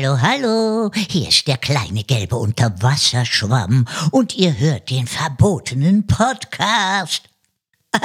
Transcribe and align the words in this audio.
Hallo, 0.00 0.20
hallo, 0.20 0.92
hier 0.94 1.28
ist 1.28 1.48
der 1.48 1.56
kleine 1.56 2.04
gelbe 2.04 2.36
Unterwasserschwamm 2.36 3.84
und 4.12 4.36
ihr 4.36 4.56
hört 4.56 4.90
den 4.90 5.08
verbotenen 5.08 6.06
Podcast. 6.06 7.28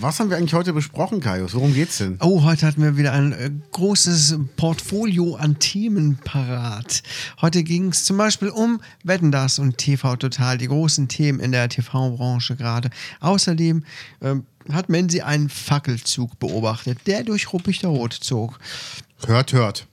Was 0.00 0.18
haben 0.18 0.28
wir 0.28 0.38
eigentlich 0.38 0.54
heute 0.54 0.72
besprochen, 0.72 1.20
Kaius? 1.20 1.54
Worum 1.54 1.72
geht's 1.72 1.98
denn? 1.98 2.18
Oh, 2.20 2.42
heute 2.42 2.66
hatten 2.66 2.82
wir 2.82 2.96
wieder 2.96 3.12
ein 3.12 3.30
äh, 3.30 3.52
großes 3.70 4.38
Portfolio 4.56 5.36
an 5.36 5.60
Themen 5.60 6.18
parat. 6.24 7.04
Heute 7.40 7.62
ging 7.62 7.90
es 7.90 8.02
zum 8.02 8.16
Beispiel 8.16 8.48
um 8.48 8.80
Wetten 9.04 9.30
das 9.30 9.60
und 9.60 9.78
TV 9.78 10.16
Total, 10.16 10.58
die 10.58 10.66
großen 10.66 11.06
Themen 11.06 11.38
in 11.38 11.52
der 11.52 11.68
TV-Branche 11.68 12.56
gerade. 12.56 12.90
Außerdem 13.20 13.84
ähm, 14.20 14.46
hat 14.68 14.88
Menzi 14.88 15.20
einen 15.20 15.48
Fackelzug 15.48 16.40
beobachtet, 16.40 16.98
der 17.06 17.22
durch 17.22 17.52
Ruppichterrot 17.52 18.14
zog. 18.14 18.58
Hört, 19.24 19.52
hört. 19.52 19.86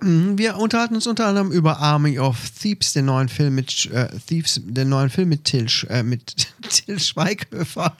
Mhm, 0.00 0.38
Wir 0.38 0.56
unterhalten 0.56 0.94
uns 0.94 1.06
unter 1.06 1.26
anderem 1.26 1.50
über 1.50 1.78
Army 1.78 2.18
of 2.18 2.36
Thieves, 2.60 2.92
den 2.92 3.06
neuen 3.06 3.28
Film 3.28 3.54
mit 3.54 3.86
äh, 3.92 4.08
Thieves, 4.26 4.60
den 4.64 4.88
neuen 4.88 5.10
Film 5.10 5.28
mit 5.28 5.44
Till, 5.44 5.66
äh, 5.88 6.02
mit 6.02 6.34
Till 6.68 6.98
Schweighöfer. 6.98 7.96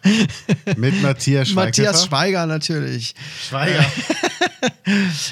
Mit 0.77 1.03
Matthias 1.03 1.49
Schweighöfer. 1.51 1.55
Matthias 1.55 2.05
Schweiger 2.05 2.47
natürlich. 2.47 3.15
Schweiger. 3.49 3.85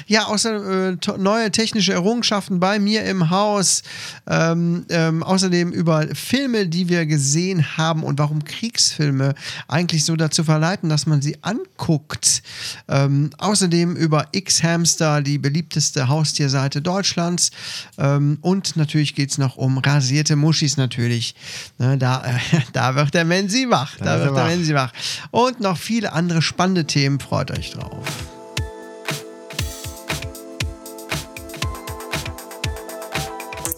Ja, 0.07 0.25
außer 0.25 0.91
äh, 0.91 0.97
neue 1.17 1.51
technische 1.51 1.93
Errungenschaften 1.93 2.59
bei 2.59 2.79
mir 2.79 3.03
im 3.05 3.29
Haus. 3.29 3.83
Ähm, 4.27 4.85
ähm, 4.89 5.23
außerdem 5.23 5.71
über 5.71 6.07
Filme, 6.13 6.67
die 6.67 6.89
wir 6.89 7.05
gesehen 7.05 7.77
haben 7.77 8.03
und 8.03 8.19
warum 8.19 8.43
Kriegsfilme 8.43 9.33
eigentlich 9.67 10.05
so 10.05 10.15
dazu 10.15 10.43
verleiten, 10.43 10.89
dass 10.89 11.05
man 11.05 11.21
sie 11.21 11.37
anguckt. 11.41 12.43
Ähm, 12.87 13.31
außerdem 13.37 13.95
über 13.95 14.27
X-Hamster, 14.31 15.21
die 15.21 15.37
beliebteste 15.37 16.09
Haustierseite 16.53 16.81
Deutschlands. 16.81 17.51
Ähm, 17.97 18.37
und 18.41 18.75
natürlich 18.75 19.15
geht 19.15 19.31
es 19.31 19.37
noch 19.37 19.57
um 19.57 19.77
rasierte 19.79 20.35
Muschis 20.35 20.77
natürlich. 20.77 21.35
Ne, 21.77 21.97
da, 21.97 22.23
äh, 22.25 22.59
da 22.73 22.95
wird 22.95 23.13
der 23.13 23.25
Menzi 23.25 23.69
wach. 23.69 23.97
Da, 23.97 24.05
Da 24.05 24.19
wird 24.19 24.35
der 24.35 24.43
wach. 24.43 24.47
Menzi 24.47 24.73
wach. 24.73 24.91
Und 25.31 25.59
noch 25.59 25.77
viele 25.77 26.13
andere 26.13 26.41
spannende 26.41 26.85
Themen. 26.85 27.19
Freut 27.19 27.51
euch 27.51 27.71
drauf. 27.71 28.05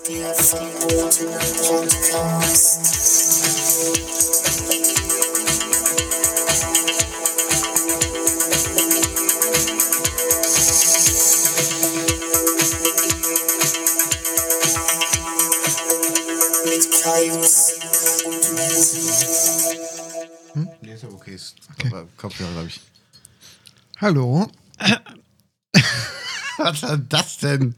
Nee, 0.08 0.22
okay. 21.88 22.06
Kopfhörer, 22.18 22.52
glaube 22.52 22.68
ich. 22.68 22.82
Hallo. 24.02 24.52
Was 26.58 26.82
war 26.84 26.98
das 26.98 27.38
denn? 27.38 27.76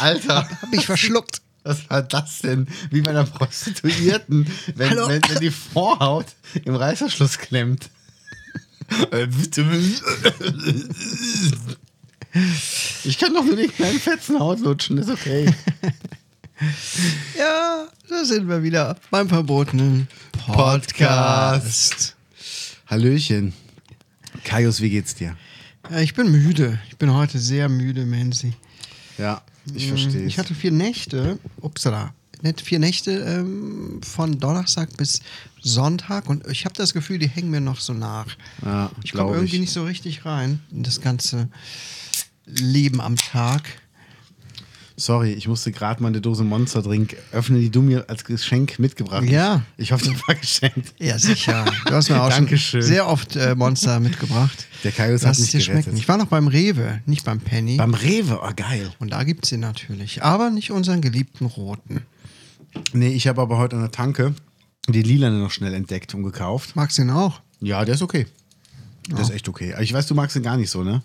Alter, 0.00 0.48
Hab 0.48 0.72
ich 0.72 0.86
verschluckt. 0.86 1.42
was 1.64 1.90
war 1.90 2.02
das 2.02 2.38
denn? 2.38 2.68
Wie 2.90 3.00
bei 3.02 3.10
einer 3.10 3.24
Prostituierten, 3.24 4.46
wenn, 4.76 4.90
Hallo? 4.90 5.08
wenn, 5.08 5.20
wenn 5.28 5.40
die 5.40 5.50
Vorhaut 5.50 6.26
im 6.64 6.74
Reißverschluss 6.76 7.38
klemmt. 7.38 7.90
Ich 13.04 13.18
kann 13.18 13.34
doch 13.34 13.44
nur 13.44 13.56
die 13.56 13.68
kleinen 13.68 13.98
fetzen 13.98 14.38
Haut 14.38 14.60
lutschen, 14.60 14.98
ist 14.98 15.10
okay. 15.10 15.52
Ja, 17.38 17.86
da 18.08 18.24
sind 18.24 18.48
wir 18.48 18.62
wieder 18.62 18.96
beim 19.10 19.28
verbotenen 19.28 20.08
Podcast. 20.46 22.14
Hallöchen. 22.90 23.52
Kaius, 24.42 24.80
wie 24.80 24.90
geht's 24.90 25.14
dir? 25.14 25.36
Ich 26.00 26.14
bin 26.14 26.28
müde. 26.28 26.80
Ich 26.88 26.96
bin 26.96 27.14
heute 27.14 27.38
sehr 27.38 27.68
müde, 27.68 28.04
Menzi. 28.04 28.52
Ja, 29.16 29.42
ich 29.72 29.86
verstehe. 29.86 30.24
Ich 30.24 30.40
hatte 30.40 30.56
vier 30.56 30.72
Nächte, 30.72 31.38
upsala, 31.60 32.12
nicht 32.42 32.60
vier 32.60 32.80
Nächte 32.80 33.12
ähm, 33.12 34.00
von 34.02 34.40
Donnerstag 34.40 34.96
bis 34.96 35.20
Sonntag 35.60 36.28
und 36.28 36.44
ich 36.48 36.64
habe 36.64 36.74
das 36.74 36.92
Gefühl, 36.92 37.20
die 37.20 37.28
hängen 37.28 37.50
mir 37.52 37.60
noch 37.60 37.78
so 37.78 37.92
nach. 37.92 38.26
Ja, 38.64 38.90
ich 39.04 39.12
komme 39.12 39.34
irgendwie 39.34 39.54
ich. 39.54 39.60
nicht 39.60 39.72
so 39.72 39.84
richtig 39.84 40.24
rein 40.24 40.58
in 40.72 40.82
das 40.82 41.00
ganze 41.00 41.48
Leben 42.44 43.00
am 43.00 43.14
Tag. 43.14 43.68
Sorry, 45.00 45.32
ich 45.32 45.48
musste 45.48 45.72
gerade 45.72 46.02
meine 46.02 46.20
Dose 46.20 46.44
Monster 46.44 46.82
Drink 46.82 47.16
öffnen, 47.32 47.58
die 47.60 47.70
du 47.70 47.80
mir 47.80 48.04
als 48.08 48.22
Geschenk 48.24 48.78
mitgebracht 48.78 49.22
hast. 49.22 49.30
Ja. 49.30 49.62
Ich 49.78 49.92
hoffe, 49.92 50.04
das 50.12 50.28
war 50.28 50.34
geschenkt. 50.34 50.92
Ja, 50.98 51.18
sicher. 51.18 51.64
Du 51.86 51.92
hast 51.94 52.10
mir 52.10 52.22
auch 52.22 52.28
Dankeschön. 52.30 52.82
schon 52.82 52.88
sehr 52.88 53.06
oft 53.08 53.34
äh, 53.34 53.54
Monster 53.54 53.98
mitgebracht. 53.98 54.66
Der 54.84 54.92
Kaius 54.92 55.24
hat 55.24 55.38
mich 55.38 55.50
dir 55.50 55.58
gerettet. 55.60 55.84
schmecken. 55.84 55.96
Ich 55.96 56.06
war 56.06 56.18
noch 56.18 56.26
beim 56.26 56.48
Rewe, 56.48 57.00
nicht 57.06 57.24
beim 57.24 57.40
Penny. 57.40 57.76
Beim 57.78 57.94
Rewe, 57.94 58.40
oh 58.42 58.50
geil. 58.54 58.92
Und 58.98 59.12
da 59.12 59.24
gibt 59.24 59.44
es 59.44 59.50
sie 59.50 59.56
natürlich. 59.56 60.22
Aber 60.22 60.50
nicht 60.50 60.70
unseren 60.70 61.00
geliebten 61.00 61.46
roten. 61.46 62.02
Nee, 62.92 63.08
ich 63.14 63.26
habe 63.26 63.40
aber 63.40 63.56
heute 63.56 63.76
an 63.76 63.82
der 63.82 63.90
Tanke 63.90 64.34
die 64.86 65.02
Lilane 65.02 65.38
noch 65.38 65.50
schnell 65.50 65.72
entdeckt 65.72 66.14
und 66.14 66.24
gekauft. 66.24 66.76
Magst 66.76 66.98
du 66.98 67.02
ihn 67.02 67.10
auch? 67.10 67.40
Ja, 67.60 67.84
der 67.86 67.94
ist 67.94 68.02
okay. 68.02 68.26
Der 69.08 69.20
ist 69.20 69.30
echt 69.30 69.48
okay. 69.48 69.74
Ich 69.80 69.92
weiß, 69.92 70.06
du 70.06 70.14
magst 70.14 70.36
ihn 70.36 70.42
gar 70.42 70.56
nicht 70.58 70.70
so, 70.70 70.84
ne? 70.84 71.02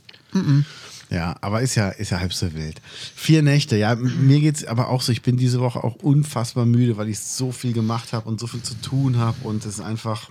Ja, 1.09 1.35
aber 1.41 1.61
ist 1.61 1.75
ja, 1.75 1.89
ist 1.89 2.11
ja 2.11 2.19
halb 2.19 2.33
so 2.33 2.53
wild. 2.53 2.81
Vier 3.15 3.41
Nächte, 3.41 3.77
ja. 3.77 3.95
Mir 3.95 4.39
geht's 4.39 4.65
aber 4.65 4.89
auch 4.89 5.01
so. 5.01 5.11
Ich 5.11 5.21
bin 5.21 5.37
diese 5.37 5.59
Woche 5.59 5.83
auch 5.83 5.95
unfassbar 5.95 6.65
müde, 6.65 6.97
weil 6.97 7.09
ich 7.09 7.19
so 7.19 7.51
viel 7.51 7.73
gemacht 7.73 8.13
habe 8.13 8.27
und 8.27 8.39
so 8.39 8.47
viel 8.47 8.63
zu 8.63 8.73
tun 8.81 9.17
habe. 9.17 9.47
Und 9.47 9.65
es 9.65 9.75
ist 9.75 9.81
einfach, 9.81 10.29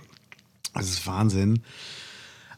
es 0.73 0.89
ist 0.89 1.07
Wahnsinn. 1.07 1.61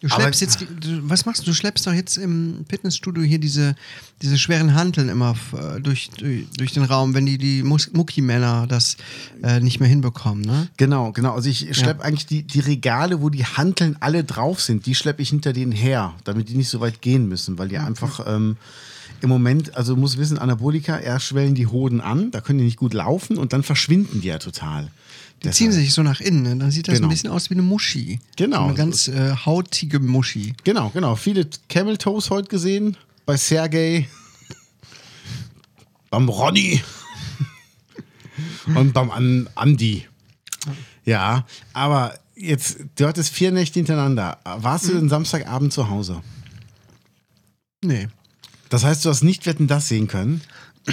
Du 0.02 0.08
Aber- 0.08 0.22
schleppst 0.22 0.42
jetzt, 0.42 0.62
du, 0.62 1.10
was 1.10 1.26
machst 1.26 1.42
du? 1.42 1.46
Du 1.46 1.54
schleppst 1.54 1.88
doch 1.88 1.94
jetzt 1.94 2.18
im 2.18 2.66
Fitnessstudio 2.70 3.24
hier 3.24 3.40
diese, 3.40 3.76
diese 4.22 4.38
schweren 4.38 4.74
Hanteln 4.76 5.10
immer 5.10 5.36
äh, 5.54 5.80
durch, 5.82 6.10
durch, 6.18 6.46
durch 6.58 6.74
den 6.74 6.84
Raum, 6.84 7.14
wenn 7.14 7.26
die, 7.26 7.38
die 7.38 7.64
Muckimänner 7.64 8.68
das 8.68 8.98
äh, 9.44 9.60
nicht 9.60 9.80
mehr 9.80 9.90
hinbekommen, 9.90 10.42
ne? 10.44 10.68
Genau, 10.78 11.12
genau. 11.12 11.34
Also 11.34 11.50
ich 11.50 11.76
schleppe 11.78 12.04
eigentlich 12.04 12.26
die, 12.26 12.44
die 12.44 12.60
Regale, 12.60 13.22
wo 13.22 13.30
die 13.30 13.46
Hanteln 13.46 13.98
alle 14.00 14.24
drauf 14.24 14.62
sind, 14.62 14.86
die 14.86 14.96
schleppe 14.96 15.22
ich 15.22 15.30
hinter 15.30 15.54
denen 15.54 15.72
her, 15.72 16.14
damit 16.24 16.50
die 16.50 16.56
nicht 16.56 16.70
so 16.70 16.80
weit 16.80 17.02
gehen 17.02 17.28
müssen, 17.28 17.58
weil 17.58 17.68
die 17.70 17.78
einfach 17.78 18.22
ähm, 18.28 18.58
im 19.22 19.30
Moment, 19.30 19.76
also 19.76 19.96
du 19.96 20.02
musst 20.02 20.18
wissen, 20.18 20.38
Anabolika, 20.38 21.00
erst 21.00 21.26
schwellen 21.28 21.56
die 21.56 21.68
Hoden 21.68 22.02
an, 22.02 22.30
da 22.32 22.42
können 22.42 22.60
die 22.60 22.66
nicht 22.66 22.78
gut 22.78 22.94
laufen 22.94 23.38
und 23.38 23.52
dann 23.54 23.64
verschwinden 23.64 24.22
die 24.22 24.28
ja 24.28 24.38
total. 24.38 24.90
Die 25.44 25.52
ziehen 25.52 25.72
sich 25.72 25.94
so 25.94 26.02
nach 26.04 26.20
innen, 26.20 26.42
ne? 26.42 26.56
dann 26.56 26.72
sieht 26.72 26.88
das 26.88 26.96
Genau. 26.96 27.08
ein 27.08 27.12
bisschen 27.12 27.30
aus 27.30 27.50
wie 27.50 27.54
eine 27.54 27.62
Muschi. 27.62 28.20
Genau. 28.36 28.58
So 28.58 28.64
eine 28.66 28.74
ganz 28.74 29.08
äh, 29.08 29.36
hautige 29.46 30.00
Muschi. 30.00 30.54
Genau, 30.64 30.90
genau. 30.90 31.16
Viele 31.16 31.48
Camel 31.70 31.98
Toes 31.98 32.30
heute 32.30 32.48
gesehen, 32.50 32.98
bei 33.26 33.38
Sergej, 33.38 34.08
beim 36.10 36.28
Ronny 36.28 36.82
und 38.76 38.94
beim 38.94 39.12
An 39.12 39.50
Andi. 39.56 40.08
Ja, 41.06 41.46
aber 41.74 42.18
jetzt, 42.36 42.78
du 42.96 43.08
hattest 43.08 43.30
vier 43.32 43.52
Nächte 43.52 43.80
hintereinander. 43.80 44.40
Warst 44.44 44.90
du 44.90 44.94
denn 44.94 45.08
Samstagabend 45.10 45.72
zu 45.72 45.90
Hause? 45.90 46.22
Nee. 47.84 48.08
Das 48.70 48.84
heißt, 48.84 49.06
du 49.06 49.10
hast 49.10 49.24
nicht 49.24 49.46
Wetten 49.46 49.68
das 49.68 49.88
sehen 49.88 50.08
können? 50.08 50.42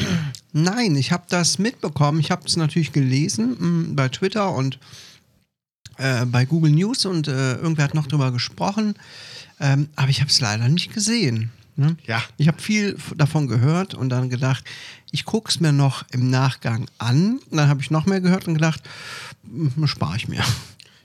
Nein, 0.57 0.95
ich 0.95 1.11
habe 1.11 1.25
das 1.29 1.59
mitbekommen. 1.59 2.21
Ich 2.21 2.31
habe 2.31 2.47
es 2.47 2.57
natürlich 2.57 2.93
gelesen 2.93 3.57
mh, 3.59 3.87
bei 3.95 4.09
Twitter 4.09 4.55
und 4.55 4.79
äh, 5.99 6.25
bei 6.27 6.45
Google 6.45 6.71
News 6.71 7.07
und 7.07 7.27
äh, 7.27 7.55
irgendwer 7.57 7.85
hat 7.85 7.95
noch 7.95 8.07
drüber 8.07 8.31
gesprochen. 8.31 8.95
Ähm, 9.59 9.89
aber 9.97 10.11
ich 10.11 10.21
habe 10.21 10.31
es 10.31 10.41
leider 10.41 10.69
nicht 10.69 10.95
gesehen. 10.95 11.51
Ne? 11.75 11.97
Ja. 12.07 12.23
Ich 12.37 12.47
habe 12.47 12.63
viel 12.63 12.97
davon 13.17 13.49
gehört 13.49 13.95
und 13.95 14.11
dann 14.11 14.31
gedacht, 14.31 14.65
ich 15.11 15.25
gucke 15.25 15.51
es 15.51 15.59
mir 15.59 15.73
noch 15.73 16.05
im 16.13 16.31
Nachgang 16.31 16.87
an. 16.99 17.41
Und 17.51 17.57
dann 17.57 17.69
habe 17.69 17.83
ich 17.83 17.91
noch 17.91 18.07
mehr 18.07 18.21
gehört 18.21 18.47
und 18.47 18.55
gedacht, 18.55 18.81
hm, 19.43 19.89
spare 19.89 20.17
ich 20.17 20.29
mir. 20.29 20.45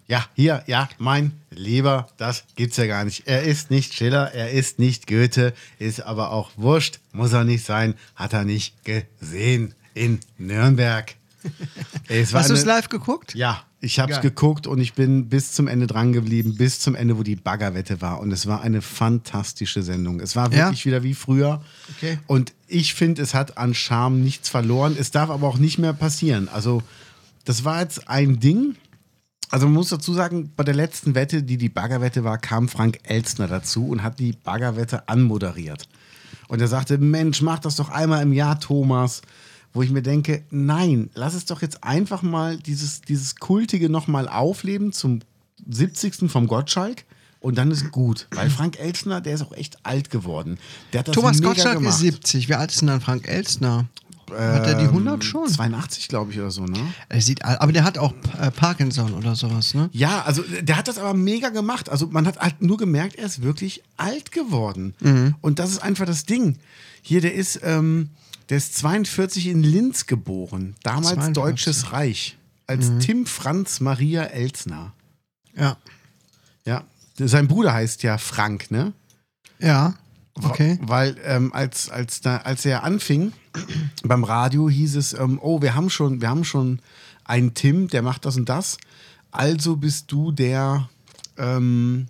Ja, 0.10 0.26
hier, 0.34 0.64
ja, 0.66 0.90
mein 0.98 1.34
Lieber, 1.52 2.08
das 2.18 2.44
gibt's 2.56 2.78
ja 2.78 2.88
gar 2.88 3.06
nicht. 3.06 3.28
Er 3.28 3.44
ist 3.44 3.70
nicht 3.70 3.94
Schiller, 3.94 4.34
er 4.34 4.50
ist 4.50 4.80
nicht 4.80 5.06
Goethe, 5.06 5.54
ist 5.78 6.02
aber 6.02 6.32
auch 6.32 6.50
wurscht, 6.58 7.00
muss 7.14 7.32
er 7.32 7.44
nicht 7.44 7.64
sein, 7.64 7.94
hat 8.16 8.34
er 8.34 8.44
nicht 8.44 8.74
gesehen 8.84 9.76
in 9.94 10.20
Nürnberg. 10.40 11.14
Hast 12.34 12.50
du 12.50 12.54
es 12.56 12.66
live 12.66 12.90
geguckt? 12.90 13.36
Ja, 13.36 13.64
ich 13.82 14.00
habe 14.00 14.12
es 14.12 14.20
geguckt 14.20 14.66
und 14.68 14.80
ich 14.82 14.94
bin 14.94 15.30
bis 15.30 15.52
zum 15.54 15.68
Ende 15.68 15.86
dran 15.88 16.12
geblieben, 16.12 16.56
bis 16.58 16.80
zum 16.80 16.96
Ende, 16.96 17.18
wo 17.18 17.24
die 17.24 17.36
Baggerwette 17.36 18.02
war. 18.02 18.20
Und 18.20 18.32
es 18.32 18.48
war 18.48 18.62
eine 18.62 18.82
fantastische 18.82 19.84
Sendung. 19.84 20.20
Es 20.20 20.36
war 20.36 20.52
Ja? 20.52 20.66
wirklich 20.66 20.86
wieder 20.86 21.04
wie 21.04 21.14
früher. 21.14 21.62
Okay. 21.98 22.18
Und 22.28 22.54
ich 22.68 22.94
finde, 22.96 23.22
es 23.22 23.34
hat 23.36 23.58
an 23.58 23.74
Charme 23.76 24.22
nichts 24.22 24.50
verloren. 24.50 24.98
Es 25.00 25.12
darf 25.12 25.30
aber 25.30 25.48
auch 25.48 25.60
nicht 25.60 25.78
mehr 25.78 25.94
passieren. 25.94 26.50
Also, 26.50 26.82
das 27.46 27.64
war 27.64 27.80
jetzt 27.82 28.10
ein 28.10 28.40
Ding. 28.40 28.76
Also 29.50 29.66
man 29.66 29.74
muss 29.76 29.90
dazu 29.90 30.14
sagen, 30.14 30.52
bei 30.56 30.64
der 30.64 30.76
letzten 30.76 31.16
Wette, 31.16 31.42
die 31.44 31.58
die 31.58 31.70
Baggerwette 31.70 32.24
war, 32.24 32.38
kam 32.38 32.70
Frank 32.70 33.00
Elstner 33.04 33.48
dazu 33.48 33.88
und 33.88 34.04
hat 34.04 34.20
die 34.20 34.34
Baggerwette 34.34 35.10
anmoderiert. 35.10 35.88
Und 36.48 36.62
er 36.62 36.68
sagte, 36.68 36.98
Mensch, 36.98 37.42
mach 37.42 37.60
das 37.60 37.76
doch 37.76 37.90
einmal 37.90 38.22
im 38.22 38.34
Jahr, 38.34 38.60
Thomas. 38.60 39.22
Wo 39.72 39.84
ich 39.84 39.92
mir 39.92 40.02
denke, 40.02 40.44
nein, 40.50 41.12
lass 41.14 41.36
es 41.36 41.46
doch 41.46 41.62
jetzt 41.62 41.84
einfach 41.84 42.24
mal 42.24 42.58
dieses, 42.58 43.02
dieses 43.02 43.36
Kultige 43.36 43.88
nochmal 43.90 44.28
aufleben 44.28 44.94
zum 44.94 45.20
70. 45.68 46.32
vom 46.32 46.48
Gottschalk. 46.48 47.06
Und 47.40 47.58
dann 47.58 47.72
ist 47.72 47.92
gut. 47.92 48.28
Weil 48.32 48.50
Frank 48.50 48.80
Elstner, 48.80 49.22
der 49.22 49.36
ist 49.36 49.44
auch 49.44 49.54
echt 49.54 49.78
alt 49.84 50.10
geworden. 50.10 50.58
Der 50.92 51.00
hat 51.00 51.08
das 51.08 51.16
Thomas 51.16 51.42
Gottschalk 51.42 51.78
gemacht. 51.78 51.94
ist 51.94 52.00
70. 52.00 52.50
Wie 52.50 52.56
alt 52.56 52.72
ist 52.72 52.82
denn 52.82 52.88
dann 52.88 53.00
Frank 53.00 53.28
Elstner? 53.28 53.86
Hat 54.32 54.68
er 54.68 54.76
die 54.76 54.84
Ähm, 54.86 54.90
100 54.90 55.24
schon? 55.24 55.48
82, 55.48 56.08
glaube 56.08 56.32
ich, 56.32 56.40
oder 56.40 56.52
so, 56.52 56.66
ne? 56.66 56.80
Er 57.10 57.22
sieht, 57.22 57.44
aber 57.46 57.72
der 57.72 57.84
hat 57.84 57.98
auch 57.98 58.14
äh, 58.40 58.52
Parkinson 58.52 59.14
oder 59.14 59.36
sowas, 59.36 59.74
ne? 59.74 59.90
Ja, 59.94 60.22
also 60.24 60.44
der 60.62 60.78
hat 60.78 60.88
das 60.88 60.98
aber 60.98 61.14
mega 61.14 61.50
gemacht. 61.50 61.90
Also 61.90 62.08
man 62.08 62.26
hat 62.28 62.40
halt 62.40 62.62
nur 62.62 62.78
gemerkt, 62.78 63.16
er 63.16 63.26
ist 63.26 63.42
wirklich 63.42 63.84
alt 63.98 64.32
geworden. 64.32 64.94
Mhm. 65.00 65.36
Und 65.42 65.60
das 65.60 65.72
ist 65.72 65.80
einfach 65.80 66.06
das 66.06 66.26
Ding. 66.26 66.58
Hier, 67.02 67.22
der 67.22 67.34
ist, 67.34 67.60
ähm, 67.64 68.10
der 68.50 68.58
ist 68.58 68.76
42 68.78 69.48
in 69.48 69.64
Linz 69.64 70.06
geboren. 70.06 70.76
Damals 70.84 71.08
42. 71.16 71.34
Deutsches 71.34 71.92
Reich. 71.92 72.38
Als 72.68 72.90
Mhm. 72.90 73.00
Tim 73.00 73.26
Franz 73.26 73.80
Maria 73.80 74.24
Elsner. 74.24 74.94
Ja. 75.56 75.78
Ja. 76.66 76.84
Sein 77.18 77.48
Bruder 77.48 77.74
heißt 77.74 78.04
ja 78.04 78.18
Frank, 78.18 78.70
ne? 78.72 78.94
Ja. 79.60 79.96
Okay. 80.44 80.80
Weil 80.82 81.18
ähm, 81.24 81.54
als, 81.54 81.90
als, 81.90 82.22
da, 82.22 82.38
als 82.38 82.66
er 82.66 82.84
anfing 82.84 83.34
beim 84.04 84.24
Radio 84.24 84.70
hieß 84.70 84.96
es, 84.96 85.14
ähm, 85.14 85.40
oh, 85.42 85.62
wir 85.62 85.76
haben 85.76 85.90
schon, 85.90 86.22
wir 86.22 86.30
haben 86.30 86.44
schon 86.44 86.80
einen 87.26 87.54
Tim, 87.54 87.88
der 87.88 88.02
macht 88.02 88.26
das 88.26 88.38
und 88.38 88.50
das. 88.50 88.78
Also 89.32 89.76
bist 89.76 90.12
du 90.12 90.32
der, 90.32 90.90
ähm, 91.38 92.08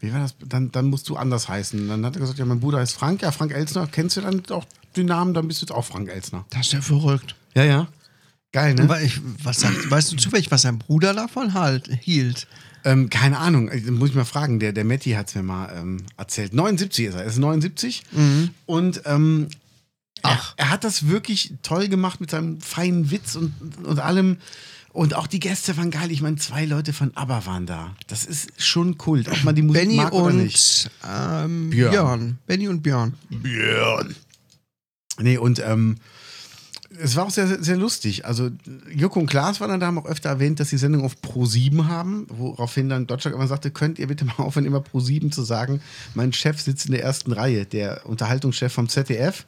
wie 0.00 0.12
war 0.12 0.20
das? 0.20 0.36
Dann, 0.46 0.70
dann 0.70 0.86
musst 0.86 1.08
du 1.08 1.16
anders 1.16 1.48
heißen. 1.48 1.88
Dann 1.88 2.04
hat 2.04 2.16
er 2.16 2.20
gesagt, 2.20 2.38
ja, 2.38 2.44
mein 2.44 2.60
Bruder 2.60 2.78
heißt 2.78 2.94
Frank. 2.94 3.22
Ja, 3.22 3.32
Frank 3.32 3.52
Elsner. 3.52 3.86
Kennst 3.86 4.16
du 4.16 4.20
dann 4.20 4.42
auch 4.50 4.64
den 4.96 5.06
Namen? 5.06 5.34
Dann 5.34 5.48
bist 5.48 5.60
du 5.60 5.66
jetzt 5.66 5.72
auch 5.72 5.84
Frank 5.84 6.08
Elsner. 6.08 6.44
Das 6.50 6.66
ist 6.66 6.72
ja 6.72 6.80
verrückt. 6.80 7.34
Ja, 7.54 7.64
ja. 7.64 7.88
Geil, 8.52 8.74
ne? 8.74 8.82
Aber 8.82 9.02
ich, 9.02 9.20
was 9.42 9.60
sagt, 9.60 9.90
weißt 9.90 10.12
du 10.12 10.16
zufällig, 10.16 10.50
was 10.50 10.62
sein 10.62 10.78
Bruder 10.78 11.12
davon 11.12 11.54
halt, 11.54 11.88
hielt? 12.00 12.46
Ähm, 12.84 13.10
keine 13.10 13.38
Ahnung, 13.38 13.68
äh, 13.68 13.80
muss 13.90 14.10
ich 14.10 14.14
mal 14.14 14.24
fragen. 14.24 14.60
Der, 14.60 14.72
der 14.72 14.84
Matti 14.84 15.10
hat 15.12 15.28
es 15.28 15.34
mir 15.34 15.42
mal 15.42 15.72
ähm, 15.76 15.98
erzählt. 16.16 16.54
79 16.54 17.06
ist 17.06 17.14
er, 17.14 17.22
er 17.22 17.26
ist 17.26 17.38
79. 17.38 18.02
Und 18.66 19.02
ähm, 19.04 19.48
Ach. 20.22 20.54
Er, 20.56 20.66
er 20.66 20.70
hat 20.70 20.84
das 20.84 21.08
wirklich 21.08 21.54
toll 21.62 21.88
gemacht 21.88 22.20
mit 22.20 22.30
seinem 22.30 22.60
feinen 22.60 23.10
Witz 23.10 23.36
und, 23.36 23.54
und 23.84 23.98
allem. 24.00 24.38
Und 24.92 25.14
auch 25.14 25.26
die 25.26 25.38
Gäste 25.38 25.76
waren 25.76 25.90
geil. 25.90 26.10
Ich 26.10 26.22
meine, 26.22 26.36
zwei 26.36 26.64
Leute 26.64 26.92
von 26.92 27.16
ABBA 27.16 27.46
waren 27.46 27.66
da. 27.66 27.94
Das 28.08 28.24
ist 28.24 28.60
schon 28.60 28.98
Kult, 28.98 29.28
ob 29.28 29.44
man 29.44 29.54
die 29.54 29.62
Musik 29.62 29.82
Benny 29.82 29.96
mag 29.96 30.12
oder 30.12 30.32
nicht. 30.32 30.90
und 31.02 31.08
ähm, 31.08 31.70
Björn. 31.70 31.90
Björn. 31.90 32.38
Benny 32.46 32.68
und 32.68 32.82
Björn. 32.82 33.14
Björn. 33.28 34.16
Nee, 35.20 35.36
und 35.36 35.60
ähm, 35.60 35.96
es 37.00 37.16
war 37.16 37.26
auch 37.26 37.30
sehr, 37.30 37.62
sehr 37.62 37.76
lustig. 37.76 38.24
Also 38.24 38.50
Joko 38.90 39.20
und 39.20 39.26
Klaas 39.26 39.60
waren 39.60 39.70
dann 39.70 39.80
da, 39.80 39.86
haben 39.86 39.98
auch 39.98 40.06
öfter 40.06 40.28
erwähnt, 40.28 40.60
dass 40.60 40.70
die 40.70 40.78
Sendung 40.78 41.04
auf 41.04 41.16
Pro7 41.22 41.86
haben, 41.86 42.26
woraufhin 42.28 42.88
dann 42.88 43.06
Deutschland 43.06 43.34
immer 43.34 43.46
sagte, 43.46 43.70
könnt 43.70 43.98
ihr 43.98 44.06
bitte 44.06 44.24
mal 44.26 44.34
aufhören, 44.38 44.66
immer 44.66 44.80
Pro7 44.80 45.30
zu 45.30 45.42
sagen, 45.42 45.80
mein 46.14 46.32
Chef 46.32 46.60
sitzt 46.60 46.86
in 46.86 46.92
der 46.92 47.02
ersten 47.02 47.32
Reihe, 47.32 47.66
der 47.66 48.06
Unterhaltungschef 48.06 48.72
vom 48.72 48.88
ZDF. 48.88 49.46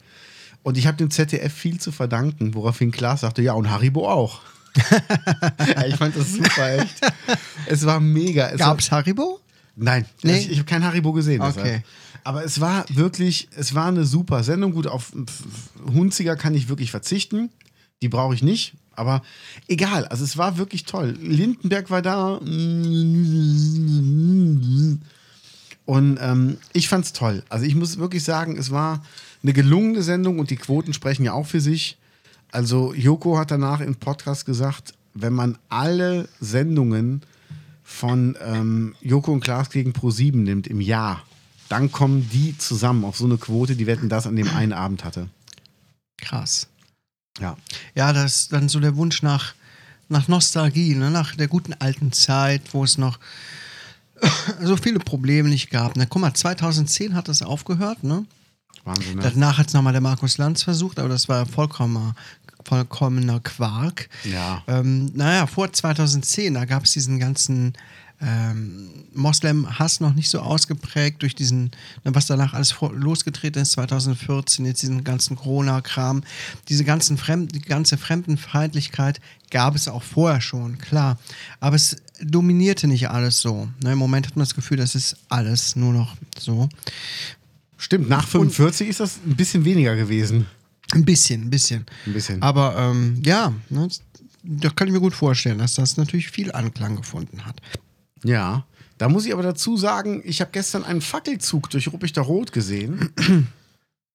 Und 0.63 0.77
ich 0.77 0.87
habe 0.87 0.97
dem 0.99 1.11
ZDF 1.11 1.53
viel 1.53 1.81
zu 1.81 1.91
verdanken, 1.91 2.55
woraufhin 2.55 2.91
Klaas 2.91 3.23
sagte, 3.23 3.43
ja, 3.43 3.55
und 3.55 3.71
Haribo 3.71 4.09
auch. 4.09 4.43
ja, 5.75 5.87
ich 5.87 5.97
fand 5.97 6.17
das 6.17 6.33
super, 6.33 6.79
echt. 6.79 7.01
Es 7.67 7.85
war 7.87 7.99
mega. 7.99 8.49
Es 8.49 8.61
war, 8.61 8.69
Gab's 8.69 8.91
Haribo? 8.91 9.41
Nein, 9.77 10.05
Nee? 10.23 10.39
ich, 10.39 10.51
ich 10.51 10.59
habe 10.59 10.67
kein 10.67 10.85
Haribo 10.85 11.13
gesehen. 11.13 11.41
Okay. 11.41 11.53
deshalb. 11.57 11.85
Aber 12.25 12.45
es 12.45 12.61
war 12.61 12.85
wirklich, 12.89 13.49
es 13.57 13.75
war 13.75 13.87
eine 13.87 14.05
super 14.05 14.43
Sendung. 14.43 14.73
Gut, 14.73 14.87
auf 14.87 15.13
Hunziger 15.87 16.37
kann 16.37 16.55
ich 16.55 16.69
wirklich 16.69 16.91
verzichten. 16.91 17.51
Die 18.03 18.09
brauche 18.09 18.35
ich 18.35 18.43
nicht. 18.43 18.75
Aber 18.93 19.23
egal, 19.69 20.07
also 20.07 20.25
es 20.25 20.37
war 20.37 20.59
wirklich 20.59 20.85
toll. 20.85 21.17
Lindenberg 21.21 21.91
war 21.91 22.03
da. 22.03 22.35
Und 25.87 26.19
ähm, 26.21 26.59
ich 26.73 26.89
fand's 26.89 27.13
toll. 27.13 27.43
Also 27.49 27.65
ich 27.65 27.75
muss 27.75 27.99
wirklich 27.99 28.23
sagen, 28.23 28.57
es 28.57 28.71
war 28.71 29.03
eine 29.43 29.53
gelungene 29.53 30.03
Sendung 30.03 30.39
und 30.39 30.51
die 30.51 30.57
Quoten 30.57 30.93
sprechen 30.93 31.25
ja 31.25 31.33
auch 31.33 31.47
für 31.47 31.61
sich. 31.61 31.99
Also 32.53 32.93
Joko 32.95 33.39
hat 33.39 33.51
danach 33.51 33.81
im 33.81 33.97
Podcast 33.97 34.45
gesagt, 34.45 34.95
wenn 35.15 35.33
man 35.33 35.57
alle 35.69 36.29
Sendungen 36.41 37.23
von 37.83 38.37
ähm, 38.45 38.95
Joko 39.01 39.33
und 39.33 39.41
Klaas 39.41 39.71
gegen 39.71 39.93
Pro7 39.93 40.37
nimmt 40.37 40.67
im 40.67 40.81
Jahr, 40.81 41.23
dann 41.71 41.93
kommen 41.93 42.29
die 42.31 42.59
zusammen 42.59 43.05
auf 43.05 43.17
so 43.17 43.25
eine 43.25 43.39
Quote, 43.39 43.77
die 43.77 43.87
Wetten 43.87 44.09
das 44.09 44.27
an 44.27 44.35
dem 44.35 44.49
einen 44.49 44.73
Abend 44.73 45.05
hatte. 45.05 45.29
Krass. 46.19 46.67
Ja. 47.41 47.57
Ja, 47.95 48.13
das 48.13 48.35
ist 48.35 48.53
dann 48.53 48.69
so 48.69 48.81
der 48.81 48.97
Wunsch 48.97 49.23
nach, 49.23 49.55
nach 50.09 50.27
Nostalgie, 50.27 50.97
ne? 50.97 51.13
nach 51.13 51.37
der 51.37 51.47
guten 51.47 51.73
alten 51.75 52.11
Zeit, 52.11 52.63
wo 52.73 52.83
es 52.83 52.99
noch 52.99 53.21
so 54.61 54.77
viele 54.77 54.99
Probleme 54.99 55.49
nicht 55.49 55.71
gab. 55.71 55.97
Na, 55.97 56.07
guck 56.07 56.21
mal, 56.21 56.35
2010 56.35 57.15
hat 57.15 57.29
das 57.29 57.41
aufgehört, 57.41 58.03
ne? 58.03 58.27
Wahnsinn, 58.83 59.17
ne? 59.17 59.23
Danach 59.23 59.59
hat 59.59 59.69
es 59.69 59.73
nochmal 59.73 59.93
der 59.93 60.03
Markus 60.03 60.39
Lanz 60.39 60.65
versucht, 60.65 60.99
aber 60.99 61.09
das 61.09 61.29
war 61.29 61.47
vollkommener, 61.47 62.17
vollkommener 62.65 63.39
Quark. 63.39 64.09
Ja. 64.25 64.65
Ähm, 64.67 65.13
naja, 65.15 65.47
vor 65.47 65.73
2010, 65.73 66.55
da 66.55 66.65
gab 66.65 66.83
es 66.83 66.93
diesen 66.93 67.21
ganzen 67.21 67.75
ähm, 68.21 68.91
Moslem-Hass 69.15 70.01
noch 70.01 70.15
nicht 70.15 70.29
so 70.29 70.41
ausgeprägt 70.41 71.23
durch 71.23 71.35
diesen, 71.35 71.71
was 72.05 72.27
danach 72.27 72.55
alles 72.55 72.73
vor, 72.73 72.93
losgetreten 72.93 73.63
ist, 73.63 73.73
2014, 73.73 74.67
jetzt 74.67 74.83
diesen 74.83 75.05
ganzen 75.05 75.37
Corona-Kram, 75.37 76.23
diese 76.69 76.85
ganzen 76.85 77.17
Fremd, 77.17 77.55
die 77.55 77.61
ganze 77.61 77.97
Fremdenfeindlichkeit 77.97 79.21
gab 79.51 79.75
es 79.75 79.89
auch 79.89 80.03
vorher 80.03 80.41
schon, 80.41 80.79
klar. 80.79 81.19
Aber 81.61 81.77
es 81.77 81.97
dominierte 82.23 82.87
nicht 82.87 83.09
alles 83.09 83.41
so. 83.41 83.69
Ne, 83.83 83.93
Im 83.93 83.99
Moment 83.99 84.27
hat 84.27 84.37
man 84.37 84.45
das 84.45 84.55
Gefühl, 84.55 84.77
das 84.77 84.95
ist 84.95 85.17
alles 85.29 85.75
nur 85.77 85.93
noch 85.93 86.17
so. 86.39 86.69
Stimmt, 87.79 88.09
nach 88.09 88.29
45 88.29 88.89
ist 88.89 89.01
das 89.01 89.19
ein 89.27 89.37
bisschen 89.37 89.65
weniger 89.65 89.97
gewesen. 89.97 90.47
Ein 90.93 91.05
bisschen, 91.05 91.43
ein 91.43 91.51
bisschen. 91.51 91.87
Ein 92.05 92.13
bisschen. 92.13 92.43
Aber 92.43 92.77
ähm, 92.77 93.23
ja, 93.25 93.55
ne, 93.71 93.89
da 94.43 94.71
kann 94.71 94.89
ich 94.89 94.93
mir 94.93 95.01
gut 95.01 95.15
vorstellen, 95.15 95.59
dass 95.59 95.75
das 95.75 95.97
natürlich 95.97 96.31
viel 96.31 96.53
Anklang 96.53 96.97
gefunden 96.97 97.47
hat. 97.47 97.61
Ja. 98.25 98.65
Da 98.99 99.09
muss 99.09 99.25
ich 99.25 99.33
aber 99.33 99.43
dazu 99.43 99.77
sagen, 99.77 100.23
ich 100.25 100.41
habe 100.41 100.51
gestern 100.53 100.85
einen 100.85 101.01
Fackelzug 101.01 101.71
durch 101.71 101.91
Ruppichter 101.93 102.23
Rot 102.23 102.53
gesehen. 102.53 103.11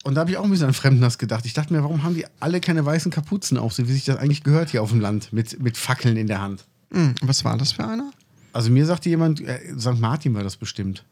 Und 0.04 0.14
da 0.14 0.22
habe 0.22 0.30
ich 0.30 0.38
auch 0.38 0.44
ein 0.44 0.52
bisschen 0.52 0.68
an 0.68 0.74
Fremdners 0.76 1.18
gedacht. 1.18 1.48
Ich 1.48 1.54
dachte 1.54 1.74
mir, 1.74 1.82
warum 1.82 2.04
haben 2.04 2.14
die 2.14 2.26
alle 2.40 2.62
keine 2.62 2.86
weißen 2.86 3.12
Kapuzen 3.12 3.58
auf, 3.58 3.74
so 3.74 3.88
wie 3.88 3.94
sich 3.94 4.06
das 4.06 4.18
eigentlich 4.18 4.44
gehört 4.44 4.70
hier 4.70 4.84
auf 4.84 4.92
dem 4.92 5.00
Land, 5.00 5.34
mit, 5.34 5.60
mit 5.60 5.78
Fackeln 5.78 6.16
in 6.18 6.28
der 6.28 6.42
Hand? 6.42 6.66
Hm, 6.92 7.16
was 7.24 7.44
war 7.44 7.58
das 7.58 7.72
für 7.72 7.88
einer? 7.88 8.12
Also 8.54 8.70
mir 8.70 8.86
sagte 8.86 9.10
jemand, 9.10 9.42
äh, 9.42 9.60
St. 9.80 10.00
Martin 10.00 10.36
war 10.36 10.44
das 10.44 10.58
bestimmt. 10.58 11.04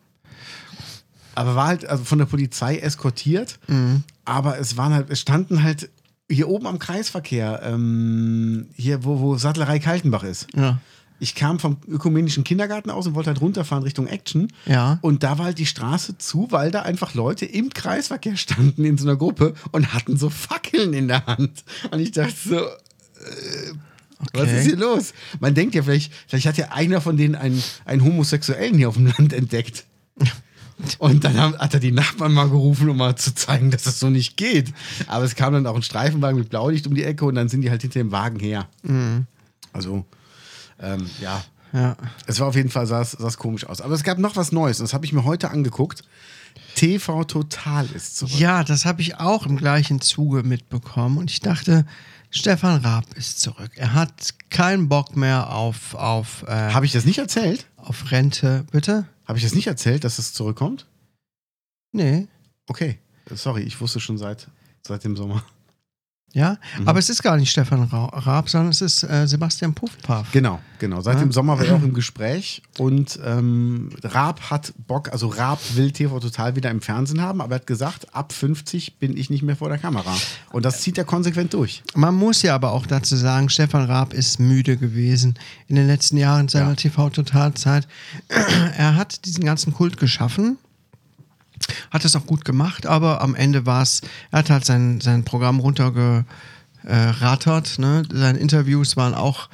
Aber 1.34 1.56
war 1.56 1.68
halt 1.68 1.86
also 1.86 2.04
von 2.04 2.20
der 2.20 2.28
Polizei 2.28 2.78
eskortiert. 2.78 3.58
Aber 4.26 4.60
es 4.60 4.78
waren 4.78 4.94
halt, 4.94 5.10
es 5.10 5.20
standen 5.20 5.64
halt 5.64 5.90
hier 6.30 6.48
oben 6.48 6.68
am 6.68 6.80
Kreisverkehr, 6.80 7.62
ähm, 7.64 8.68
hier 8.76 9.04
wo, 9.04 9.20
wo 9.20 9.38
Sattlerei 9.38 9.80
Kaltenbach 9.80 10.24
ist. 10.24 10.48
Ja. 10.56 10.80
Ich 11.24 11.36
kam 11.36 11.58
vom 11.58 11.78
ökumenischen 11.88 12.44
Kindergarten 12.44 12.90
aus 12.90 13.08
und 13.08 13.16
wollte 13.16 13.30
halt 13.30 13.40
runterfahren 13.40 13.84
Richtung 13.86 14.08
Action. 14.08 14.50
Ja. 14.66 15.00
Und 15.02 15.24
da 15.24 15.38
war 15.38 15.46
halt 15.46 15.58
die 15.58 15.66
Straße 15.66 16.18
zu, 16.18 16.48
weil 16.52 16.70
da 16.70 16.82
einfach 16.82 17.14
Leute 17.14 17.46
im 17.46 17.70
Kreisverkehr 17.70 18.36
standen 18.36 18.84
in 18.84 18.98
so 18.98 19.08
einer 19.08 19.16
Gruppe 19.16 19.54
und 19.72 19.94
hatten 19.94 20.18
so 20.18 20.30
Fackeln 20.30 20.94
in 20.94 21.08
der 21.08 21.26
Hand. 21.26 21.64
Und 21.92 22.00
ich 22.02 22.12
dachte 22.12 22.34
so, 22.46 22.58
äh, 22.58 23.74
was 24.34 24.42
Okay. 24.44 24.60
ist 24.60 24.66
hier 24.66 24.76
los? 24.76 25.14
Man 25.40 25.56
denkt 25.56 25.76
ja 25.76 25.84
vielleicht, 25.84 26.12
vielleicht 26.28 26.46
hat 26.46 26.58
ja 26.58 26.72
einer 26.72 27.00
von 27.00 27.16
denen 27.16 27.36
einen, 27.36 27.64
einen 27.86 28.04
Homosexuellen 28.04 28.76
hier 28.78 28.90
auf 28.90 28.96
dem 28.96 29.08
Land 29.08 29.32
entdeckt. 29.32 29.86
Und 30.98 31.24
dann 31.24 31.38
haben, 31.38 31.58
hat 31.58 31.74
er 31.74 31.80
die 31.80 31.92
Nachbarn 31.94 32.34
mal 32.34 32.50
gerufen, 32.50 32.90
um 32.90 32.98
mal 32.98 33.16
zu 33.16 33.34
zeigen, 33.34 33.72
dass 33.72 33.84
das 33.84 34.00
so 34.00 34.10
nicht 34.10 34.36
geht. 34.36 34.74
Aber 35.08 35.24
es 35.24 35.36
kam 35.36 35.54
dann 35.54 35.68
auch 35.68 35.76
ein 35.76 35.84
Streifenwagen 35.84 36.38
mit 36.38 36.50
Blaulicht 36.50 36.86
um 36.86 36.96
die 36.96 37.04
Ecke 37.06 37.24
und 37.24 37.36
dann 37.36 37.48
sind 37.48 37.62
die 37.62 37.70
halt 37.70 37.82
hinter 37.82 38.00
dem 38.00 38.12
Wagen 38.12 38.40
her. 38.40 38.68
Also, 39.72 40.06
ähm, 40.84 41.10
ja, 41.20 41.44
Ja. 41.74 41.98
es 42.28 42.40
war 42.40 42.48
auf 42.48 42.56
jeden 42.56 42.70
Fall, 42.70 42.86
sah 42.86 43.02
es 43.02 43.38
komisch 43.38 43.66
aus. 43.66 43.82
Aber 43.82 43.96
es 43.96 44.04
gab 44.04 44.20
noch 44.20 44.36
was 44.36 44.52
Neues 44.52 44.80
und 44.80 44.84
das 44.86 44.94
habe 44.94 45.06
ich 45.06 45.14
mir 45.14 45.24
heute 45.24 45.50
angeguckt. 45.50 46.04
TV 46.76 47.24
Total 47.24 47.86
ist 47.88 48.18
zurück. 48.18 48.38
Ja, 48.40 48.64
das 48.64 48.86
habe 48.86 49.02
ich 49.02 49.16
auch 49.20 49.46
im 49.48 49.58
gleichen 49.58 50.02
Zuge 50.02 50.44
mitbekommen. 50.44 51.18
Und 51.18 51.32
ich 51.32 51.40
dachte, 51.40 51.86
Stefan 52.30 52.82
Raab 52.82 53.06
ist 53.16 53.42
zurück. 53.42 53.72
Er 53.76 53.94
hat 53.94 54.36
keinen 54.50 54.88
Bock 54.90 55.16
mehr 55.16 55.52
auf, 55.52 55.96
auf, 55.96 56.44
äh, 56.48 56.52
Habe 56.72 56.86
ich 56.86 56.92
das 56.92 57.06
nicht 57.06 57.18
erzählt? 57.18 57.66
auf 57.78 58.12
Rente. 58.12 58.66
Bitte? 58.72 59.08
Habe 59.26 59.38
ich 59.40 59.44
das 59.44 59.56
nicht 59.56 59.68
erzählt, 59.68 60.04
dass 60.04 60.20
es 60.20 60.34
zurückkommt? 60.34 60.86
Nee. 61.92 62.28
Okay, 62.68 63.00
sorry, 63.32 63.62
ich 63.64 63.80
wusste 63.82 64.00
schon 64.00 64.18
seit, 64.18 64.48
seit 64.86 65.04
dem 65.04 65.16
Sommer. 65.16 65.44
Ja, 66.36 66.58
Mhm. 66.80 66.88
aber 66.88 66.98
es 66.98 67.10
ist 67.12 67.22
gar 67.22 67.38
nicht 67.38 67.52
Stefan 67.52 67.84
Ra- 67.84 68.06
Raab, 68.08 68.50
sondern 68.50 68.72
es 68.72 68.82
ist 68.82 69.04
äh, 69.04 69.28
Sebastian 69.28 69.76
Puffpaff. 69.76 70.32
Genau, 70.32 70.60
genau. 70.80 71.00
Seit 71.02 71.22
dem 71.22 71.32
Sommer 71.32 71.60
war 71.60 71.66
er 71.66 71.76
auch 71.76 71.84
im 71.84 71.94
Gespräch 71.94 72.64
und 72.80 73.20
ähm, 73.24 73.90
Raab 74.04 74.50
hat 74.50 74.74
Bock, 74.88 75.12
also 75.12 75.28
Raab 75.28 75.60
will 75.76 75.92
TV 75.92 76.20
total 76.20 76.56
wieder 76.56 76.72
im 76.72 76.82
Fernsehen 76.82 77.22
haben, 77.22 77.40
aber 77.40 77.54
er 77.54 77.60
hat 77.60 77.68
gesagt, 77.68 78.08
ab 78.16 78.34
50 78.34 78.96
bin 78.98 79.16
ich 79.16 79.30
nicht 79.30 79.44
mehr 79.44 79.56
vor 79.56 79.70
der 79.70 79.78
Kamera. 79.78 80.12
Und 80.52 80.66
das 80.66 80.82
zieht 80.82 80.98
er 80.98 81.04
konsequent 81.06 81.54
durch. 81.54 81.84
Man 81.94 82.16
muss 82.16 82.42
ja 82.42 82.56
aber 82.56 82.72
auch 82.72 82.88
dazu 82.88 83.16
sagen, 83.16 83.50
Stefan 83.50 83.86
Raab 83.86 84.12
ist 84.14 84.40
müde 84.40 84.76
gewesen 84.78 85.36
in 85.68 85.76
den 85.76 85.86
letzten 85.86 86.18
Jahren 86.18 86.48
seiner 86.48 86.70
Ja. 86.70 86.76
TV-Totalzeit. 86.76 87.88
er 88.78 88.96
hat 88.96 89.26
diesen 89.26 89.44
ganzen 89.46 89.72
Kult 89.72 89.98
geschaffen, 89.98 90.58
hat 91.92 92.06
es 92.06 92.16
auch 92.16 92.26
gut 92.26 92.46
gemacht, 92.46 92.86
aber 92.86 93.22
am 93.22 93.36
Ende 93.36 93.66
war 93.66 93.82
es, 93.82 94.02
er 94.32 94.40
hat 94.40 94.50
halt 94.50 94.66
sein, 94.66 95.02
sein 95.02 95.24
Programm 95.24 95.60
runtergerattert. 95.60 97.80
Ne? 97.80 98.04
Seine 98.12 98.40
Interviews 98.40 98.98
waren 98.98 99.14
auch 99.14 99.50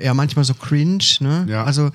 ja 0.00 0.14
manchmal 0.14 0.44
so 0.44 0.54
cringe. 0.54 1.04
Ne? 1.20 1.46
Ja. 1.48 1.64
Also 1.64 1.86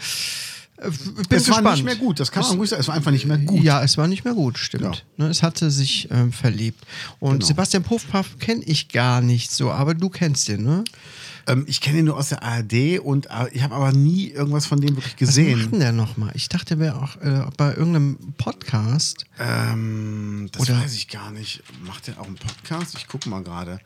äh, 0.77 0.89
ich 0.89 1.27
bin 1.27 1.37
es 1.37 1.45
gespannt. 1.45 1.65
war 1.65 1.73
nicht 1.73 1.85
mehr 1.85 1.95
gut, 1.95 2.19
das 2.19 2.31
kann 2.31 2.43
man 2.43 2.57
ruhig 2.57 2.69
sagen. 2.69 2.81
Es 2.81 2.87
war 2.87 2.95
einfach 2.95 3.11
nicht 3.11 3.25
mehr 3.25 3.37
gut. 3.37 3.63
Ja, 3.63 3.83
es 3.83 3.97
war 3.97 4.07
nicht 4.07 4.25
mehr 4.25 4.33
gut, 4.33 4.57
stimmt. 4.57 4.83
Ja. 4.83 5.25
Ne, 5.25 5.29
es 5.29 5.43
hatte 5.43 5.71
sich 5.71 6.09
ähm, 6.11 6.31
verliebt. 6.31 6.83
Und 7.19 7.33
Genau. 7.39 7.45
Sebastian 7.45 7.83
Puffpaff 7.83 8.39
kenne 8.39 8.63
ich 8.65 8.89
gar 8.89 9.21
nicht 9.21 9.51
so, 9.51 9.71
aber 9.71 9.93
du 9.93 10.09
kennst 10.09 10.47
den, 10.47 10.63
ne? 10.63 10.83
Ähm, 11.47 11.63
ich 11.67 11.79
kenne 11.81 11.99
ihn 11.99 12.05
nur 12.05 12.17
aus 12.17 12.29
der 12.29 12.43
ARD 12.43 12.99
und 12.99 13.27
äh, 13.27 13.47
ich 13.53 13.63
habe 13.63 13.73
aber 13.75 13.91
nie 13.93 14.27
irgendwas 14.29 14.65
von 14.65 14.79
dem 14.81 14.89
wirklich 14.97 15.13
Was 15.13 15.13
macht 15.13 15.17
gesehen. 15.19 15.71
denn 15.71 15.79
der 15.79 15.91
nochmal? 15.93 16.31
Ich 16.35 16.49
dachte, 16.49 16.75
der 16.75 16.79
wäre 16.79 17.01
auch 17.01 17.15
äh, 17.17 17.45
bei 17.57 17.69
irgendeinem 17.73 18.17
Podcast. 18.37 19.25
Ähm, 19.39 20.49
das 20.51 20.63
Oder- 20.63 20.79
weiß 20.81 20.93
ich 20.95 21.07
gar 21.07 21.31
nicht. 21.31 21.63
Macht 21.85 22.07
der 22.07 22.19
auch 22.19 22.25
einen 22.27 22.35
Podcast? 22.35 22.95
Ich 22.97 23.07
gucke 23.07 23.29
mal 23.29 23.43
gerade. 23.43 23.79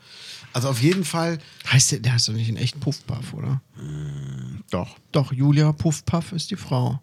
Also 0.52 0.68
auf 0.68 0.82
jeden 0.82 1.04
Fall, 1.04 1.38
Heißt 1.70 1.92
der, 1.92 2.00
der 2.00 2.12
heißt 2.14 2.28
doch 2.28 2.34
nicht 2.34 2.48
in 2.48 2.56
echt 2.56 2.78
Puffpaff, 2.80 3.32
oder? 3.32 3.60
doch. 4.70 4.96
Doch, 5.12 5.32
Julia 5.32 5.72
Puffpaff 5.72 6.32
ist 6.32 6.50
die 6.50 6.56
Frau. 6.56 7.00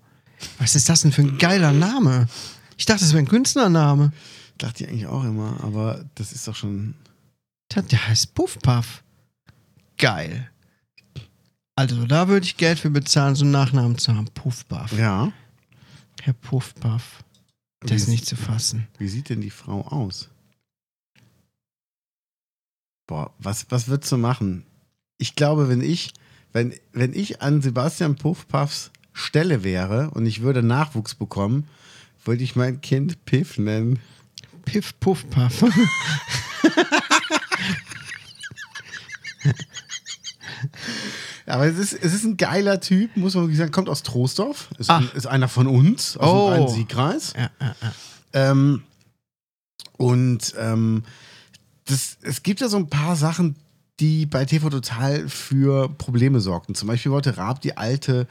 Was 0.59 0.75
ist 0.75 0.87
das 0.89 1.01
denn 1.01 1.11
für 1.11 1.21
ein 1.21 1.37
geiler 1.37 1.71
Name? 1.71 2.27
Ich 2.77 2.85
dachte, 2.85 3.01
das 3.01 3.11
wäre 3.11 3.23
ein 3.23 3.27
Künstlername. 3.27 4.11
Dachte 4.57 4.83
ich 4.83 4.89
eigentlich 4.89 5.07
auch 5.07 5.23
immer, 5.23 5.57
aber 5.63 6.05
das 6.15 6.31
ist 6.31 6.47
doch 6.47 6.55
schon. 6.55 6.95
Der, 7.73 7.81
der 7.83 8.07
heißt 8.07 8.33
Puffpaff. 8.35 9.03
Geil. 9.99 10.49
Also, 11.75 12.05
da 12.05 12.27
würde 12.27 12.45
ich 12.45 12.57
Geld 12.57 12.79
für 12.79 12.89
bezahlen, 12.89 13.35
so 13.35 13.43
einen 13.45 13.51
Nachnamen 13.51 13.97
zu 13.97 14.15
haben. 14.15 14.27
Puffpaff. 14.33 14.91
Ja. 14.97 15.31
Herr 16.21 16.33
Puffpaff. 16.33 17.23
Der 17.83 17.95
ist 17.95 18.07
nicht 18.09 18.25
zu 18.25 18.35
fassen. 18.35 18.87
Wie 18.97 19.07
sieht 19.07 19.29
denn 19.29 19.39
die 19.41 19.49
Frau 19.49 19.81
aus? 19.81 20.29
Boah, 23.07 23.33
was, 23.39 23.65
was 23.69 23.87
würdest 23.87 24.11
du 24.11 24.17
machen? 24.17 24.65
Ich 25.17 25.35
glaube, 25.35 25.69
wenn 25.69 25.81
ich, 25.81 26.13
wenn, 26.51 26.73
wenn 26.91 27.13
ich 27.13 27.41
an 27.41 27.61
Sebastian 27.61 28.15
Puffpaffs 28.15 28.91
Stelle 29.13 29.63
wäre 29.63 30.09
und 30.11 30.25
ich 30.25 30.41
würde 30.41 30.61
Nachwuchs 30.61 31.15
bekommen, 31.15 31.67
würde 32.25 32.43
ich 32.43 32.55
mein 32.55 32.81
Kind 32.81 33.23
Piff 33.25 33.57
nennen. 33.57 33.99
Piff 34.65 34.99
Puffpaff. 34.99 35.63
Aber 41.45 41.65
es 41.65 41.77
ist, 41.77 41.93
es 41.93 42.13
ist 42.13 42.23
ein 42.25 42.37
geiler 42.37 42.79
Typ, 42.79 43.15
muss 43.17 43.33
man 43.35 43.43
wirklich 43.45 43.57
sagen. 43.57 43.71
Kommt 43.71 43.89
aus 43.89 44.03
Troisdorf, 44.03 44.69
ist, 44.77 44.89
Ach. 44.89 45.01
ein, 45.01 45.09
ist 45.15 45.25
einer 45.27 45.47
von 45.47 45.67
uns, 45.67 46.17
aus 46.17 46.29
Oh. 46.29 46.49
dem 46.53 46.63
Rhein-Sieg-Kreis. 46.63 47.33
ja, 47.35 47.49
ja, 47.61 47.75
ja. 47.81 47.93
Ähm, 48.51 48.83
und 49.97 50.53
ähm, 50.57 51.03
das, 51.85 52.17
es 52.21 52.43
gibt 52.43 52.61
ja 52.61 52.69
so 52.69 52.77
ein 52.77 52.89
paar 52.89 53.15
Sachen, 53.15 53.55
die 53.99 54.25
bei 54.25 54.45
TV 54.45 54.69
Total 54.69 55.27
für 55.27 55.89
Probleme 55.89 56.39
sorgten. 56.39 56.75
Zum 56.75 56.87
Beispiel 56.87 57.11
wollte 57.11 57.37
Raab 57.37 57.61
die 57.61 57.75
alte 57.75 58.27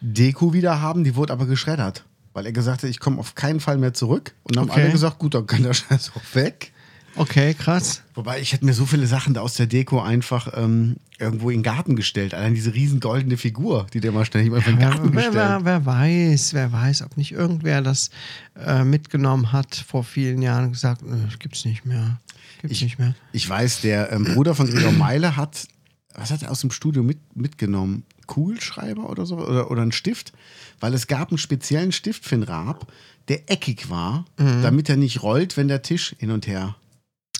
Deko 0.00 0.52
wieder 0.52 0.80
haben, 0.80 1.04
die 1.04 1.16
wurde 1.16 1.32
aber 1.32 1.46
geschreddert. 1.46 2.04
Weil 2.34 2.44
er 2.46 2.52
gesagt 2.52 2.82
hat, 2.82 2.90
ich 2.90 3.00
komme 3.00 3.18
auf 3.18 3.34
keinen 3.34 3.58
Fall 3.60 3.78
mehr 3.78 3.94
zurück. 3.94 4.34
Und 4.42 4.56
dann 4.56 4.64
haben 4.64 4.70
Okay. 4.70 4.82
alle 4.82 4.92
gesagt, 4.92 5.18
gut, 5.18 5.34
dann 5.34 5.46
kann 5.46 5.62
der 5.62 5.72
Scheiß 5.74 6.12
auch 6.14 6.34
weg. 6.34 6.72
Okay, 7.16 7.54
krass. 7.54 8.02
Wobei 8.14 8.40
ich 8.40 8.52
hätte 8.52 8.64
mir 8.64 8.74
so 8.74 8.86
viele 8.86 9.06
Sachen 9.06 9.34
da 9.34 9.40
aus 9.40 9.54
der 9.54 9.66
Deko 9.66 10.00
einfach 10.00 10.52
ähm, 10.56 10.96
irgendwo 11.18 11.50
in 11.50 11.58
den 11.58 11.62
Garten 11.64 11.96
gestellt. 11.96 12.32
Allein 12.32 12.54
diese 12.54 12.74
riesen 12.74 13.00
goldene 13.00 13.36
Figur, 13.36 13.86
die 13.92 14.00
der 14.00 14.12
mal 14.12 14.24
ständig 14.24 14.52
einfach 14.54 14.70
in 14.70 14.76
den 14.76 14.88
Garten 14.88 15.04
wer, 15.14 15.24
gestellt. 15.30 15.34
wer, 15.34 15.64
wer 15.64 15.86
weiß, 15.86 16.54
wer 16.54 16.70
weiß, 16.72 17.02
ob 17.02 17.16
nicht 17.16 17.32
irgendwer 17.32 17.82
das 17.82 18.10
äh, 18.56 18.84
mitgenommen 18.84 19.50
hat 19.52 19.74
vor 19.74 20.04
vielen 20.04 20.42
Jahren 20.42 20.66
und 20.66 20.72
gesagt, 20.72 21.02
das 21.04 21.38
gibt's 21.40 21.64
nicht 21.64 21.84
mehr. 21.84 22.20
Gibt's 22.60 22.76
Ich- 22.76 22.82
nicht 22.82 22.98
mehr. 22.98 23.14
Ich 23.32 23.48
weiß, 23.48 23.80
der 23.80 24.12
ähm, 24.12 24.24
Bruder 24.24 24.54
von 24.54 24.68
Gregor 24.68 24.92
Meile 24.92 25.36
hat, 25.36 25.66
was 26.14 26.30
hat 26.30 26.42
er 26.42 26.50
aus 26.52 26.60
dem 26.60 26.70
Studio 26.70 27.02
mit, 27.02 27.18
mitgenommen? 27.36 28.04
Kugelschreiber 28.26 29.08
oder 29.08 29.24
so? 29.26 29.38
Oder, 29.38 29.70
oder 29.70 29.82
einen 29.82 29.92
Stift? 29.92 30.32
Weil 30.80 30.94
es 30.94 31.06
gab 31.06 31.30
einen 31.30 31.38
speziellen 31.38 31.92
Stift 31.92 32.24
für 32.24 32.36
den 32.36 32.42
Raab, 32.44 32.92
der 33.28 33.50
eckig 33.50 33.90
war, 33.90 34.24
Mhm. 34.38 34.62
damit 34.62 34.88
er 34.88 34.96
nicht 34.96 35.22
rollt, 35.22 35.56
wenn 35.56 35.66
der 35.68 35.82
Tisch 35.82 36.14
hin 36.18 36.30
und 36.30 36.46
her. 36.46 36.76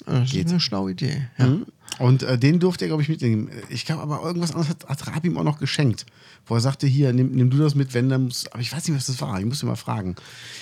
Das 0.07 0.31
Geht. 0.31 0.47
ist 0.47 0.53
eine 0.53 0.61
schlaue 0.61 0.93
Idee. 0.93 1.29
Ja. 1.39 1.47
Mhm. 1.47 1.67
Und 1.99 2.23
äh, 2.23 2.39
den 2.39 2.61
durfte 2.61 2.85
er, 2.85 2.89
glaube 2.89 3.03
ich, 3.03 3.09
mitnehmen. 3.09 3.51
Ich 3.69 3.85
glaube 3.85 4.03
aber, 4.03 4.23
irgendwas 4.23 4.51
anderes 4.53 4.69
hat, 4.69 4.89
hat 4.89 5.07
Raab 5.07 5.25
ihm 5.25 5.37
auch 5.37 5.43
noch 5.43 5.59
geschenkt. 5.59 6.07
Wo 6.47 6.55
er 6.55 6.61
sagte, 6.61 6.87
hier, 6.87 7.13
nimm, 7.13 7.33
nimm 7.33 7.51
du 7.51 7.59
das 7.59 7.75
mit, 7.75 7.95
wenn 7.95 8.09
dann 8.09 8.25
muss. 8.25 8.47
Aber 8.49 8.61
ich 8.61 8.73
weiß 8.73 8.87
nicht, 8.87 8.97
was 8.97 9.07
das 9.07 9.21
war. 9.21 9.39
Ich 9.39 9.47
muss 9.47 9.63
ihn 9.63 9.69
mal 9.69 9.77
fragen. 9.77 10.17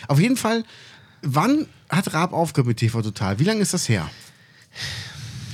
Auf 0.09 0.19
jeden 0.19 0.37
Fall, 0.37 0.65
wann 1.23 1.67
hat 1.89 2.15
Raab 2.15 2.33
aufgehört 2.33 2.69
mit 2.69 2.79
TV 2.79 3.03
Total? 3.03 3.39
Wie 3.39 3.45
lange 3.45 3.61
ist 3.61 3.75
das 3.75 3.89
her? 3.89 4.11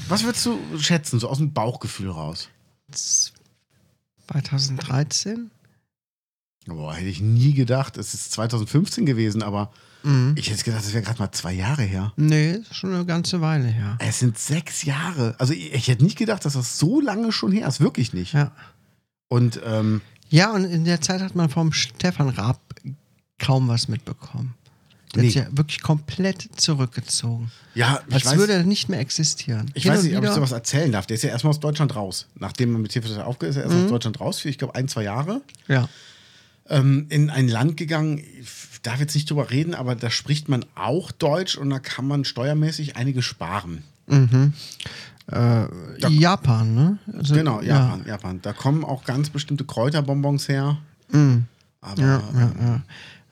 Was 0.08 0.24
würdest 0.24 0.46
du 0.46 0.58
schätzen, 0.78 1.18
so 1.18 1.28
aus 1.28 1.38
dem 1.38 1.52
Bauchgefühl 1.52 2.10
raus? 2.10 2.48
2013? 4.26 5.50
Boah, 6.66 6.94
hätte 6.94 7.08
ich 7.08 7.20
nie 7.20 7.54
gedacht. 7.54 7.96
Es 7.96 8.14
ist 8.14 8.32
2015 8.32 9.06
gewesen, 9.06 9.42
aber 9.42 9.72
Mhm. 10.04 10.34
ich 10.36 10.50
hätte 10.50 10.64
gedacht, 10.64 10.84
das 10.84 10.92
wäre 10.92 11.02
gerade 11.04 11.18
mal 11.20 11.32
zwei 11.32 11.52
Jahre 11.52 11.82
her. 11.82 12.12
Nee, 12.16 12.52
ist 12.52 12.74
schon 12.74 12.92
eine 12.94 13.04
ganze 13.04 13.40
Weile 13.40 13.66
her. 13.68 13.96
Es 14.00 14.18
sind 14.18 14.38
sechs 14.38 14.84
Jahre. 14.84 15.34
Also 15.38 15.52
ich, 15.52 15.72
ich 15.72 15.88
hätte 15.88 16.04
nicht 16.04 16.18
gedacht, 16.18 16.44
dass 16.44 16.54
das 16.54 16.78
so 16.78 17.00
lange 17.00 17.32
schon 17.32 17.52
her 17.52 17.66
ist. 17.68 17.80
Wirklich 17.80 18.12
nicht. 18.12 18.32
Ja. 18.34 18.52
Und 19.28 19.60
ähm, 19.64 20.00
Ja, 20.30 20.52
und 20.52 20.64
in 20.64 20.84
der 20.84 21.00
Zeit 21.00 21.20
hat 21.22 21.34
man 21.34 21.48
vom 21.50 21.72
Stefan 21.72 22.28
Raab 22.30 22.60
kaum 23.38 23.68
was 23.68 23.88
mitbekommen. 23.88 24.54
Der 25.14 25.18
hat 25.20 25.24
Nee. 25.24 25.28
sich 25.30 25.34
ja 25.34 25.46
wirklich 25.50 25.82
komplett 25.82 26.48
zurückgezogen. 26.56 27.50
ja, 27.74 28.00
ich 28.08 28.14
Als 28.14 28.24
weiß, 28.26 28.36
würde 28.38 28.54
er 28.54 28.62
nicht 28.64 28.88
mehr 28.88 28.98
existieren. 29.00 29.70
ich 29.74 29.82
Hin 29.82 29.92
weiß 29.92 30.04
nicht, 30.04 30.16
ob 30.16 30.24
ich 30.24 30.30
sowas 30.30 30.52
erzählen 30.52 30.90
darf. 30.90 31.06
Der 31.06 31.16
ist 31.16 31.22
ja 31.22 31.28
erstmal 31.30 31.50
aus 31.50 31.60
Deutschland 31.60 31.94
raus. 31.94 32.28
Nachdem 32.34 32.74
er 32.74 32.78
mit 32.78 32.92
TV 32.92 33.06
Total 33.08 33.24
aufgehört 33.24 33.50
ist, 33.54 33.56
er 33.62 33.64
erst 33.64 33.76
Mhm. 33.76 33.84
aus 33.84 33.90
Deutschland 33.90 34.20
raus 34.20 34.38
für, 34.40 34.48
ich 34.48 34.56
glaube, 34.58 34.74
ein, 34.74 34.88
zwei 34.88 35.02
Jahre. 35.04 35.42
Ja. 35.68 35.88
Ähm, 36.72 37.06
in 37.10 37.30
ein 37.30 37.48
Land 37.48 37.76
gegangen, 37.76 38.18
ich 38.18 38.80
darf 38.82 38.98
jetzt 38.98 39.14
nicht 39.14 39.30
drüber 39.30 39.50
reden, 39.50 39.74
aber 39.74 39.94
da 39.94 40.10
spricht 40.10 40.48
man 40.48 40.64
auch 40.74 41.12
Deutsch 41.12 41.56
und 41.56 41.70
da 41.70 41.78
kann 41.78 42.08
man 42.08 42.24
steuermäßig 42.24 42.96
einiges 42.96 43.24
sparen. 43.24 43.84
Äh, 44.08 45.66
Japan, 46.08 46.74
ne? 46.74 46.98
Also, 47.16 47.34
Genau, 47.34 47.60
ja. 47.60 47.76
Japan, 47.76 48.04
Japan. 48.06 48.42
Da 48.42 48.52
kommen 48.52 48.84
auch 48.84 49.04
ganz 49.04 49.30
bestimmte 49.30 49.64
Kräuterbonbons 49.64 50.48
her. 50.48 50.78
Aber 51.80 52.02
Ja, 52.02 52.22
ja, 52.34 52.82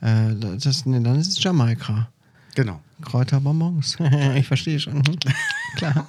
ja. 0.01 0.31
Äh, 0.31 0.57
das, 0.59 0.87
nee, 0.87 1.01
dann 1.01 1.19
ist 1.19 1.29
es 1.29 1.43
Jamaika. 1.43 2.09
genau. 2.55 2.81
Kräuterbonbons. 3.03 3.97
ich 4.37 4.47
verstehe 4.47 4.79
schon. 4.79 4.99
Mhm. 4.99 5.19
Klar. 5.77 6.07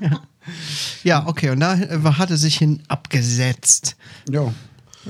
ja. 0.00 0.20
ja, 1.02 1.26
okay. 1.26 1.50
Und 1.50 1.60
da 1.60 1.74
äh, 1.74 1.98
hat 2.02 2.30
er 2.30 2.36
sich 2.36 2.58
hin 2.58 2.82
abgesetzt. 2.88 3.96
Ja. 4.28 4.52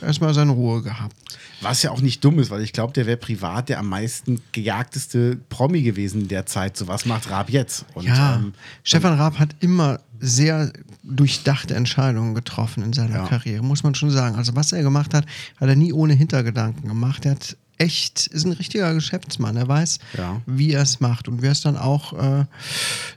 Erstmal 0.01 0.35
seine 0.35 0.53
Ruhe 0.53 0.83
gehabt. 0.83 1.15
Was 1.61 1.83
ja 1.83 1.91
auch 1.91 2.01
nicht 2.01 2.25
dumm 2.25 2.39
ist, 2.39 2.51
weil 2.51 2.63
ich 2.63 2.73
glaube, 2.73 2.93
der 2.93 3.07
wäre 3.07 3.17
privat 3.17 3.69
der 3.69 3.79
am 3.79 3.89
meisten 3.89 4.41
gejagteste 4.53 5.37
Promi 5.49 5.83
gewesen 5.83 6.23
in 6.23 6.29
der 6.29 6.47
Zeit. 6.47 6.77
So 6.77 6.89
was 6.89 7.07
macht 7.07 7.31
Raab 7.31 7.51
jetzt? 7.51 7.85
Und, 7.95 8.05
ja, 8.07 8.37
ähm, 8.37 8.55
Stefan 8.83 9.15
Raab 9.15 9.39
hat 9.39 9.55
immer 9.61 10.01
sehr 10.21 10.73
durchdachte 11.03 11.75
Entscheidungen 11.75 12.35
getroffen 12.35 12.83
in 12.83 12.93
seiner 12.93 13.17
Ja. 13.17 13.27
Karriere, 13.27 13.63
muss 13.63 13.83
man 13.83 13.95
schon 13.95 14.11
sagen. 14.11 14.37
Also 14.37 14.55
was 14.57 14.73
er 14.73 14.83
gemacht 14.83 15.15
hat, 15.15 15.27
hat 15.61 15.69
er 15.69 15.77
nie 15.77 15.93
ohne 15.93 16.15
Hintergedanken 16.15 16.89
gemacht. 16.89 17.25
Er 17.25 17.33
hat 17.33 17.57
echt, 17.77 18.29
ist 18.29 18.45
ein 18.47 18.53
richtiger 18.53 18.95
Geschäftsmann. 18.95 19.57
Er 19.57 19.69
weiß, 19.69 19.99
Ja. 20.17 20.41
wie 20.47 20.73
er 20.73 20.83
es 20.83 21.01
macht 21.01 21.29
und 21.29 21.43
wie 21.43 21.47
er 21.47 21.53
es 21.53 21.61
dann 21.63 21.77
auch 21.77 22.13
äh, 22.13 22.45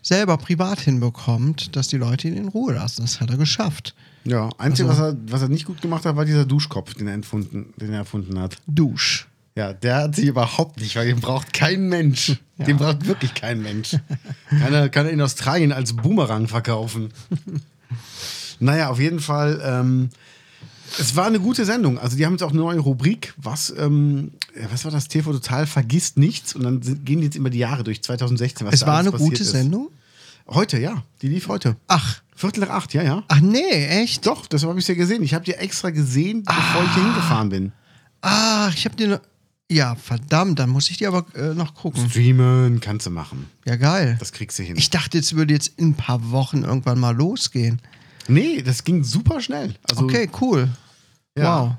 selber 0.01 0.37
privat 0.37 0.79
hinbekommt, 0.79 1.75
dass 1.75 1.87
die 1.89 1.97
Leute 1.97 2.27
ihn 2.27 2.35
in 2.37 2.47
Ruhe 2.47 2.73
lassen. 2.73 3.01
Das 3.03 3.19
hat 3.21 3.29
er 3.29 3.37
geschafft. 3.37 3.93
Ja, 4.27 4.49
einzige, 4.57 4.89
Also- 4.89 5.01
was, 5.01 5.13
er, 5.13 5.17
was 5.31 5.41
er 5.41 5.49
nicht 5.49 5.65
gut 5.65 5.81
gemacht 5.81 6.05
hat, 6.05 6.15
war 6.15 6.25
dieser 6.25 6.45
Duschkopf, 6.45 6.93
den 6.93 7.07
er, 7.07 7.13
entfunden, 7.13 7.73
den 7.77 7.91
er 7.91 7.99
erfunden 7.99 8.39
hat. 8.39 8.57
Dusch. 8.67 9.27
Ja, 9.55 9.73
der 9.73 9.95
hat 10.03 10.15
sich 10.15 10.25
überhaupt 10.27 10.79
nicht, 10.79 10.95
weil 10.95 11.07
den 11.07 11.19
braucht 11.19 11.51
kein 11.51 11.89
Mensch. 11.89 12.37
Den 12.59 12.77
braucht 12.77 13.07
wirklich 13.07 13.33
kein 13.33 13.59
Mensch. 13.63 13.95
Kann 14.49 14.71
er, 14.73 14.87
kann 14.89 15.07
er 15.07 15.11
in 15.11 15.19
Australien 15.21 15.71
als 15.71 15.93
Boomerang 15.95 16.47
verkaufen. 16.47 17.09
naja, 18.59 18.89
auf 18.89 18.99
jeden 18.99 19.19
Fall. 19.19 19.59
Ähm, 19.63 20.09
es 20.99 21.15
war 21.15 21.25
eine 21.25 21.39
gute 21.39 21.65
Sendung. 21.65 21.97
Also, 21.99 22.15
die 22.17 22.25
haben 22.25 22.33
jetzt 22.33 22.43
auch 22.43 22.51
eine 22.51 22.59
neue 22.59 22.79
Rubrik. 22.79 23.33
Was, 23.37 23.73
ähm, 23.77 24.31
ja, 24.55 24.67
was 24.71 24.85
war 24.85 24.91
das? 24.91 25.07
TV 25.07 25.31
Total 25.33 25.65
vergisst 25.67 26.17
nichts. 26.17 26.55
Und 26.55 26.63
dann 26.63 27.03
gehen 27.03 27.21
jetzt 27.21 27.35
immer 27.35 27.49
die 27.49 27.57
Jahre 27.59 27.83
durch, 27.83 28.03
2016. 28.03 28.67
Was 28.67 28.75
Es 28.75 28.85
war 28.85 28.99
eine 28.99 29.11
gute 29.11 29.41
ist. 29.41 29.51
Sendung. 29.51 29.89
Heute, 30.47 30.79
ja. 30.79 31.03
Die 31.21 31.27
lief 31.27 31.47
heute. 31.47 31.75
Ach, 31.87 32.21
Viertel 32.37 32.59
nach 32.61 32.69
acht, 32.69 32.93
ja, 32.93 33.01
ja. 33.01 33.23
ach 33.27 33.39
nee, 33.41 33.87
echt? 33.87 34.27
Doch, 34.27 34.45
das 34.45 34.63
habe 34.63 34.77
ich 34.79 34.87
ja 34.87 34.93
gesehen. 34.93 35.23
Ich 35.23 35.33
habe 35.33 35.43
die 35.43 35.53
extra 35.53 35.89
gesehen, 35.89 36.43
bevor 36.43 36.83
ich 36.83 36.93
hier 36.93 37.03
hingefahren 37.03 37.49
bin. 37.49 37.71
Ach, 38.21 38.71
ich 38.75 38.85
habe 38.85 38.95
dir 38.95 39.07
noch. 39.07 39.19
Ja, 39.71 39.95
verdammt, 39.95 40.59
dann 40.59 40.69
muss 40.69 40.89
ich 40.91 40.97
die 40.97 41.07
aber 41.07 41.25
äh, 41.35 41.53
noch 41.55 41.73
gucken. 41.73 42.07
Streamen 42.09 42.79
kannst 42.79 43.07
du 43.07 43.09
machen. 43.09 43.47
Ja, 43.65 43.75
geil. 43.75 44.15
Das 44.19 44.31
kriegst 44.31 44.57
du 44.59 44.63
hin. 44.63 44.77
Ich 44.77 44.91
dachte, 44.91 45.17
es 45.17 45.33
würde 45.35 45.53
jetzt 45.53 45.73
in 45.77 45.89
ein 45.89 45.93
paar 45.95 46.29
Wochen 46.31 46.63
irgendwann 46.63 46.99
mal 46.99 47.15
losgehen. 47.15 47.81
nee, 48.27 48.61
das 48.61 48.83
ging 48.83 49.03
super 49.03 49.41
schnell. 49.41 49.73
Also, 49.89 50.03
Okay, 50.05 50.29
cool. 50.39 50.69
Ja. 51.35 51.61
Wow. 51.63 51.71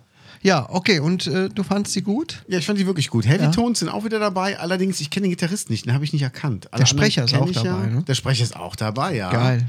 Ja, 0.42 0.68
okay, 0.70 0.98
und 1.00 1.26
äh, 1.28 1.48
du 1.48 1.62
fandst 1.62 1.92
sie 1.92 2.02
gut? 2.02 2.44
Ja, 2.48 2.58
ich 2.58 2.66
fand 2.66 2.78
die 2.78 2.86
wirklich 2.86 3.08
gut. 3.10 3.26
Heavy 3.26 3.44
Ja. 3.44 3.50
Tones 3.50 3.78
sind 3.78 3.88
auch 3.88 4.04
wieder 4.04 4.18
dabei. 4.18 4.58
Allerdings, 4.58 5.00
ich 5.00 5.10
kenne 5.10 5.24
den 5.26 5.30
Gitarristen 5.30 5.72
nicht, 5.72 5.86
den 5.86 5.94
habe 5.94 6.04
ich 6.04 6.12
nicht 6.12 6.22
erkannt. 6.22 6.72
Alle 6.72 6.80
Der 6.80 6.86
Sprecher 6.86 7.24
ist 7.24 7.34
auch 7.34 7.50
dabei, 7.50 7.86
ne? 7.86 8.02
Der 8.06 8.14
Sprecher 8.14 8.42
ist 8.44 8.54
auch 8.56 8.76
dabei, 8.76 9.14
ja. 9.16 9.30
Geil. 9.30 9.66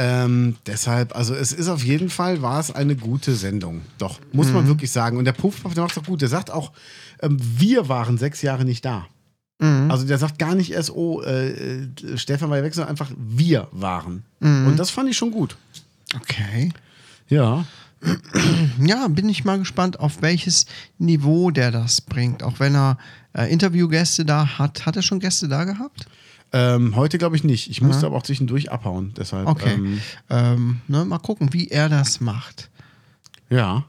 Ähm, 0.00 0.54
deshalb, 0.64 1.16
also 1.16 1.34
es 1.34 1.52
ist 1.52 1.66
auf 1.68 1.82
jeden 1.82 2.08
Fall, 2.08 2.40
war 2.40 2.60
es 2.60 2.70
eine 2.70 2.94
gute 2.94 3.34
Sendung. 3.34 3.80
Doch, 3.98 4.20
muss 4.32 4.46
Mhm. 4.46 4.52
man 4.54 4.66
wirklich 4.68 4.92
sagen. 4.92 5.18
Und 5.18 5.24
der 5.24 5.32
Puffpuff, 5.32 5.74
der 5.74 5.82
macht 5.82 5.96
es 5.96 5.98
auch 6.02 6.06
gut. 6.06 6.22
Der 6.22 6.28
sagt 6.28 6.52
auch, 6.52 6.70
ähm, 7.20 7.36
wir 7.40 7.88
waren 7.88 8.16
sechs 8.16 8.40
Jahre 8.42 8.64
nicht 8.64 8.84
da. 8.84 9.06
Mhm. 9.58 9.90
Also 9.90 10.06
der 10.06 10.18
sagt 10.18 10.38
gar 10.38 10.54
nicht 10.54 10.70
erst, 10.70 10.90
oh, 10.90 11.20
äh, 11.22 11.48
äh, 11.48 11.88
Stefan 12.16 12.48
war 12.48 12.58
ja 12.58 12.62
weg, 12.62 12.74
sondern 12.74 12.90
einfach, 12.90 13.10
wir 13.18 13.66
waren. 13.72 14.22
Mhm. 14.38 14.68
Und 14.68 14.76
das 14.78 14.90
fand 14.90 15.10
ich 15.10 15.16
schon 15.16 15.32
gut. 15.32 15.56
Okay. 16.14 16.70
Ja. 17.28 17.64
Ja, 18.80 19.08
bin 19.08 19.28
ich 19.28 19.44
mal 19.44 19.58
gespannt, 19.58 19.98
auf 19.98 20.22
welches 20.22 20.66
Niveau 20.98 21.50
der 21.50 21.72
das 21.72 22.00
bringt. 22.00 22.44
Auch 22.44 22.60
wenn 22.60 22.76
er 22.76 22.98
äh, 23.32 23.52
Interviewgäste 23.52 24.24
da 24.24 24.58
hat. 24.58 24.86
Hat 24.86 24.94
er 24.94 25.02
schon 25.02 25.18
Gäste 25.18 25.48
da 25.48 25.64
gehabt? 25.64 26.06
Ähm, 26.52 26.96
heute 26.96 27.18
glaube 27.18 27.36
ich 27.36 27.44
nicht. 27.44 27.70
Ich 27.70 27.82
musste 27.82 28.06
aber 28.06 28.16
auch 28.16 28.22
zwischendurch 28.22 28.70
abhauen. 28.72 29.12
Deshalb, 29.16 29.46
Okay. 29.46 29.74
ähm, 29.74 30.00
Ähm, 30.30 30.80
ne, 30.88 31.04
mal 31.04 31.18
gucken, 31.18 31.52
wie 31.52 31.68
er 31.68 31.88
das 31.88 32.20
macht. 32.20 32.70
ja. 33.50 33.84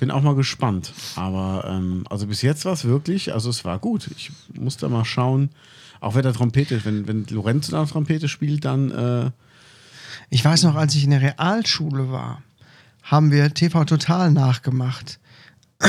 Bin 0.00 0.12
auch 0.12 0.22
mal 0.22 0.36
gespannt. 0.36 0.92
Aber 1.16 1.64
ähm, 1.68 2.04
also 2.08 2.28
bis 2.28 2.40
jetzt 2.42 2.64
war 2.64 2.72
es 2.72 2.84
wirklich, 2.84 3.34
also 3.34 3.50
es 3.50 3.64
war 3.64 3.80
gut. 3.80 4.08
Ich 4.16 4.30
musste 4.54 4.88
mal 4.88 5.04
schauen, 5.04 5.50
auch 5.98 6.14
wer 6.14 6.22
da 6.22 6.30
Trompete, 6.30 6.84
wenn, 6.84 7.08
wenn 7.08 7.26
Lorenzo 7.30 7.72
da 7.72 7.84
Trompete 7.84 8.28
spielt, 8.28 8.64
dann 8.64 8.92
äh, 8.92 9.30
Ich 10.30 10.44
weiß 10.44 10.62
noch, 10.62 10.76
als 10.76 10.94
ich 10.94 11.02
in 11.02 11.10
der 11.10 11.20
Realschule 11.20 12.12
war, 12.12 12.42
haben 13.02 13.32
wir 13.32 13.52
TV 13.52 13.84
Total 13.86 14.30
nachgemacht. 14.30 15.18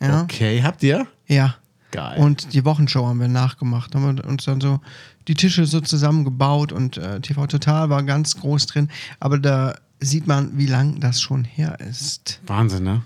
ja. 0.00 0.22
okay, 0.22 0.62
habt 0.62 0.82
ihr? 0.82 1.06
Ja. 1.26 1.56
Geil. 1.90 2.18
Und 2.18 2.52
die 2.52 2.64
Wochenshow 2.64 3.06
haben 3.06 3.20
wir 3.20 3.28
nachgemacht. 3.28 3.94
Haben 3.94 4.16
wir 4.16 4.24
uns 4.24 4.44
dann 4.44 4.60
so 4.60 4.80
die 5.28 5.34
Tische 5.34 5.66
so 5.66 5.80
zusammengebaut 5.80 6.72
und 6.72 6.96
äh, 6.96 7.20
TV 7.20 7.46
Total 7.46 7.90
war 7.90 8.02
ganz 8.02 8.36
groß 8.36 8.66
drin. 8.66 8.90
Aber 9.20 9.38
da 9.38 9.76
sieht 10.00 10.26
man, 10.26 10.58
wie 10.58 10.66
lang 10.66 11.00
das 11.00 11.20
schon 11.20 11.44
her 11.44 11.78
ist. 11.80 12.40
Wahnsinn, 12.46 12.84
ne? 12.84 13.02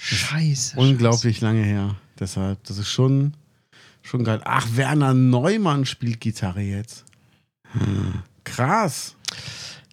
Scheiße. 0.00 0.76
Unglaublich 0.78 1.40
lange 1.40 1.62
her. 1.62 1.96
Deshalb, 2.18 2.62
das 2.64 2.78
ist 2.78 2.90
schon, 2.90 3.34
schon 4.02 4.24
geil. 4.24 4.40
Ach, 4.44 4.66
Werner 4.72 5.14
Neumann 5.14 5.86
spielt 5.86 6.20
Gitarre 6.20 6.60
jetzt. 6.60 7.04
Hm. 7.72 8.22
Krass. 8.44 9.16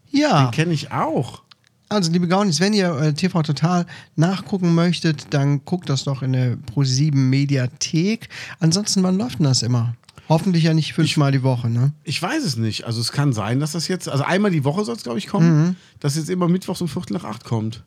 Ja. 0.09 0.45
Den 0.45 0.51
kenne 0.51 0.73
ich 0.73 0.91
auch. 0.91 1.43
Also, 1.91 2.09
liebe 2.11 2.27
Gaunis, 2.29 2.61
wenn 2.61 2.73
ihr 2.73 2.89
äh, 3.01 3.13
TV 3.13 3.43
Total 3.43 3.85
nachgucken 4.15 4.73
möchtet, 4.73 5.33
dann 5.33 5.65
guckt 5.65 5.89
das 5.89 6.05
doch 6.05 6.21
in 6.21 6.31
der 6.31 6.55
Pro7 6.57 7.13
Mediathek. 7.13 8.29
Ansonsten, 8.59 9.03
wann 9.03 9.17
läuft 9.17 9.39
denn 9.39 9.43
das 9.45 9.61
immer? 9.61 9.93
Hoffentlich 10.29 10.63
ja 10.63 10.73
nicht 10.73 10.93
fünfmal 10.93 11.33
die 11.33 11.43
Woche, 11.43 11.69
ne? 11.69 11.91
Ich 12.05 12.21
weiß 12.21 12.45
es 12.45 12.55
nicht. 12.55 12.85
Also 12.85 13.01
es 13.01 13.11
kann 13.11 13.33
sein, 13.33 13.59
dass 13.59 13.73
das 13.73 13.89
jetzt, 13.89 14.07
also 14.07 14.23
einmal 14.23 14.51
die 14.51 14.63
Woche 14.63 14.85
soll 14.85 14.95
es, 14.95 15.03
glaube 15.03 15.19
ich, 15.19 15.27
kommen, 15.27 15.63
Mhm. 15.67 15.75
dass 15.99 16.15
jetzt 16.15 16.29
immer 16.29 16.47
mittwochs 16.47 16.79
um 16.79 16.87
Viertel 16.87 17.11
nach 17.13 17.25
acht 17.25 17.43
kommt. 17.43 17.83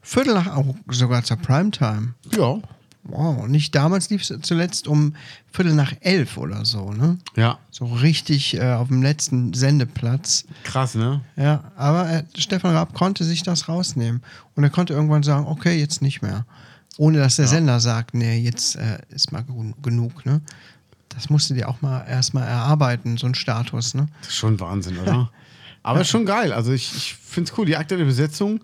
Viertel 0.00 0.32
nach, 0.32 0.56
oh, 0.56 0.74
sogar 0.90 1.22
zur 1.22 1.36
Primetime. 1.36 2.14
Ja. 2.34 2.58
Wow, 3.04 3.48
nicht 3.48 3.74
damals 3.74 4.10
lief 4.10 4.22
es 4.22 4.32
zuletzt 4.42 4.86
um 4.86 5.16
Viertel 5.50 5.74
nach 5.74 5.92
elf 6.00 6.36
oder 6.36 6.64
so, 6.64 6.92
ne? 6.92 7.18
Ja. 7.34 7.58
So 7.70 7.84
richtig 7.86 8.54
äh, 8.56 8.74
auf 8.74 8.88
dem 8.88 9.02
letzten 9.02 9.52
Sendeplatz. 9.54 10.44
Krass, 10.62 10.94
ne? 10.94 11.20
Ja, 11.36 11.72
aber 11.76 12.08
äh, 12.08 12.24
Stefan 12.36 12.74
Raab 12.74 12.94
konnte 12.94 13.24
sich 13.24 13.42
das 13.42 13.68
rausnehmen. 13.68 14.22
Und 14.54 14.62
er 14.62 14.70
konnte 14.70 14.94
irgendwann 14.94 15.24
sagen, 15.24 15.46
okay, 15.46 15.78
jetzt 15.78 16.00
nicht 16.00 16.22
mehr. 16.22 16.46
Ohne 16.96 17.18
dass 17.18 17.36
der 17.36 17.48
Sender 17.48 17.80
sagt, 17.80 18.14
nee, 18.14 18.38
jetzt 18.38 18.76
äh, 18.76 18.98
ist 19.10 19.32
mal 19.32 19.44
genug, 19.82 20.24
ne? 20.24 20.40
Das 21.08 21.28
musst 21.28 21.50
du 21.50 21.54
dir 21.54 21.68
auch 21.68 21.82
mal 21.82 22.04
erstmal 22.06 22.46
erarbeiten, 22.46 23.16
so 23.16 23.26
ein 23.26 23.34
Status, 23.34 23.94
ne? 23.94 24.06
Das 24.20 24.28
ist 24.28 24.36
schon 24.36 24.60
Wahnsinn, 24.60 24.98
oder? 24.98 25.30
Aber 25.82 26.00
ist 26.00 26.08
schon 26.08 26.26
geil. 26.26 26.52
Also 26.52 26.72
ich, 26.72 26.94
ich 26.96 27.14
finde 27.14 27.50
es 27.50 27.58
cool. 27.58 27.66
Die 27.66 27.76
aktuelle 27.76 28.04
Besetzung. 28.04 28.60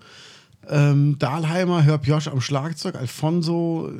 Ähm, 0.67 1.17
Dahlheimer, 1.17 1.81
Herb 1.81 2.05
Josch 2.05 2.27
am 2.27 2.41
Schlagzeug, 2.41 2.95
Alfonso, 2.95 3.91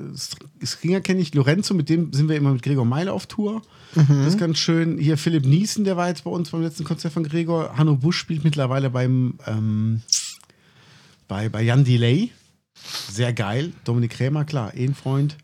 Stringer 0.64 1.02
kenne 1.02 1.22
ich, 1.22 1.34
Lorenzo, 1.34 1.74
mit 1.74 1.90
dem 1.90 2.14
sind 2.14 2.30
wir 2.30 2.36
immer 2.36 2.54
mit 2.54 2.62
Gregor 2.62 2.86
Meile 2.86 3.14
auf 3.14 3.26
Tour. 3.26 3.62
Das 3.96 4.28
ist 4.28 4.38
ganz 4.38 4.60
schön. 4.60 5.00
Hier 5.00 5.18
Philipp 5.18 5.46
Niesen, 5.46 5.84
der 5.84 5.98
war 5.98 6.10
jetzt 6.10 6.24
bei 6.24 6.30
uns 6.30 6.52
beim 6.52 6.62
letzten 6.62 6.84
Konzert 6.84 7.14
von 7.14 7.24
Gregor. 7.24 7.76
Hanno 7.76 7.96
Busch 7.96 8.18
spielt 8.20 8.44
mittlerweile 8.44 8.92
beim 8.92 9.40
ähm, 9.48 10.02
bei, 11.28 11.50
bei 11.50 11.64
Jan 11.64 11.84
Delay. 11.86 12.32
Sehr 13.12 13.34
geil. 13.34 13.72
Dominik 13.86 14.12
Krämer, 14.12 14.46
klar, 14.46 14.76
eh 14.76 14.86
ein 14.86 14.94
Freund. 14.94 15.38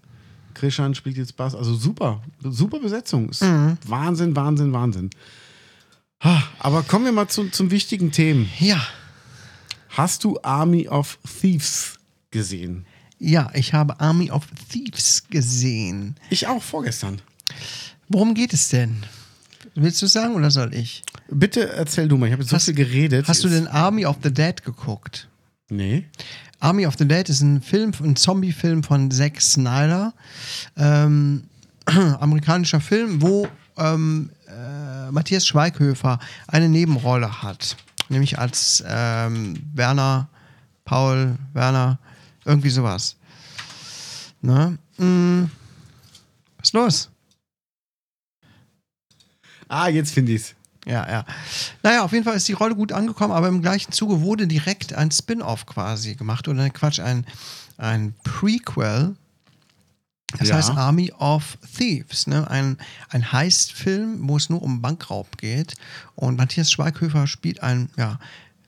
Krishan 0.54 0.96
spielt 0.96 1.18
jetzt 1.18 1.36
Bass. 1.38 1.56
Also 1.56 1.74
super, 1.76 2.22
super 2.44 2.80
Besetzung. 2.80 3.30
Ist 3.30 3.42
Wahnsinn, 3.42 4.36
Wahnsinn, 4.36 4.74
Wahnsinn. 4.74 5.10
Ah, 6.20 6.42
Aber 6.60 6.82
kommen 6.84 7.06
wir 7.06 7.12
mal 7.12 7.28
zu, 7.28 7.50
zum 7.50 7.72
wichtigen 7.72 8.12
Themen. 8.12 8.50
Ja. 8.60 8.82
Hast 9.98 10.24
du 10.24 10.38
Army 10.44 10.88
of 10.90 11.18
Thieves 11.42 11.98
gesehen? 12.32 12.86
Ja, 13.18 13.50
ich 13.54 13.74
habe 13.74 13.98
Army 14.00 14.30
of 14.30 14.46
Thieves 14.70 15.24
gesehen. 15.30 16.16
Ich 16.30 16.48
auch 16.48 16.62
vorgestern. 16.62 17.22
Worum 18.10 18.34
geht 18.34 18.54
es 18.54 18.68
denn? 18.70 19.04
Willst 19.74 20.02
du 20.02 20.08
sagen 20.08 20.36
oder 20.36 20.52
soll 20.52 20.74
ich? 20.74 21.02
Bitte 21.30 21.70
erzähl 21.74 22.08
du 22.08 22.18
mal, 22.18 22.28
ich 22.28 22.34
habe 22.34 22.44
jetzt 22.44 22.50
so 22.50 22.56
Hast- 22.58 22.66
viel 22.66 22.74
geredet. 22.74 23.28
Hast 23.28 23.44
du 23.44 23.50
denn 23.50 23.68
Army 23.68 24.06
of 24.06 24.18
the 24.22 24.34
Dead 24.34 24.62
geguckt? 24.64 25.30
Nee. 25.70 26.06
Army 26.60 26.86
of 26.86 26.96
the 26.98 27.08
Dead 27.08 27.28
ist 27.30 27.42
ein 27.42 27.62
Film, 27.62 27.92
ein 28.04 28.16
Zombie-Film 28.16 28.84
von 28.84 29.10
Zack 29.12 29.42
Snyder. 29.42 30.14
Ähm, 30.78 31.44
amerikanischer 31.86 32.82
Film, 32.82 33.22
wo 33.22 33.48
ähm, 33.78 34.30
äh, 34.48 35.12
Matthias 35.12 35.48
Schweighöfer 35.48 36.20
eine 36.48 36.68
Nebenrolle 36.70 37.42
hat. 37.42 37.78
Nämlich 38.10 38.38
als 38.38 38.84
ähm, 38.88 39.62
Werner, 39.74 40.28
Paul, 40.84 41.36
Werner, 41.54 42.00
irgendwie 42.46 42.70
sowas. 42.70 43.16
Ne? 44.42 44.78
Mm. 44.98 45.46
Was 46.58 46.70
ist 46.70 46.74
los? 46.74 47.10
Ah, 49.68 49.88
jetzt 49.88 50.14
finde 50.14 50.34
ich's. 50.34 50.54
Ja, 50.86 51.10
ja. 51.10 51.26
Naja, 51.82 52.04
auf 52.04 52.12
jeden 52.12 52.24
Fall 52.24 52.36
ist 52.36 52.48
die 52.48 52.54
Rolle 52.54 52.76
gut 52.76 52.92
angekommen, 52.92 53.34
aber 53.34 53.48
im 53.48 53.62
gleichen 53.62 53.92
Zuge 53.92 54.22
wurde 54.22 54.46
direkt 54.46 54.94
ein 54.94 55.10
Spin-off 55.10 55.66
quasi 55.66 56.14
gemacht 56.14 56.48
oder 56.48 56.70
Quatsch, 56.70 57.00
ein, 57.00 57.26
ein 57.78 58.14
Prequel. 58.24 59.16
Das 60.38 60.50
Ja. 60.50 60.56
heißt 60.56 60.72
Army 60.72 61.12
of 61.18 61.58
Thieves, 61.78 62.28
ne? 62.28 62.50
ein, 62.50 62.78
ein 63.10 63.32
Heist-Film, 63.32 64.28
wo 64.28 64.38
es 64.38 64.50
nur 64.50 64.62
um 64.62 64.82
Bankraub 64.82 65.38
geht. 65.38 65.76
Und 66.16 66.38
Matthias 66.38 66.72
Schweighöfer 66.72 67.28
spielt 67.28 67.62
einen 67.64 67.90
ja, 67.96 68.20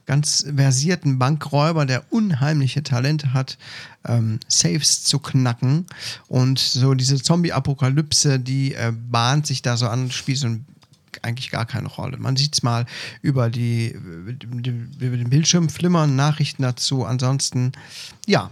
ganz 0.06 0.46
versierten 0.56 1.18
Bankräuber, 1.18 1.84
der 1.84 2.10
unheimliche 2.12 2.82
Talente 2.82 3.34
hat, 3.34 3.58
ähm, 4.06 4.40
Safes 4.48 5.04
zu 5.04 5.18
knacken. 5.18 5.86
Und 6.28 6.58
so 6.58 6.94
diese 6.94 7.20
Zombie-Apokalypse, 7.22 8.38
die 8.38 8.74
äh, 8.74 8.92
bahnt 8.92 9.46
sich 9.46 9.60
da 9.60 9.76
so 9.76 9.88
an, 9.88 10.10
spielt 10.10 10.38
so 10.38 10.46
ein 10.46 10.64
eigentlich 11.22 11.50
gar 11.50 11.66
keine 11.66 11.88
Rolle. 11.88 12.16
Man 12.18 12.36
sieht 12.36 12.54
es 12.54 12.62
mal 12.62 12.86
über, 13.22 13.50
die, 13.50 13.88
über 13.88 15.16
den 15.16 15.30
Bildschirm 15.30 15.68
flimmern, 15.68 16.14
Nachrichten 16.14 16.62
dazu. 16.62 17.04
Ansonsten, 17.04 17.72
ja, 18.26 18.50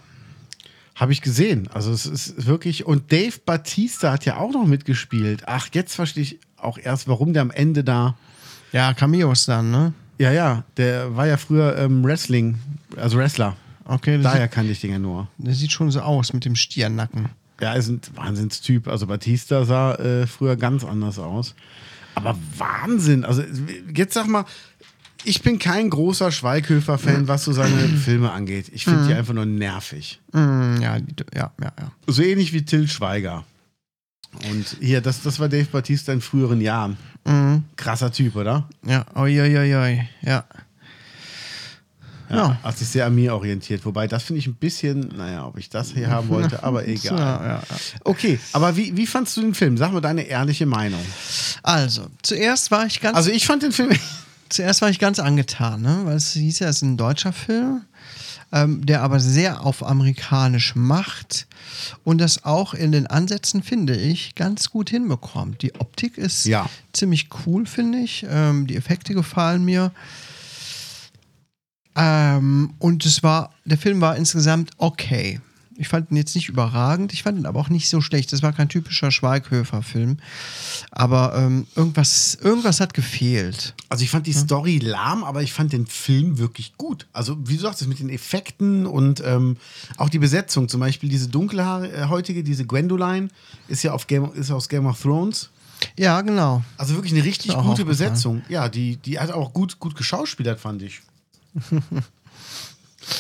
Habe 0.96 1.12
ich 1.12 1.20
gesehen. 1.20 1.68
Also 1.72 1.92
es 1.92 2.06
ist 2.06 2.46
wirklich. 2.46 2.86
Und 2.86 3.12
Dave 3.12 3.38
Batista 3.44 4.10
hat 4.12 4.24
ja 4.24 4.38
auch 4.38 4.52
noch 4.52 4.66
mitgespielt. 4.66 5.42
Ach, 5.46 5.68
jetzt 5.72 5.94
verstehe 5.94 6.22
ich 6.22 6.40
auch 6.56 6.78
erst, 6.78 7.06
warum 7.06 7.34
der 7.34 7.42
am 7.42 7.50
Ende 7.50 7.84
da. 7.84 8.16
ja, 8.72 8.94
Cameos 8.94 9.44
dann, 9.44 9.70
ne? 9.70 9.92
Ja, 10.18 10.32
ja, 10.32 10.64
der 10.78 11.14
war 11.14 11.26
ja 11.26 11.36
früher 11.36 11.76
ähm, 11.76 12.02
Wrestling, 12.02 12.58
also 12.96 13.18
Wrestler. 13.18 13.54
Okay, 13.84 14.12
der, 14.12 14.22
Daher 14.22 14.48
kannte 14.48 14.72
ich 14.72 14.80
den 14.80 14.90
ja 14.90 14.98
nur. 14.98 15.28
sieht, 15.36 15.46
der 15.46 15.54
sieht 15.54 15.70
schon 15.70 15.90
so 15.90 16.00
aus 16.00 16.32
mit 16.32 16.46
dem 16.46 16.56
Stiernacken. 16.56 17.28
Ja, 17.60 17.74
ist 17.74 17.88
ein 17.88 18.00
Wahnsinnstyp. 18.14 18.88
Also 18.88 19.06
Batista 19.06 19.66
sah 19.66 19.94
äh, 19.96 20.26
früher 20.26 20.56
ganz 20.56 20.82
anders 20.82 21.18
aus. 21.18 21.54
Aber 22.14 22.34
Wahnsinn. 22.56 23.26
Also 23.26 23.42
jetzt 23.94 24.14
sag 24.14 24.26
mal, 24.26 24.46
ich 25.26 25.42
bin 25.42 25.58
kein 25.58 25.90
großer 25.90 26.30
Schweighöfer-Fan, 26.32 27.28
was 27.28 27.44
so 27.44 27.52
seine 27.52 27.88
Filme 28.04 28.30
angeht. 28.32 28.66
Ich 28.72 28.84
finde 28.84 29.06
die 29.06 29.14
einfach 29.14 29.34
nur 29.34 29.46
nervig. 29.46 30.20
Mm, 30.32 30.80
ja, 30.80 30.96
ja, 30.96 31.02
ja, 31.34 31.50
ja. 31.60 31.92
So 32.06 32.22
ähnlich 32.22 32.52
wie 32.52 32.64
Till 32.64 32.88
Schweiger. 32.88 33.44
Und 34.50 34.76
hier, 34.80 35.00
das, 35.00 35.22
das 35.22 35.40
war 35.40 35.48
Dave 35.48 35.64
Bautista 35.66 36.12
in 36.12 36.20
früheren 36.20 36.60
Jahren. 36.60 36.96
Mhm. 37.24 37.64
Krasser 37.76 38.12
Typ, 38.12 38.36
oder? 38.36 38.68
Ja, 38.86 39.04
oi, 39.14 39.40
oi, 39.40 39.56
oi, 39.58 39.74
oi. 39.74 40.08
ja. 40.22 40.44
Ja, 42.28 42.36
Ja. 42.36 42.58
Hat 42.62 42.76
sich 42.76 42.88
sehr 42.88 43.06
an 43.06 43.14
mir 43.14 43.34
orientiert. 43.34 43.84
Wobei, 43.84 44.06
das 44.08 44.24
finde 44.24 44.40
ich 44.40 44.46
ein 44.46 44.54
bisschen, 44.56 45.12
naja, 45.16 45.46
ob 45.46 45.58
ich 45.58 45.70
das 45.70 45.92
hier 45.92 46.10
haben 46.10 46.28
wollte, 46.28 46.62
aber 46.62 46.86
egal. 46.88 47.18
Ja, 47.18 47.46
ja. 47.46 47.62
Okay, 48.04 48.38
aber 48.52 48.76
wie, 48.76 48.96
wie 48.96 49.06
fandst 49.06 49.36
du 49.36 49.42
den 49.42 49.54
Film? 49.54 49.76
Sag 49.76 49.92
mal 49.92 50.00
deine 50.00 50.22
ehrliche 50.22 50.66
Meinung. 50.66 51.04
Also, 51.62 52.06
zuerst 52.22 52.70
war 52.70 52.86
ich 52.86 53.00
ganz 53.00 53.16
Also 53.16 53.30
ich 53.30 53.46
fand 53.46 53.62
den 53.62 53.72
Film. 53.72 53.90
Zuerst 54.48 54.82
war 54.82 54.90
ich 54.90 54.98
ganz 54.98 55.18
angetan, 55.18 55.82
ne? 55.82 56.02
weil 56.04 56.16
es 56.16 56.32
hieß 56.32 56.60
ja, 56.60 56.68
es 56.68 56.76
ist 56.76 56.82
ein 56.82 56.96
deutscher 56.96 57.32
Film, 57.32 57.82
ähm, 58.52 58.84
der 58.86 59.02
aber 59.02 59.18
sehr 59.20 59.62
auf 59.66 59.84
amerikanisch 59.84 60.76
macht 60.76 61.46
und 62.04 62.18
das 62.18 62.44
auch 62.44 62.72
in 62.74 62.92
den 62.92 63.06
Ansätzen, 63.06 63.62
finde 63.62 63.96
ich, 63.96 64.34
ganz 64.34 64.70
gut 64.70 64.90
hinbekommt. 64.90 65.62
Die 65.62 65.74
Optik 65.74 66.16
ist 66.16 66.44
Ja. 66.46 66.68
ziemlich 66.92 67.28
cool, 67.46 67.66
finde 67.66 67.98
ich. 67.98 68.24
Ähm, 68.28 68.66
die 68.66 68.76
Effekte 68.76 69.14
gefallen 69.14 69.64
mir. 69.64 69.90
Ähm, 71.96 72.74
und 72.78 73.04
es 73.06 73.22
war, 73.22 73.52
der 73.64 73.78
Film 73.78 74.00
war 74.00 74.16
insgesamt 74.16 74.70
okay. 74.78 75.40
Ich 75.78 75.88
fand 75.88 76.10
ihn 76.10 76.16
jetzt 76.16 76.34
nicht 76.34 76.48
überragend, 76.48 77.12
ich 77.12 77.22
fand 77.22 77.38
ihn 77.38 77.46
aber 77.46 77.60
auch 77.60 77.68
nicht 77.68 77.88
so 77.88 78.00
schlecht. 78.00 78.32
Das 78.32 78.42
war 78.42 78.52
kein 78.52 78.68
typischer 78.68 79.10
Schweighöfer-Film. 79.10 80.18
Aber 80.90 81.34
ähm, 81.36 81.66
irgendwas, 81.74 82.36
irgendwas 82.40 82.80
hat 82.80 82.94
gefehlt. 82.94 83.74
Also 83.88 84.04
ich 84.04 84.10
fand 84.10 84.26
die 84.26 84.32
Story 84.32 84.78
lahm, 84.78 85.24
aber 85.24 85.42
ich 85.42 85.52
fand 85.52 85.72
den 85.72 85.86
Film 85.86 86.38
wirklich 86.38 86.76
gut. 86.76 87.06
Also 87.12 87.36
wie 87.46 87.56
du 87.56 87.62
sagst, 87.62 87.86
mit 87.86 87.98
den 87.98 88.10
Effekten 88.10 88.86
und 88.86 89.22
ähm, 89.24 89.56
auch 89.96 90.08
die 90.08 90.18
Besetzung. 90.18 90.68
Zum 90.68 90.80
Beispiel 90.80 91.08
diese 91.08 91.28
dunkelhäutige, 91.28 92.42
diese 92.42 92.64
Gwendoline, 92.64 93.28
ist 93.68 93.82
ja 93.82 93.92
auf 93.92 94.06
Game, 94.06 94.32
ist 94.32 94.50
aus 94.50 94.68
Game 94.68 94.86
of 94.86 95.00
Thrones. 95.00 95.50
Ja, 95.98 96.20
genau. 96.22 96.62
Also 96.76 96.94
wirklich 96.94 97.12
eine 97.12 97.24
richtig 97.24 97.54
gute. 97.54 97.84
Besetzung. 97.84 98.42
Ja, 98.48 98.68
die, 98.68 98.96
die 98.96 99.18
hat 99.18 99.30
auch 99.30 99.52
gut, 99.52 99.78
gut 99.78 99.94
geschauspielert, 99.94 100.58
fand 100.58 100.82
ich. 100.82 101.02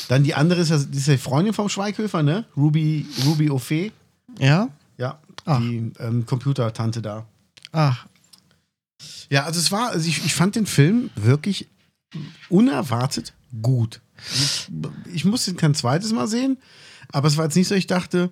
Dann 0.08 0.24
die 0.24 0.34
andere 0.34 0.60
ist 0.60 0.70
ja 0.70 0.78
die 0.78 0.98
ist 0.98 1.06
ja 1.06 1.14
die 1.14 1.18
Freundin 1.20 1.52
vom 1.54 1.68
Schweighöfer, 1.68 2.22
ne? 2.22 2.44
Ruby, 2.56 3.06
Ruby 3.24 3.50
O'Fee. 3.50 3.92
Ja? 4.38 4.68
Ja, 4.98 5.18
Ach. 5.44 5.58
die 5.60 5.92
ähm, 5.98 6.24
Computertante 6.26 7.02
da. 7.02 7.26
Ach, 7.72 8.06
Ja, 9.30 9.44
also 9.44 9.60
es 9.60 9.70
war, 9.72 9.90
also 9.90 10.08
ich, 10.08 10.24
ich 10.24 10.34
fand 10.34 10.56
den 10.56 10.66
Film 10.66 11.10
wirklich 11.16 11.68
unerwartet 12.48 13.34
gut. 13.62 14.00
Ich, 14.34 14.68
ich 15.12 15.24
musste 15.24 15.50
ihn 15.50 15.56
kein 15.56 15.74
zweites 15.74 16.12
Mal 16.12 16.26
sehen, 16.26 16.58
aber 17.12 17.28
es 17.28 17.36
war 17.36 17.44
jetzt 17.44 17.56
nicht 17.56 17.68
so, 17.68 17.74
ich 17.74 17.86
dachte, 17.86 18.30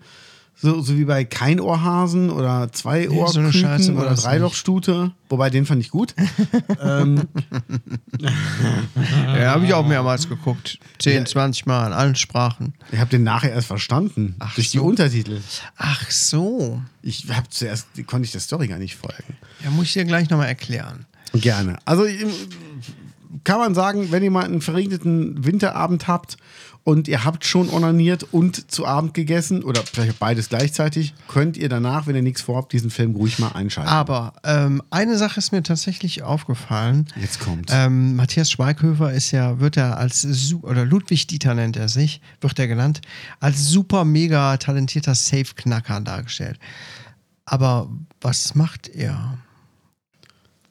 so, 0.57 0.81
so 0.81 0.97
wie 0.97 1.05
bei 1.05 1.25
kein 1.25 1.61
Ohrhasen 1.61 2.31
oder 2.31 2.73
zwei 2.73 3.07
Nee, 3.11 3.25
so 3.29 3.41
oder 3.93 4.15
Dreilochstute, 4.15 5.13
wobei 5.29 5.51
den 5.51 5.67
fand 5.67 5.81
ich 5.83 5.91
gut. 5.91 6.15
ähm, 6.81 7.23
ja, 8.19 9.53
habe 9.53 9.67
ich 9.67 9.75
auch 9.75 9.87
mehrmals 9.87 10.29
geguckt. 10.29 10.79
10, 11.01 11.15
Ja. 11.15 11.25
20 11.25 11.67
Mal 11.67 11.87
in 11.89 11.93
allen 11.93 12.15
Sprachen. 12.15 12.75
ich 12.93 12.99
habe 12.99 13.11
den 13.11 13.25
nachher 13.25 13.53
erst 13.53 13.67
verstanden 13.67 14.37
Ach 14.39 14.55
durch 14.55 14.71
die 14.71 14.79
so. 14.79 14.85
Untertitel. 14.85 15.41
Ach 15.77 16.11
so. 16.11 16.81
Ich 17.03 17.29
habe 17.31 17.49
zuerst 17.51 17.89
konnte 18.07 18.27
ich 18.27 18.33
der 18.33 18.41
Story 18.41 18.69
gar 18.69 18.79
nicht 18.79 18.97
folgen. 18.97 19.37
Ja, 19.63 19.71
muss 19.71 19.87
ich 19.87 19.93
dir 19.95 20.05
gleich 20.05 20.31
nochmal 20.31 20.49
erklären. 20.49 21.07
Gerne. 21.33 21.79
Also 21.85 22.07
kann 23.43 23.59
man 23.59 23.75
sagen, 23.75 24.13
wenn 24.13 24.23
ihr 24.23 24.31
mal 24.31 24.45
einen 24.45 24.61
verregneten 24.61 25.45
Winterabend 25.45 26.07
habt 26.07 26.37
und 26.85 27.09
ihr 27.09 27.25
habt 27.25 27.47
schon 27.47 27.71
onaniert 27.71 28.27
und 28.31 28.71
zu 28.71 28.87
Abend 28.87 29.15
gegessen 29.15 29.65
oder 29.65 29.83
vielleicht 29.83 30.19
beides 30.19 30.51
gleichzeitig, 30.51 31.15
könnt 31.29 31.57
ihr 31.57 31.71
danach, 31.71 32.07
wenn 32.07 32.15
ihr 32.15 32.23
nichts 32.23 32.43
vorhabt, 32.43 32.75
diesen 32.75 32.91
Film 32.91 33.17
ruhig 33.17 33.39
mal 33.39 33.53
einschalten. 33.53 33.91
Aber 33.91 34.35
ähm, 34.45 34.83
eine 34.91 35.17
Sache 35.17 35.39
ist 35.39 35.51
mir 35.51 35.63
tatsächlich 35.63 36.23
aufgefallen. 36.23 37.07
Jetzt 37.17 37.41
kommt. 37.41 37.71
Ähm, 37.73 38.17
Matthias 38.17 38.51
Schweighöfer 38.51 39.13
ist 39.13 39.31
ja, 39.31 39.61
wird 39.61 39.79
er 39.79 39.97
als, 39.97 40.55
oder 40.63 40.85
Ludwig 40.85 41.27
Dieter 41.27 41.55
nennt 41.55 41.79
er 41.79 41.89
sich, 41.89 42.21
wird 42.43 42.59
er 42.59 42.69
genannt, 42.69 43.01
als 43.41 43.67
super 43.69 44.05
mega 44.05 44.59
talentierter 44.59 45.15
Safe-Knacker 45.15 46.03
dargestellt. 46.03 46.59
Aber 47.47 47.91
was 48.21 48.55
macht 48.55 48.89
er? 48.89 49.39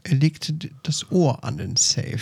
Er 0.04 0.16
legt 0.16 0.54
das 0.84 1.12
Ohr 1.12 1.44
an 1.44 1.58
den 1.58 1.76
Safe. 1.76 2.20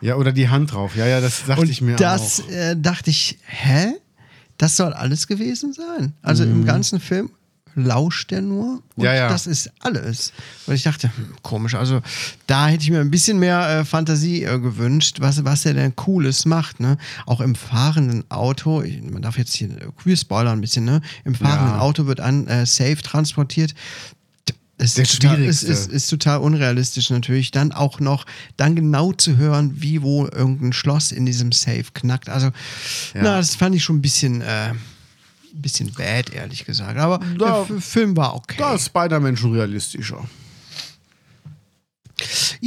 Ja, 0.00 0.16
oder 0.16 0.32
die 0.32 0.48
Hand 0.48 0.72
drauf. 0.72 0.96
Ja, 0.96 1.06
ja, 1.06 1.20
das 1.20 1.44
dachte 1.46 1.62
Und 1.62 1.70
ich 1.70 1.80
mir 1.80 1.96
das 1.96 2.42
auch. 2.42 2.50
äh, 2.50 2.74
dachte 2.76 3.10
ich, 3.10 3.38
hä? 3.46 3.92
Das 4.56 4.76
soll 4.76 4.92
alles 4.92 5.26
gewesen 5.28 5.72
sein. 5.72 6.14
Also 6.22 6.42
im 6.44 6.64
ganzen 6.64 6.98
Film 7.00 7.30
lauscht 7.76 8.32
er 8.32 8.40
nur 8.40 8.64
und 8.72 8.82
Mhm. 8.96 9.04
Ja, 9.04 9.14
ja. 9.14 9.28
das 9.28 9.46
ist 9.46 9.70
alles. 9.78 10.32
Und 10.66 10.74
ich 10.74 10.82
dachte, 10.82 11.12
hm, 11.16 11.34
komisch, 11.42 11.76
also 11.76 12.00
da 12.48 12.66
hätte 12.66 12.82
ich 12.82 12.90
mir 12.90 12.98
ein 13.00 13.10
bisschen 13.12 13.38
mehr 13.38 13.68
äh, 13.68 13.84
Fantasie 13.84 14.42
äh, 14.42 14.58
gewünscht, 14.58 15.18
was, 15.20 15.44
was 15.44 15.64
er 15.64 15.74
denn 15.74 15.94
Cooles 15.94 16.44
macht. 16.44 16.80
Ne? 16.80 16.96
Auch 17.26 17.40
im 17.40 17.54
fahrenden 17.54 18.28
Auto, 18.32 18.82
ich, 18.82 19.00
man 19.00 19.22
darf 19.22 19.38
jetzt 19.38 19.54
hier, 19.54 19.68
äh, 19.70 20.16
spoilern 20.16 20.58
ein 20.58 20.60
bisschen, 20.60 20.84
ne? 20.84 21.02
im 21.24 21.36
fahrenden 21.36 21.68
Ja. 21.76 21.78
Auto 21.78 22.06
wird 22.06 22.18
ein 22.18 22.48
äh, 22.48 22.66
Safe 22.66 22.96
transportiert. 22.96 23.74
Es 24.80 24.96
ist, 24.96 25.20
total, 25.20 25.36
Schwierigste. 25.36 25.66
ist, 25.66 25.90
ist 25.90 26.08
total 26.08 26.38
unrealistisch 26.38 27.10
natürlich. 27.10 27.50
Dann 27.50 27.72
auch 27.72 27.98
noch, 27.98 28.24
dann 28.56 28.76
genau 28.76 29.12
zu 29.12 29.36
hören, 29.36 29.72
wie 29.82 30.02
wo 30.02 30.26
irgendein 30.26 30.72
Schloss 30.72 31.10
in 31.10 31.26
diesem 31.26 31.50
Safe 31.52 31.84
knackt. 31.94 32.28
Also, 32.28 32.46
Ja. 33.14 33.22
na, 33.22 33.36
das 33.38 33.56
fand 33.56 33.74
ich 33.74 33.82
schon 33.82 33.96
ein 33.96 34.02
bisschen, 34.02 34.40
äh, 34.40 34.70
ein 34.70 34.78
bisschen 35.52 35.92
bad, 35.92 36.30
ehrlich 36.30 36.64
gesagt. 36.64 36.96
Aber 36.96 37.20
Ja. 37.40 37.64
der 37.68 37.80
Film 37.80 38.16
war 38.16 38.34
okay. 38.36 38.54
Da 38.58 38.74
ist 38.74 38.86
Spider-Man 38.86 39.36
schon 39.36 39.52
realistischer. 39.52 40.24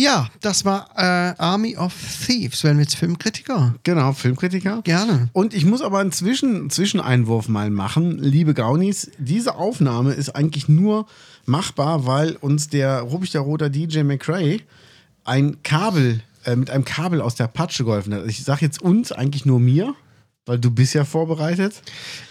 Ja, 0.01 0.29
das 0.41 0.65
war 0.65 0.89
äh, 0.95 1.35
Army 1.37 1.77
of 1.77 1.93
Thieves. 2.25 2.63
Werden 2.63 2.77
wir 2.79 2.85
jetzt 2.85 2.95
Filmkritiker? 2.95 3.75
Genau, 3.83 4.13
Filmkritiker. 4.13 4.81
Gerne. 4.81 5.29
Und 5.31 5.53
ich 5.53 5.63
muss 5.63 5.83
aber 5.83 5.99
einen 5.99 6.11
Zwischen 6.11 6.71
Zwischeneinwurf 6.71 7.47
mal 7.47 7.69
machen, 7.69 8.17
liebe 8.17 8.55
Gaunis. 8.55 9.11
Diese 9.19 9.53
Aufnahme 9.53 10.13
ist 10.13 10.29
eigentlich 10.29 10.67
nur 10.67 11.05
machbar, 11.45 12.07
weil 12.07 12.35
uns 12.37 12.67
der 12.67 13.01
Rubichteroter 13.01 13.69
DJ 13.69 13.99
McRae 14.01 14.61
ein 15.23 15.61
Kabel, 15.61 16.21
äh, 16.45 16.55
mit 16.55 16.71
einem 16.71 16.83
Kabel 16.83 17.21
aus 17.21 17.35
der 17.35 17.45
Patsche 17.45 17.85
geholfen 17.85 18.15
hat. 18.15 18.25
Ich 18.25 18.43
sage 18.43 18.65
jetzt 18.65 18.81
uns, 18.81 19.11
eigentlich 19.11 19.45
nur 19.45 19.59
mir, 19.59 19.93
weil 20.45 20.57
du 20.59 20.71
bist 20.71 20.93
ja 20.93 21.05
vorbereitet. 21.05 21.81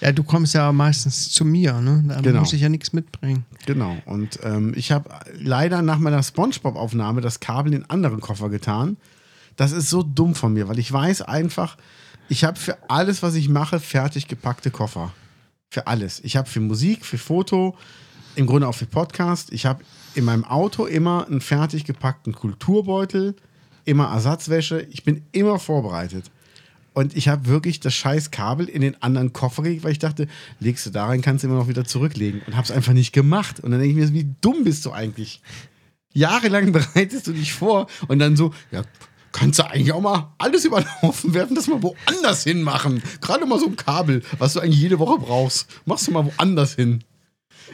Ja, 0.00 0.12
du 0.12 0.22
kommst 0.24 0.54
ja 0.54 0.72
meistens 0.72 1.30
zu 1.30 1.44
mir, 1.44 1.80
ne? 1.80 2.02
Da 2.08 2.20
Genau. 2.20 2.40
muss 2.40 2.52
ich 2.52 2.60
ja 2.60 2.68
nichts 2.68 2.92
mitbringen. 2.92 3.44
Genau. 3.66 3.96
Und 4.04 4.40
ähm, 4.42 4.72
ich 4.76 4.90
habe 4.92 5.08
leider 5.38 5.82
nach 5.82 5.98
meiner 5.98 6.22
Spongebob-Aufnahme 6.22 7.20
das 7.20 7.40
Kabel 7.40 7.72
in 7.72 7.82
einen 7.82 7.90
anderen 7.90 8.20
Koffer 8.20 8.48
getan. 8.48 8.96
Das 9.56 9.72
ist 9.72 9.90
so 9.90 10.02
dumm 10.02 10.34
von 10.34 10.52
mir, 10.52 10.68
weil 10.68 10.78
ich 10.78 10.92
weiß 10.92 11.22
einfach, 11.22 11.76
ich 12.28 12.44
habe 12.44 12.58
für 12.58 12.78
alles, 12.88 13.22
was 13.22 13.34
ich 13.34 13.48
mache, 13.48 13.78
fertig 13.80 14.26
gepackte 14.28 14.70
Koffer. 14.70 15.12
Für 15.68 15.86
alles. 15.86 16.20
Ich 16.24 16.36
habe 16.36 16.48
für 16.48 16.60
Musik, 16.60 17.04
für 17.04 17.18
Foto, 17.18 17.76
im 18.34 18.46
Grunde 18.46 18.66
auch 18.66 18.74
für 18.74 18.86
Podcast. 18.86 19.52
Ich 19.52 19.66
habe 19.66 19.84
in 20.14 20.24
meinem 20.24 20.44
Auto 20.44 20.86
immer 20.86 21.26
einen 21.26 21.40
fertig 21.40 21.84
gepackten 21.84 22.32
Kulturbeutel, 22.32 23.36
immer 23.84 24.06
Ersatzwäsche. 24.12 24.80
Ich 24.90 25.04
bin 25.04 25.22
immer 25.32 25.58
vorbereitet. 25.60 26.30
Und 26.92 27.16
ich 27.16 27.28
habe 27.28 27.46
wirklich 27.46 27.80
das 27.80 27.94
scheiß 27.94 28.30
Kabel 28.30 28.68
in 28.68 28.82
den 28.82 29.00
anderen 29.02 29.32
Koffer 29.32 29.62
gelegt, 29.62 29.84
weil 29.84 29.92
ich 29.92 29.98
dachte, 29.98 30.26
legst 30.58 30.86
du 30.86 30.90
da 30.90 31.06
rein, 31.06 31.22
kannst 31.22 31.44
du 31.44 31.48
immer 31.48 31.56
noch 31.56 31.68
wieder 31.68 31.84
zurücklegen. 31.84 32.42
Und 32.46 32.56
habe 32.56 32.64
es 32.64 32.70
einfach 32.70 32.92
nicht 32.92 33.12
gemacht. 33.12 33.60
Und 33.60 33.70
dann 33.70 33.80
denke 33.80 34.00
ich 34.00 34.12
mir, 34.12 34.14
wie 34.14 34.34
dumm 34.40 34.64
bist 34.64 34.84
du 34.86 34.92
eigentlich? 34.92 35.40
Jahrelang 36.12 36.72
bereitest 36.72 37.26
du 37.26 37.32
dich 37.32 37.52
vor 37.52 37.86
und 38.08 38.18
dann 38.18 38.36
so, 38.36 38.52
ja, 38.72 38.82
kannst 39.32 39.58
du 39.58 39.66
eigentlich 39.66 39.92
auch 39.92 40.00
mal 40.00 40.32
alles 40.38 40.64
über 40.64 40.80
den 40.80 41.02
Haufen 41.02 41.34
werfen, 41.34 41.54
das 41.54 41.68
mal 41.68 41.82
woanders 41.82 42.44
hinmachen. 42.44 43.02
Gerade 43.20 43.46
mal 43.46 43.60
so 43.60 43.66
ein 43.66 43.76
Kabel, 43.76 44.22
was 44.38 44.54
du 44.54 44.60
eigentlich 44.60 44.80
jede 44.80 44.98
Woche 44.98 45.18
brauchst. 45.18 45.68
Machst 45.86 46.08
du 46.08 46.12
mal 46.12 46.24
woanders 46.24 46.74
hin. 46.74 47.04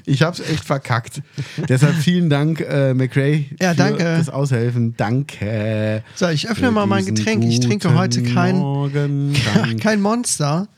Ich 0.05 0.22
hab's 0.22 0.40
echt 0.40 0.64
verkackt. 0.64 1.22
Deshalb 1.68 1.96
vielen 1.96 2.29
Dank, 2.31 2.61
äh, 2.61 2.94
McRae, 2.94 3.46
Ja, 3.61 3.70
für 3.70 3.77
danke. 3.77 4.05
das 4.05 4.29
Aushelfen. 4.29 4.94
Danke. 4.96 6.03
So, 6.14 6.29
ich 6.29 6.49
öffne 6.49 6.70
mal 6.70 6.87
mein 6.87 7.05
Getränk. 7.07 7.44
Ich 7.44 7.61
trinke 7.61 7.94
heute 7.94 8.22
kein, 8.22 8.57
Morgen. 8.59 9.35
Kein 9.81 10.01
Monster, 10.01 10.68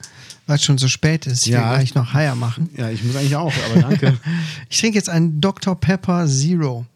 weil 0.46 0.56
es 0.56 0.64
schon 0.64 0.78
so 0.78 0.88
spät 0.88 1.26
ist. 1.26 1.42
Ich 1.46 1.52
will 1.52 1.58
Ja. 1.60 1.74
gleich 1.74 1.94
noch 1.94 2.14
Haier 2.14 2.34
machen. 2.34 2.70
Ja, 2.76 2.88
ich 2.90 3.02
muss 3.04 3.16
eigentlich 3.16 3.36
auch, 3.36 3.52
aber 3.70 3.82
danke. 3.82 4.16
Ich 4.70 4.78
trinke 4.80 4.96
jetzt 4.96 5.10
einen 5.10 5.40
Dr. 5.40 5.78
Pepper 5.78 6.26
Zero. 6.26 6.86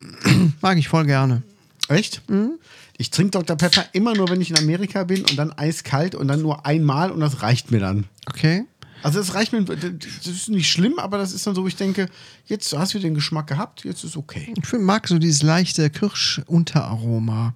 Mag 0.60 0.78
ich 0.78 0.88
voll 0.88 1.04
gerne. 1.06 1.42
Echt? 1.88 2.22
Mhm. 2.30 2.52
Ich 2.98 3.10
trinke 3.10 3.32
Dr. 3.32 3.56
Pepper 3.56 3.84
immer 3.92 4.14
nur, 4.14 4.28
wenn 4.30 4.40
ich 4.40 4.50
in 4.50 4.58
Amerika 4.58 5.04
bin 5.04 5.20
und 5.22 5.36
dann 5.36 5.52
eiskalt 5.52 6.14
und 6.14 6.28
dann 6.28 6.40
nur 6.40 6.64
einmal 6.64 7.10
und 7.10 7.20
das 7.20 7.42
reicht 7.42 7.70
mir 7.70 7.80
dann. 7.80 8.04
Okay. 8.26 8.64
Also 9.06 9.18
das 9.20 9.34
reicht 9.34 9.52
mir, 9.52 9.62
das 9.64 10.26
ist 10.26 10.48
nicht 10.48 10.70
schlimm, 10.70 10.98
aber 10.98 11.18
das 11.18 11.32
ist 11.32 11.46
dann 11.46 11.54
so, 11.54 11.62
wo 11.62 11.66
ich 11.68 11.76
denke, 11.76 12.08
jetzt 12.46 12.72
hast 12.76 12.92
du 12.94 12.98
den 12.98 13.14
Geschmack 13.14 13.46
gehabt, 13.46 13.84
jetzt 13.84 14.04
ist 14.04 14.16
okay. 14.16 14.52
Ich 14.56 14.66
find- 14.66 14.82
mag 14.82 15.06
so 15.08 15.18
dieses 15.18 15.42
leichte 15.42 15.88
Kirschunteraroma. 15.90 17.54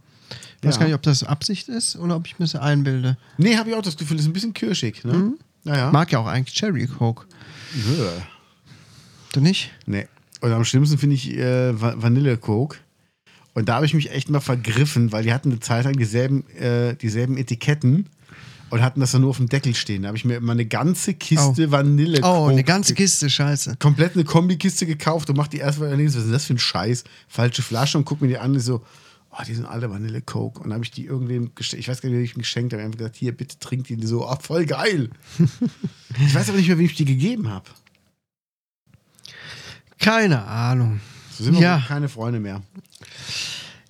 Ich 0.61 0.67
weiß 0.67 0.75
Ja. 0.75 0.81
gar 0.81 0.87
nicht, 0.87 0.95
ob 0.95 1.03
das 1.03 1.23
Absicht 1.25 1.69
ist 1.69 1.97
oder 1.97 2.17
ob 2.17 2.27
ich 2.27 2.39
mir 2.39 2.45
das 2.45 2.55
einbilde. 2.55 3.17
Nee, 3.39 3.57
habe 3.57 3.71
ich 3.71 3.77
auch 3.77 3.83
das 3.83 3.97
Gefühl, 3.97 4.17
das 4.17 4.25
ist 4.27 4.31
ein 4.31 4.33
bisschen 4.35 4.55
kirschig. 4.55 5.05
Ne? 5.05 5.33
Naja. 5.65 5.91
Mag 5.91 6.13
ja 6.13 6.19
auch 6.19 6.27
eigentlich 6.27 6.55
Cherry 6.57 6.87
Coke. 6.87 7.27
Bäh. 7.75 8.23
Du 9.33 9.41
nicht? 9.41 9.71
Nee. 9.87 10.07
Und 10.41 10.53
am 10.53 10.65
schlimmsten 10.65 10.99
finde 10.99 11.17
ich 11.17 11.31
äh, 11.37 11.79
Va- 11.81 11.95
Vanille 11.97 12.37
Coke. 12.37 12.79
Und 13.55 13.69
da 13.69 13.75
habe 13.77 13.87
ich 13.87 13.95
mich 13.95 14.11
echt 14.11 14.31
mal 14.31 14.41
vergriffen, 14.41 15.13
weil 15.13 15.25
die 15.25 15.33
hatten 15.33 15.51
eine 15.51 15.61
Zeit 15.61 15.85
lang 15.85 15.95
dieselben, 15.97 16.49
äh, 16.57 16.95
dieselben 16.97 17.37
Etiketten 17.37 18.07
und 18.71 18.83
hatten 18.83 19.01
das 19.01 19.11
dann 19.13 19.21
nur 19.23 19.31
auf 19.31 19.37
dem 19.37 19.49
Deckel 19.49 19.75
stehen. 19.75 20.03
Da 20.03 20.09
habe 20.09 20.17
ich 20.19 20.25
mir 20.25 20.37
immer 20.37 20.53
eine 20.53 20.67
ganze 20.67 21.15
Kiste 21.15 21.71
Vanille 21.71 22.21
Oh, 22.23 22.47
eine 22.49 22.65
ganze 22.65 22.95
Kiste, 22.95 23.29
scheiße. 23.29 23.77
komplett 23.79 24.15
eine 24.15 24.25
Kombikiste 24.25 24.87
gekauft 24.87 25.29
und 25.31 25.37
mach 25.37 25.49
die 25.49 25.59
erstmal 25.59 25.95
links, 25.95 26.17
was 26.17 26.25
ist 26.25 26.33
das 26.33 26.45
für 26.45 26.55
ein 26.55 26.59
Scheiß? 26.59 27.05
Falsche 27.29 27.63
Flasche 27.63 27.99
und 27.99 28.05
guck 28.05 28.21
mir 28.21 28.29
die 28.29 28.39
an 28.39 28.53
und 28.53 28.61
so, 28.61 28.85
oh, 29.33 29.43
die 29.47 29.55
sind 29.55 29.67
alle 29.67 29.91
Vanille 29.91 30.23
Coke. 30.23 30.59
Und 30.61 30.67
dann 30.67 30.75
habe 30.75 30.85
ich 30.85 30.91
die 30.91 31.05
irgendwem 31.05 31.55
geschenkt, 31.55 31.81
ich 31.83 31.89
weiß 31.89 32.01
gar 32.01 32.09
nicht, 32.11 32.19
wie 32.19 32.25
ich 32.25 32.35
geschenkt 32.35 32.73
habe, 32.73 32.83
Ich 32.83 32.87
habe 32.87 32.97
gesagt, 32.97 33.17
hier, 33.17 33.37
bitte 33.37 33.59
trink 33.59 33.87
die. 33.87 33.95
Und 33.95 34.01
die 34.01 34.07
so, 34.07 34.29
oh, 34.29 34.37
voll 34.41 34.67
geil. 34.67 35.11
ich 36.27 36.35
weiß 36.35 36.49
aber 36.49 36.59
nicht 36.59 36.69
mehr, 36.69 36.79
wem 36.79 36.87
ich 36.87 36.95
die 36.95 37.05
gegeben 37.05 37.49
habe. 37.49 37.67
Keine 39.99 40.43
Ahnung. 40.45 41.01
So 41.37 41.45
sind 41.45 41.55
wir 41.55 41.61
Ja. 41.63 41.85
keine 41.87 42.09
Freunde 42.09 42.41
mehr. 42.41 42.63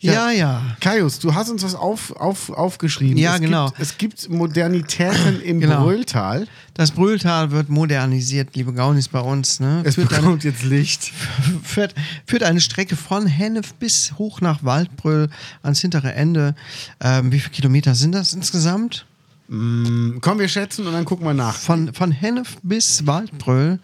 Ja, 0.03 0.31
ja. 0.31 0.63
Kaius, 0.81 1.19
du 1.19 1.35
hast 1.35 1.51
uns 1.51 1.63
was 1.63 1.75
auf, 1.75 2.11
auf, 2.17 2.49
aufgeschrieben. 2.49 3.19
Ja, 3.19 3.35
es 3.35 3.41
genau. 3.43 3.67
Gibt, 3.69 3.81
es 3.81 3.99
gibt 3.99 4.29
Modernitäten 4.31 5.43
im 5.43 5.61
Genau. 5.61 5.85
Brülltal. 5.85 6.47
Das 6.73 6.93
Brühltal 6.93 7.51
wird 7.51 7.69
modernisiert, 7.69 8.57
liebe 8.57 8.73
Gaunis, 8.73 9.09
bei 9.09 9.21
uns. 9.21 9.61
Ne? 9.61 9.83
Es 9.85 9.97
Führt 9.97 10.11
eine, 10.13 10.23
bekommt 10.23 10.45
jetzt 10.45 10.63
Licht. 10.63 11.13
führt, 11.63 11.95
führt 12.27 12.43
eine 12.45 12.63
Strecke 12.63 12.97
von 12.97 13.27
Hennef 13.27 13.75
bis 13.75 14.15
hoch 14.17 14.41
nach 14.41 14.65
Waldbrüll 14.65 15.29
ans 15.63 15.81
hintere 15.81 16.15
Ende. 16.15 16.55
Ähm, 17.01 17.31
wie 17.31 17.39
viele 17.39 17.53
Kilometer 17.53 17.95
sind 17.95 18.13
das 18.13 18.33
insgesamt? 18.33 19.05
Mm, 19.49 20.19
Komm, 20.23 20.39
wir 20.39 20.49
schätzen 20.49 20.87
und 20.87 20.95
dann 20.95 21.05
gucken 21.05 21.27
wir 21.27 21.35
nach. 21.35 21.57
Von, 21.57 21.93
von 21.93 22.11
Hennef 22.11 22.57
bis 22.63 23.07
Waldbrüll 23.07 23.81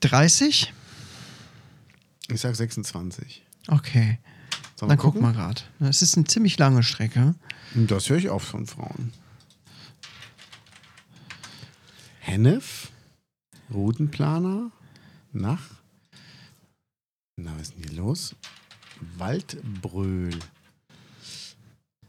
30? 0.00 0.72
Ich 2.28 2.40
sag 2.42 2.54
26. 2.54 3.42
Okay. 3.68 4.18
Sollen 4.80 4.88
Dann 4.88 4.98
gucken 4.98 5.20
wir 5.20 5.32
gerade. 5.32 5.60
Es 5.80 6.00
ist 6.00 6.16
eine 6.16 6.24
ziemlich 6.24 6.56
lange 6.58 6.82
Strecke. 6.82 7.34
Das 7.74 8.08
höre 8.08 8.16
ich 8.16 8.30
oft 8.30 8.46
von 8.48 8.66
Frauen. 8.66 9.12
Hennef, 12.20 12.90
Routenplaner, 13.70 14.70
nach. 15.34 15.60
Na, 17.36 17.52
was 17.56 17.68
ist 17.68 17.74
denn 17.76 17.90
hier 17.90 17.98
los? 17.98 18.34
Waldbröl. 19.18 20.30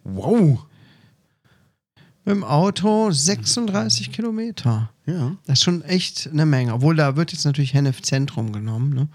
Wow. 0.05 0.65
Mit 2.23 2.35
dem 2.35 2.45
Auto 2.45 3.11
36 3.11 4.13
Kilometer. 4.13 4.91
Ja. 5.05 5.35
Das 5.45 5.59
ist 5.59 5.63
schon 5.65 5.81
echt 5.81 6.29
eine 6.31 6.45
Menge. 6.45 6.73
Obwohl 6.73 6.95
da 6.95 7.17
wird 7.17 7.33
jetzt 7.33 7.43
natürlich 7.43 7.73
Hennef 7.73 8.01
Zentrum 8.01 8.53
genommen. 8.53 8.93
Ne? 8.93 9.09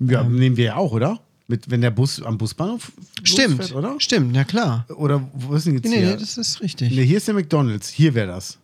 Ja, 0.00 0.20
Ähm. 0.20 0.36
nehmen 0.36 0.58
wir 0.58 0.64
ja 0.66 0.76
auch, 0.76 0.92
oder? 0.92 1.20
Mit, 1.46 1.70
wenn 1.70 1.82
der 1.82 1.90
Bus 1.90 2.22
am 2.22 2.38
Busbahnhof 2.38 2.90
Stimmt, 3.22 3.58
losfährt, 3.58 3.74
oder? 3.76 4.00
stimmt, 4.00 4.34
ja 4.34 4.44
klar. 4.44 4.86
Oder 4.96 5.28
wo 5.34 5.54
ist 5.54 5.66
denn 5.66 5.74
jetzt 5.74 5.84
Nee, 5.84 5.98
hier? 5.98 6.10
nee, 6.12 6.16
das 6.16 6.38
ist 6.38 6.60
richtig. 6.62 6.90
nee, 6.90 7.04
hier 7.04 7.18
ist 7.18 7.28
der 7.28 7.34
McDonalds. 7.34 7.88
Hier 7.90 8.14
wäre 8.14 8.28
das. 8.28 8.56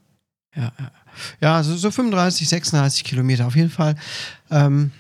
Ja, 0.57 0.73
ja. 0.79 0.91
ja 1.41 1.63
so, 1.63 1.77
so 1.77 1.91
35, 1.91 2.49
36 2.49 3.05
Kilometer 3.05 3.47
auf 3.47 3.55
jeden 3.55 3.69
Fall. 3.71 3.97
Ähm, 4.51 4.93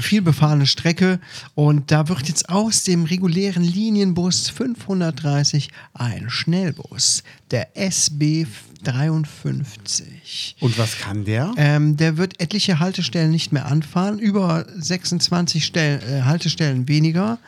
viel 0.00 0.22
befahrene 0.22 0.66
Strecke 0.66 1.20
und 1.54 1.90
da 1.90 2.08
wird 2.08 2.28
jetzt 2.28 2.48
aus 2.48 2.84
dem 2.84 3.04
regulären 3.04 3.62
Linienbus 3.64 4.48
530 4.50 5.68
ein 5.94 6.30
Schnellbus, 6.30 7.22
der 7.50 7.76
SB 7.76 8.46
53. 8.82 10.56
Und 10.60 10.78
was 10.78 10.98
kann 10.98 11.24
der? 11.24 11.52
Ähm, 11.56 11.96
der 11.96 12.16
wird 12.16 12.40
etliche 12.40 12.78
Haltestellen 12.80 13.30
nicht 13.30 13.52
mehr 13.52 13.66
anfahren, 13.66 14.18
über 14.18 14.66
26 14.76 15.64
Stellen, 15.64 16.00
äh, 16.02 16.22
Haltestellen 16.22 16.86
weniger. 16.88 17.38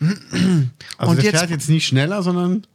Also 0.00 1.10
und 1.10 1.16
der 1.16 1.24
jetzt- 1.24 1.38
fährt 1.38 1.50
jetzt 1.50 1.68
nicht 1.68 1.86
schneller, 1.86 2.22
sondern 2.22 2.66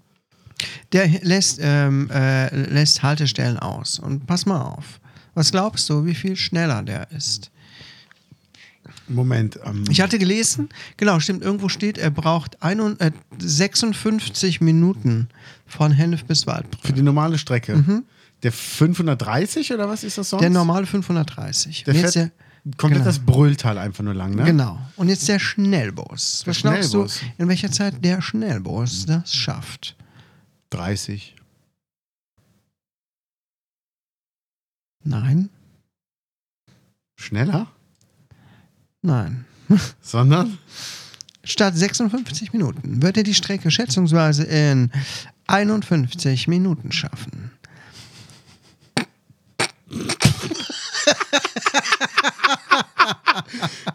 Der 0.92 1.08
lässt, 1.22 1.60
ähm, 1.62 2.10
äh, 2.12 2.54
lässt 2.54 3.02
Haltestellen 3.02 3.58
aus. 3.60 3.98
Und 3.98 4.28
pass 4.28 4.46
mal 4.46 4.60
auf. 4.62 5.00
Was 5.34 5.52
glaubst 5.52 5.90
du, 5.90 6.04
wie 6.06 6.16
viel 6.16 6.36
schneller 6.36 6.84
der 6.84 7.10
ist? 7.12 7.50
Moment. 9.10 9.60
Ähm, 9.66 9.84
Ich 9.90 10.02
hatte 10.02 10.20
gelesen, 10.20 10.70
genau, 10.98 11.20
stimmt, 11.20 11.44
irgendwo 11.44 11.68
steht, 11.70 11.98
er 11.98 12.12
braucht 12.12 12.62
ein, 12.62 12.80
äh, 13.00 13.12
56 13.40 14.62
Minuten 14.62 15.30
von 15.66 15.92
Hennef 15.92 16.26
bis 16.26 16.42
für 16.42 16.48
Waldbrüll. 16.48 16.94
die 16.94 17.02
normale 17.02 17.38
Strecke. 17.38 17.84
Der 18.44 18.52
530 18.52 19.74
oder 19.74 19.90
was 19.90 20.04
ist 20.04 20.18
das 20.18 20.30
sonst? 20.30 20.42
Mhm. 20.42 20.44
Der 20.44 20.50
normale 20.52 20.86
530. 20.86 21.84
Der 21.84 21.94
fährt 21.94 22.06
jetzt 22.06 22.16
der, 22.16 22.32
komplett 22.78 23.00
genau. 23.02 23.06
das 23.06 23.20
Brülltal 23.20 23.78
einfach 23.78 24.04
nur 24.04 24.14
lang, 24.14 24.36
ne? 24.36 24.46
Genau. 24.46 24.80
Und 24.96 25.10
jetzt 25.10 25.28
der 25.28 25.40
Schnellbus. 25.40 26.44
Der 26.46 26.54
Was 26.54 26.62
glaubst 26.62 26.90
Schnellbus. 26.92 27.20
du, 27.20 27.44
in 27.44 27.48
welcher 27.50 27.72
Zeit 27.72 28.04
der 28.06 28.22
Schnellbus 28.22 29.06
das 29.08 29.34
schafft? 29.34 29.96
30. 30.70 31.36
Nein, 35.04 35.50
Schneller? 37.16 37.68
Nein. 39.02 39.46
Sondern? 40.02 40.58
Statt 41.44 41.76
56 41.78 42.54
Minuten 42.54 43.02
wird 43.02 43.18
er 43.18 43.24
die 43.24 43.34
Strecke 43.34 43.72
schätzungsweise 43.72 44.44
in 44.44 44.92
51 45.48 46.48
Minuten 46.48 46.92
schaffen. 46.92 47.52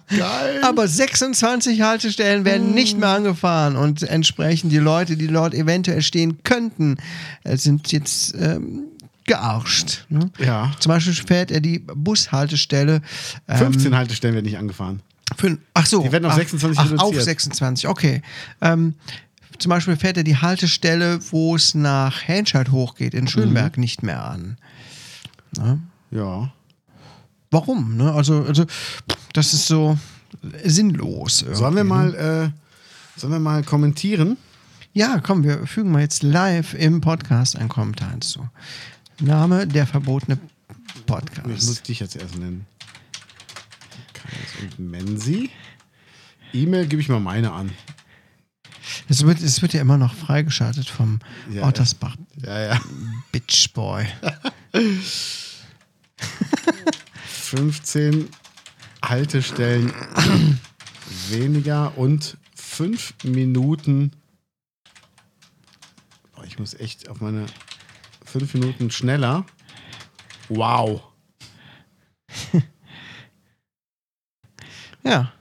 Geil. 0.08 0.60
Aber 0.62 0.86
26 0.86 1.80
Haltestellen 1.82 2.44
werden 2.44 2.72
nicht 2.72 2.98
mehr 2.98 3.10
angefahren 3.10 3.76
und 3.76 4.02
entsprechend 4.02 4.72
die 4.72 4.78
Leute, 4.78 5.16
die 5.16 5.28
dort 5.28 5.54
eventuell 5.54 6.02
stehen 6.02 6.42
könnten, 6.44 6.96
äh, 7.44 7.56
sind 7.56 7.90
jetzt 7.92 8.34
ähm, 8.38 8.84
gearscht. 9.24 10.04
Ne? 10.08 10.30
Ja. 10.38 10.72
Zum 10.78 10.90
Beispiel 10.90 11.14
fährt 11.14 11.50
er 11.50 11.60
die 11.60 11.78
Bushaltestelle. 11.78 13.02
Ähm, 13.48 13.58
15 13.58 13.96
Haltestellen 13.96 14.34
werden 14.34 14.46
nicht 14.46 14.58
angefahren. 14.58 15.00
Für, 15.36 15.58
ach 15.72 15.86
so. 15.86 16.02
Die 16.02 16.12
werden 16.12 16.26
auf 16.26 16.32
ach, 16.32 16.36
26 16.36 16.78
ach, 16.78 16.84
reduziert. 16.86 17.18
Auf 17.18 17.22
26, 17.22 17.88
okay. 17.88 18.22
Ähm, 18.60 18.94
zum 19.58 19.70
Beispiel 19.70 19.96
fährt 19.96 20.16
er 20.16 20.24
die 20.24 20.36
Haltestelle, 20.36 21.20
wo 21.30 21.56
es 21.56 21.74
nach 21.74 22.26
Henscheid 22.26 22.70
hochgeht, 22.70 23.14
in 23.14 23.28
Schönberg, 23.28 23.78
nicht 23.78 24.02
mehr 24.02 24.24
an. 24.24 24.58
Ne? 25.56 25.78
Ja. 26.10 26.52
Warum? 27.50 27.96
Ne? 27.96 28.12
Also, 28.12 28.42
also, 28.42 28.66
das 29.32 29.54
ist 29.54 29.66
so 29.66 29.96
sinnlos. 30.64 31.38
Sollen 31.38 31.76
irgendwie, 31.76 31.76
wir 31.76 31.84
ne? 31.84 31.84
mal, 31.84 32.14
äh, 32.14 32.50
sollen 33.20 33.32
wir 33.32 33.40
mal 33.40 33.62
kommentieren? 33.62 34.36
Ja, 34.92 35.20
komm, 35.20 35.44
wir 35.44 35.66
fügen 35.66 35.90
mal 35.90 36.02
jetzt 36.02 36.22
live 36.22 36.74
im 36.74 37.00
Podcast 37.00 37.56
einen 37.56 37.68
Kommentar 37.68 38.10
hinzu. 38.10 38.48
Name 39.20 39.66
der 39.66 39.86
verbotene 39.86 40.38
Ich 40.96 41.06
Podcast. 41.06 41.46
muss 41.66 41.82
dich 41.82 42.00
jetzt 42.00 42.16
erst 42.16 42.36
nennen. 42.38 42.66
Kaius 44.12 44.62
und 44.78 44.78
Menzi. 44.90 45.50
E-Mail 46.52 46.86
gebe 46.86 47.00
ich 47.02 47.08
mal 47.08 47.20
meine 47.20 47.52
an. 47.52 47.70
Es 49.08 49.24
wird, 49.26 49.40
es 49.40 49.60
wird 49.62 49.72
ja 49.74 49.80
immer 49.80 49.98
noch 49.98 50.14
freigeschaltet 50.14 50.88
vom 50.88 51.18
Ja, 51.50 51.66
Ottersbach 51.66 52.16
Ja, 52.42 52.74
ja. 52.74 52.80
Bitch 53.32 53.72
Boy. 53.72 54.06
15 57.26 58.28
Haltestellen 59.04 59.92
weniger 61.28 61.96
und 61.98 62.36
5 62.54 63.14
Minuten. 63.24 64.12
Boah, 66.34 66.44
ich 66.44 66.58
muss 66.58 66.74
echt 66.74 67.08
auf 67.08 67.20
meine 67.20 67.46
5 68.34 68.54
Minuten 68.54 68.90
schneller. 68.90 69.46
Wow. 70.48 71.02
Ja. 75.04 75.32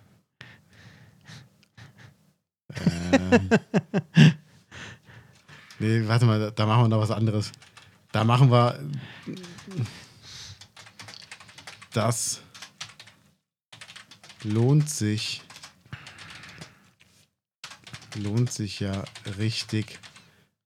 Nee, 5.80 6.08
warte 6.08 6.26
mal, 6.26 6.40
da, 6.40 6.52
da 6.52 6.66
machen 6.66 6.84
wir 6.84 6.88
noch 6.88 7.02
was 7.02 7.12
anderes. 7.12 7.52
Da 8.12 8.24
machen 8.24 8.52
wir 8.52 8.80
das 11.94 12.42
lohnt 14.44 14.90
sich 14.90 15.42
lohnt 18.16 18.52
sich 18.52 18.80
ja 18.80 19.04
richtig 19.38 20.00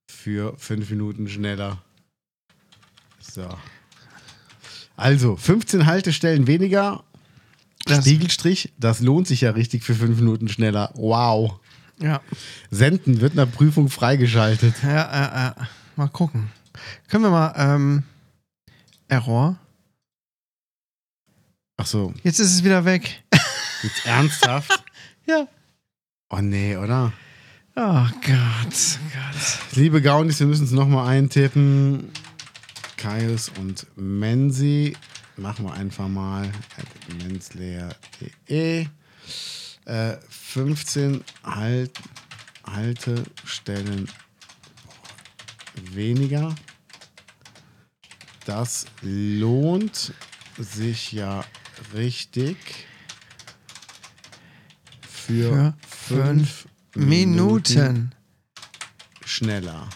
für 0.08 0.58
fünf 0.58 0.90
Minuten 0.90 1.28
schneller. 1.28 1.82
So. 3.38 3.48
Also, 4.96 5.36
15 5.36 5.86
Haltestellen 5.86 6.48
weniger. 6.48 7.04
Das- 7.86 8.04
Spiegelstrich, 8.04 8.74
das 8.80 9.00
lohnt 9.00 9.28
sich 9.28 9.42
ja 9.42 9.52
richtig 9.52 9.84
für 9.84 9.94
fünf 9.94 10.18
Minuten 10.18 10.48
schneller. 10.48 10.90
Wow. 10.96 11.60
Ja. 12.00 12.22
Senden 12.72 13.22
wird 13.22 13.36
nach 13.36 13.50
Prüfung 13.50 13.90
freigeschaltet. 13.90 14.74
Ja, 14.82 14.90
ja, 14.90 15.36
ja. 15.36 15.68
Mal 15.96 16.08
gucken. 16.10 16.50
Können 17.10 17.26
wir 17.26 17.30
mal, 17.30 17.54
ähm, 17.58 18.04
Error. 19.08 19.58
Ach 21.78 21.86
so. 21.86 22.16
Jetzt 22.24 22.40
ist 22.40 22.56
es 22.56 22.64
wieder 22.64 22.86
weg. 22.86 23.24
Jetzt 23.84 24.04
ernsthaft? 24.06 24.84
Ja. 25.28 25.48
Oh 26.32 26.40
nee, 26.42 26.76
oder? 26.76 27.14
Oh 27.76 28.06
Gott, 28.26 29.00
Gott. 29.14 29.60
Liebe 29.76 30.02
Gaunis, 30.02 30.40
wir 30.40 30.48
müssen 30.48 30.66
es 30.66 30.72
nochmal 30.72 31.08
eintippen. 31.08 32.10
Kaius 32.98 33.50
und 33.60 33.88
Mensi. 33.96 34.96
Machen 35.38 35.66
wir 35.66 35.74
einfach 35.74 36.08
mal. 36.08 36.52
mensleer.de. 37.24 38.88
Äh, 39.86 40.18
15 40.30 41.24
halt, 41.44 41.92
Haltestellen 42.66 44.10
weniger. 45.94 46.54
Das 48.46 48.86
lohnt 49.02 50.14
sich 50.58 51.12
ja 51.12 51.46
richtig 51.94 52.58
für, 55.28 55.74
Für 55.88 56.18
fünf 56.26 56.68
Minuten. 56.96 57.76
Minuten 57.76 58.16
schneller. 59.26 59.90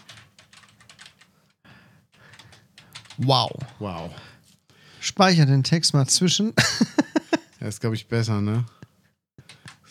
Wow. 3.23 3.51
Wow. 3.79 4.11
Speicher 4.99 5.45
den 5.45 5.63
Text 5.63 5.93
mal 5.93 6.07
zwischen. 6.07 6.53
Das 7.59 7.75
ist, 7.75 7.79
glaube 7.81 7.95
ich, 7.95 8.07
besser, 8.07 8.41
ne? 8.41 8.65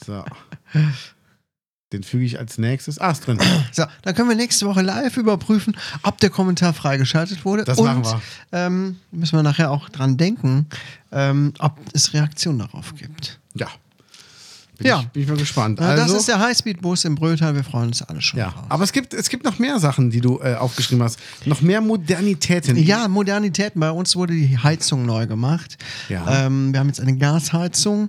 So. 0.05 0.25
Den 1.93 2.03
füge 2.03 2.25
ich 2.25 2.37
als 2.37 2.59
nächstes. 2.59 2.99
Ah, 2.99 3.13
ist 3.13 3.25
drin. 3.25 3.39
So, 3.73 3.85
dann 4.03 4.15
können 4.17 4.29
wir 4.29 4.35
nächste 4.35 4.67
Woche 4.67 4.83
live 4.83 5.17
überprüfen, 5.17 5.77
ob 6.03 6.19
der 6.19 6.31
Kommentar 6.31 6.73
freigeschaltet 6.73 7.45
wurde. 7.45 7.63
Das 7.65 7.79
Und, 7.79 7.87
machen 7.87 8.05
wir. 8.05 8.23
Ähm, 8.51 8.97
müssen 9.13 9.37
wir 9.37 9.45
nachher 9.45 9.71
auch 9.71 9.89
dran 9.89 10.17
denken, 10.17 10.67
ähm, 11.13 11.55
ob 11.61 11.79
es 11.93 12.13
Reaktion 12.13 12.59
darauf 12.59 12.95
gibt. 12.97 13.39
Ja. 13.55 13.69
Bin, 14.81 14.89
Ja. 14.89 15.01
Ich, 15.01 15.09
bin 15.09 15.23
ich 15.23 15.29
mal 15.29 15.37
gespannt. 15.37 15.79
Ja, 15.79 15.89
Also, 15.89 16.05
das 16.05 16.23
ist 16.23 16.29
der 16.29 16.41
Highspeed-Bus 16.41 17.05
im 17.05 17.15
Brötal. 17.15 17.55
Wir 17.55 17.63
freuen 17.65 17.89
uns 17.89 18.01
alle 18.03 18.23
schon 18.23 18.41
ja. 18.41 18.51
drauf. 18.51 18.65
Aber 18.71 18.83
es 18.83 18.93
gibt, 18.93 19.13
es 19.13 19.29
gibt 19.29 19.45
noch 19.45 19.59
mehr 19.59 19.79
Sachen, 19.79 20.11
die 20.11 20.23
du 20.23 20.41
äh, 20.43 20.55
aufgeschrieben 20.55 21.05
hast. 21.05 21.19
Noch 21.45 21.61
mehr 21.61 21.83
Modernitäten. 21.83 22.77
Ja, 22.79 23.07
Modernitäten. 23.07 23.79
Bei 23.79 23.91
uns 23.91 24.17
wurde 24.17 24.33
die 24.33 24.57
Heizung 24.57 25.05
neu 25.05 25.27
gemacht. 25.27 25.77
Ja. 26.09 26.47
Ähm, 26.47 26.73
wir 26.73 26.81
haben 26.81 26.87
jetzt 26.87 27.01
eine 27.01 27.15
Gasheizung. 27.17 28.09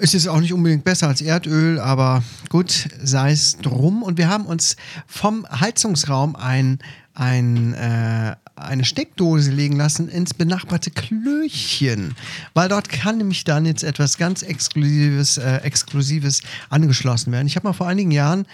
Es 0.00 0.14
ist 0.14 0.26
auch 0.26 0.40
nicht 0.40 0.52
unbedingt 0.52 0.82
besser 0.82 1.08
als 1.08 1.20
Erdöl, 1.20 1.78
aber 1.78 2.24
gut, 2.48 2.88
sei 3.02 3.32
es 3.32 3.58
drum. 3.58 4.02
Und 4.02 4.16
wir 4.18 4.28
haben 4.28 4.46
uns 4.46 4.76
vom 5.06 5.46
Heizungsraum 5.48 6.34
ein, 6.36 6.78
ein, 7.14 7.74
äh, 7.74 8.34
eine 8.64 8.84
Steckdose 8.84 9.50
legen 9.50 9.76
lassen 9.76 10.08
ins 10.08 10.34
benachbarte 10.34 10.90
Klöchen. 10.90 12.14
Weil 12.54 12.68
dort 12.68 12.88
kann 12.88 13.18
nämlich 13.18 13.44
dann 13.44 13.66
jetzt 13.66 13.82
etwas 13.82 14.18
ganz 14.18 14.42
Exklusives, 14.42 15.38
äh, 15.38 15.56
Exklusives 15.58 16.42
angeschlossen 16.70 17.32
werden. 17.32 17.46
Ich 17.46 17.56
habe 17.56 17.68
mal 17.68 17.72
vor 17.72 17.86
einigen 17.86 18.10
Jahren 18.10 18.46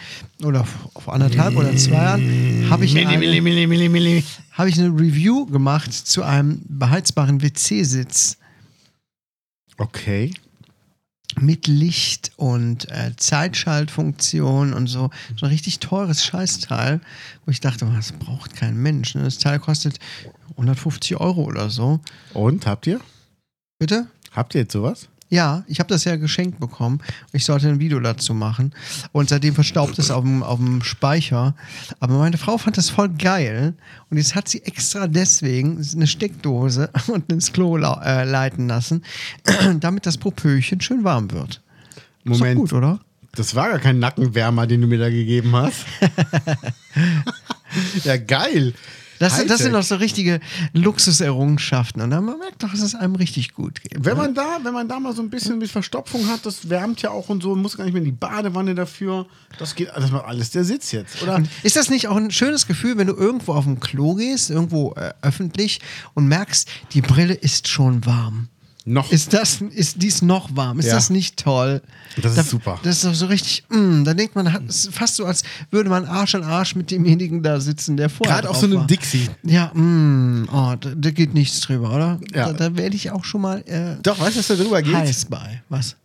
oder 0.43 0.65
vor 0.65 1.15
anderthalb 1.15 1.57
oder 1.57 1.75
zwei 1.77 1.93
Jahren 2.03 2.67
habe 2.71 2.85
ich 2.85 2.97
eine, 2.97 4.23
habe 4.53 4.69
ich 4.69 4.79
eine 4.79 4.89
Review 4.89 5.47
gemacht 5.47 5.93
zu 5.93 6.23
einem 6.23 6.61
beheizbaren 6.69 7.43
WC-Sitz 7.43 8.39
Okay. 9.79 10.33
Mit 11.37 11.67
Licht 11.67 12.33
und 12.37 12.91
äh, 12.91 13.13
Zeitschaltfunktion 13.17 14.73
und 14.73 14.87
so. 14.87 15.11
So 15.37 15.47
ein 15.47 15.51
richtig 15.51 15.79
teures 15.79 16.25
Scheißteil, 16.25 17.01
wo 17.45 17.51
ich 17.51 17.61
dachte, 17.61 17.91
das 17.95 18.13
braucht 18.13 18.57
kein 18.57 18.77
Mensch. 18.77 19.15
Ne? 19.15 19.23
Das 19.23 19.39
Teil 19.39 19.59
kostet 19.59 19.99
150 20.53 21.17
Euro 21.19 21.45
oder 21.45 21.71
so. 21.71 22.01
Und 22.35 22.67
habt 22.67 22.87
ihr? 22.87 23.01
Bitte? 23.79 24.09
Habt 24.33 24.55
ihr 24.55 24.63
jetzt 24.63 24.73
sowas? 24.73 25.09
Ja, 25.31 25.63
ich 25.67 25.79
habe 25.79 25.89
das 25.89 26.05
ja 26.05 26.17
geschenkt 26.17 26.59
bekommen. 26.59 27.01
Ich 27.33 27.45
sollte 27.45 27.69
ein 27.69 27.81
Video 27.81 28.01
dazu 28.01 28.33
machen. 28.33 28.75
Und 29.13 29.29
seitdem 29.29 29.55
verstaubt 29.55 29.99
es 29.99 30.11
auf 30.11 30.23
dem, 30.23 30.43
auf 30.43 30.59
dem 30.59 30.83
Speicher. 30.83 31.55
Aber 32.01 32.19
meine 32.19 32.39
Frau 32.39 32.57
fand 32.57 32.79
das 32.79 32.89
voll 32.89 33.11
geil. 33.11 33.75
Und 34.11 34.17
jetzt 34.17 34.35
hat 34.35 34.49
sie 34.49 34.63
extra 34.63 35.07
deswegen 35.07 35.85
eine 35.95 36.07
Steckdose 36.07 36.91
und 37.09 37.31
ins 37.31 37.53
Klo 37.53 37.77
äh, 37.77 38.25
leiten 38.25 38.69
lassen, 38.69 39.05
damit 39.81 40.07
das 40.07 40.17
Popöchen 40.17 40.81
schön 40.81 41.05
warm 41.05 41.31
wird. 41.31 41.61
Ist 42.25 42.41
Moment. 42.41 42.59
gut, 42.59 42.73
oder? 42.73 43.01
Das 43.33 43.55
war 43.55 43.69
gar 43.69 43.79
kein 43.79 43.99
Nackenwärmer, 43.99 44.67
den 44.67 44.81
du 44.81 44.87
mir 44.87 44.99
da 44.99 45.11
gegeben 45.11 45.55
hast. 45.55 45.85
ja, 48.05 48.17
geil. 48.17 48.73
Das, 49.19 49.45
das 49.47 49.59
sind 49.59 49.73
doch 49.73 49.83
so 49.83 49.97
richtige 49.97 50.41
Luxuserrungenschaften. 50.73 52.03
Und 52.03 52.11
dann 52.11 52.25
man 52.25 52.39
merkt 52.39 52.63
doch, 52.63 52.71
dass 52.71 52.81
es 52.81 52.95
einem 52.95 53.15
richtig 53.17 53.55
gut 53.55 53.83
geht. 53.83 54.05
Wenn 54.05 54.17
ne? 54.17 54.23
man 54.23 54.35
da, 54.35 54.59
wenn 54.63 54.73
man 54.73 54.89
da 54.89 55.01
mal 55.01 55.15
so 55.15 55.23
ein 55.23 55.31
bisschen 55.31 55.59
mit 55.59 55.71
Verstopfung 55.71 56.29
hat, 56.29 56.45
das 56.47 56.69
wärmt 56.69 57.03
ja 57.03 57.11
auch 57.11 57.29
und 57.29 57.43
so, 57.43 57.55
muss 57.55 57.77
gar 57.77 57.85
nicht 57.85 57.95
mehr 57.95 58.03
in 58.03 58.07
die 58.07 58.13
Badewanne 58.13 58.75
dafür. 58.75 59.27
Das 59.59 59.75
geht, 59.75 59.91
das 59.95 60.11
macht 60.11 60.25
alles 60.25 60.51
der 60.51 60.65
Sitz 60.65 60.93
jetzt, 60.93 61.23
oder? 61.23 61.43
Ist 61.63 61.77
das 61.77 61.91
nicht 61.91 62.09
auch 62.09 62.17
ein 62.17 62.31
schönes 62.31 62.67
Gefühl, 62.67 62.97
wenn 62.99 63.07
du 63.07 63.15
irgendwo 63.15 63.55
auf 63.55 63.65
dem 63.65 63.81
Klo 63.81 64.15
gehst, 64.15 64.51
irgendwo 64.51 64.93
äh, 64.95 65.13
öffentlich 65.23 65.81
und 66.15 66.29
merkst, 66.29 66.69
die 66.93 67.01
Brille 67.01 67.35
ist 67.35 67.69
schon 67.69 68.05
warm? 68.07 68.49
Noch. 68.85 69.13
Ist 69.13 69.35
das, 69.35 69.61
ist 69.61 70.03
dies 70.03 70.23
noch 70.23 70.57
warm? 70.57 70.79
Ist 70.79 70.87
Ja. 70.87 70.95
das 70.95 71.11
nicht 71.11 71.37
toll? 71.37 71.83
Das 72.17 72.33
ist 72.33 72.39
da, 72.39 72.43
super. 72.43 72.81
Das 72.83 72.97
ist 72.97 73.05
doch 73.05 73.13
so 73.15 73.27
richtig, 73.27 73.65
mm, 73.69 74.05
da 74.05 74.15
denkt 74.15 74.35
man, 74.35 74.51
hat- 74.51 74.63
es 74.67 74.87
ist 74.87 74.95
fast 74.95 75.17
so, 75.17 75.27
als 75.27 75.43
würde 75.71 75.91
man 75.91 76.07
Arsch 76.07 76.35
an 76.35 76.43
Arsch 76.43 76.75
mit 76.75 76.91
demjenigen 76.91 77.43
da 77.43 77.61
sitzen, 77.61 77.97
der 77.99 78.09
vorher 78.09 78.37
Gerade 78.37 78.49
auf 78.51 78.57
so 78.57 78.65
einem. 78.67 78.87
Dixie. 78.87 79.29
Ja, 79.43 79.67
mm, 79.75 80.49
oh, 80.51 80.75
da, 80.81 80.93
da 80.97 81.11
geht 81.11 81.35
nichts 81.35 81.61
drüber, 81.61 81.91
oder? 81.95 82.19
Ja. 82.35 82.47
Da, 82.53 82.71
da 82.71 82.77
werde 82.79 82.97
ich 82.97 83.11
auch 83.11 83.25
schon 83.25 83.43
mal 83.43 83.59
äh, 83.67 83.97
Doch, 84.03 84.19
weißt 84.21 84.37
du, 84.37 84.39
was 84.41 84.47
da 84.47 84.55
drüber 84.55 84.81
geht? 84.81 84.95
heiß 84.95 85.27
bei. 85.27 85.63
Was? 85.69 85.97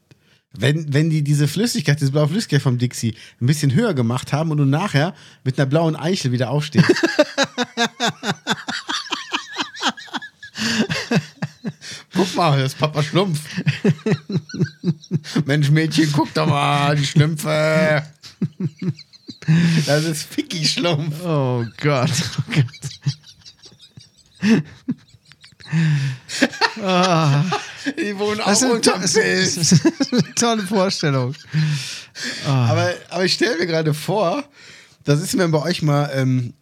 Wenn, 0.56 0.94
wenn 0.94 1.10
die 1.10 1.24
diese 1.24 1.48
Flüssigkeit, 1.48 2.00
diese 2.00 2.12
blaue 2.12 2.28
Flüssigkeit 2.28 2.62
vom 2.62 2.78
Dixie 2.78 3.16
ein 3.42 3.48
bisschen 3.48 3.74
höher 3.74 3.94
gemacht 3.96 4.34
haben 4.34 4.52
und 4.52 4.58
du 4.58 4.66
nachher 4.66 5.16
mit 5.44 5.58
einer 5.58 5.66
blauen 5.68 5.96
Eichel 5.96 6.32
wieder 6.32 6.50
aufstehst. 6.52 6.86
Guck 12.34 12.38
mal, 12.38 12.58
das 12.58 12.74
ist 12.74 12.80
Papa 12.80 13.04
Schlumpf. 13.04 13.40
Mensch, 15.46 15.70
Mädchen, 15.70 16.12
guck 16.14 16.34
doch 16.34 16.48
mal, 16.48 16.96
die 16.96 17.06
Schlümpfe. 17.06 18.04
Das 19.86 20.04
ist 20.04 20.24
Ficky 20.24 20.66
Schlumpf. 20.66 21.24
Oh 21.24 21.64
Gott. 21.80 22.10
Oh 22.40 22.54
Gott. 22.56 22.66
Die 27.98 28.18
wohnen 28.18 28.42
auch 28.42 28.46
Das 28.46 28.62
to 28.62 28.68
unterm 28.72 29.02
das 29.02 29.14
Pilz. 29.14 29.58
ist 29.58 29.86
eine 30.12 30.36
tolle 30.36 30.64
Vorstellung. 30.64 31.36
Aber, 32.48 32.94
aber 33.10 33.26
ich 33.26 33.34
stelle 33.34 33.58
mir 33.58 33.68
gerade 33.68 33.94
vor, 33.94 34.44
das 35.04 35.22
ist, 35.22 35.38
wenn 35.38 35.52
bei 35.52 35.62
euch 35.62 35.84
mal 35.84 36.10
ähm, 36.16 36.54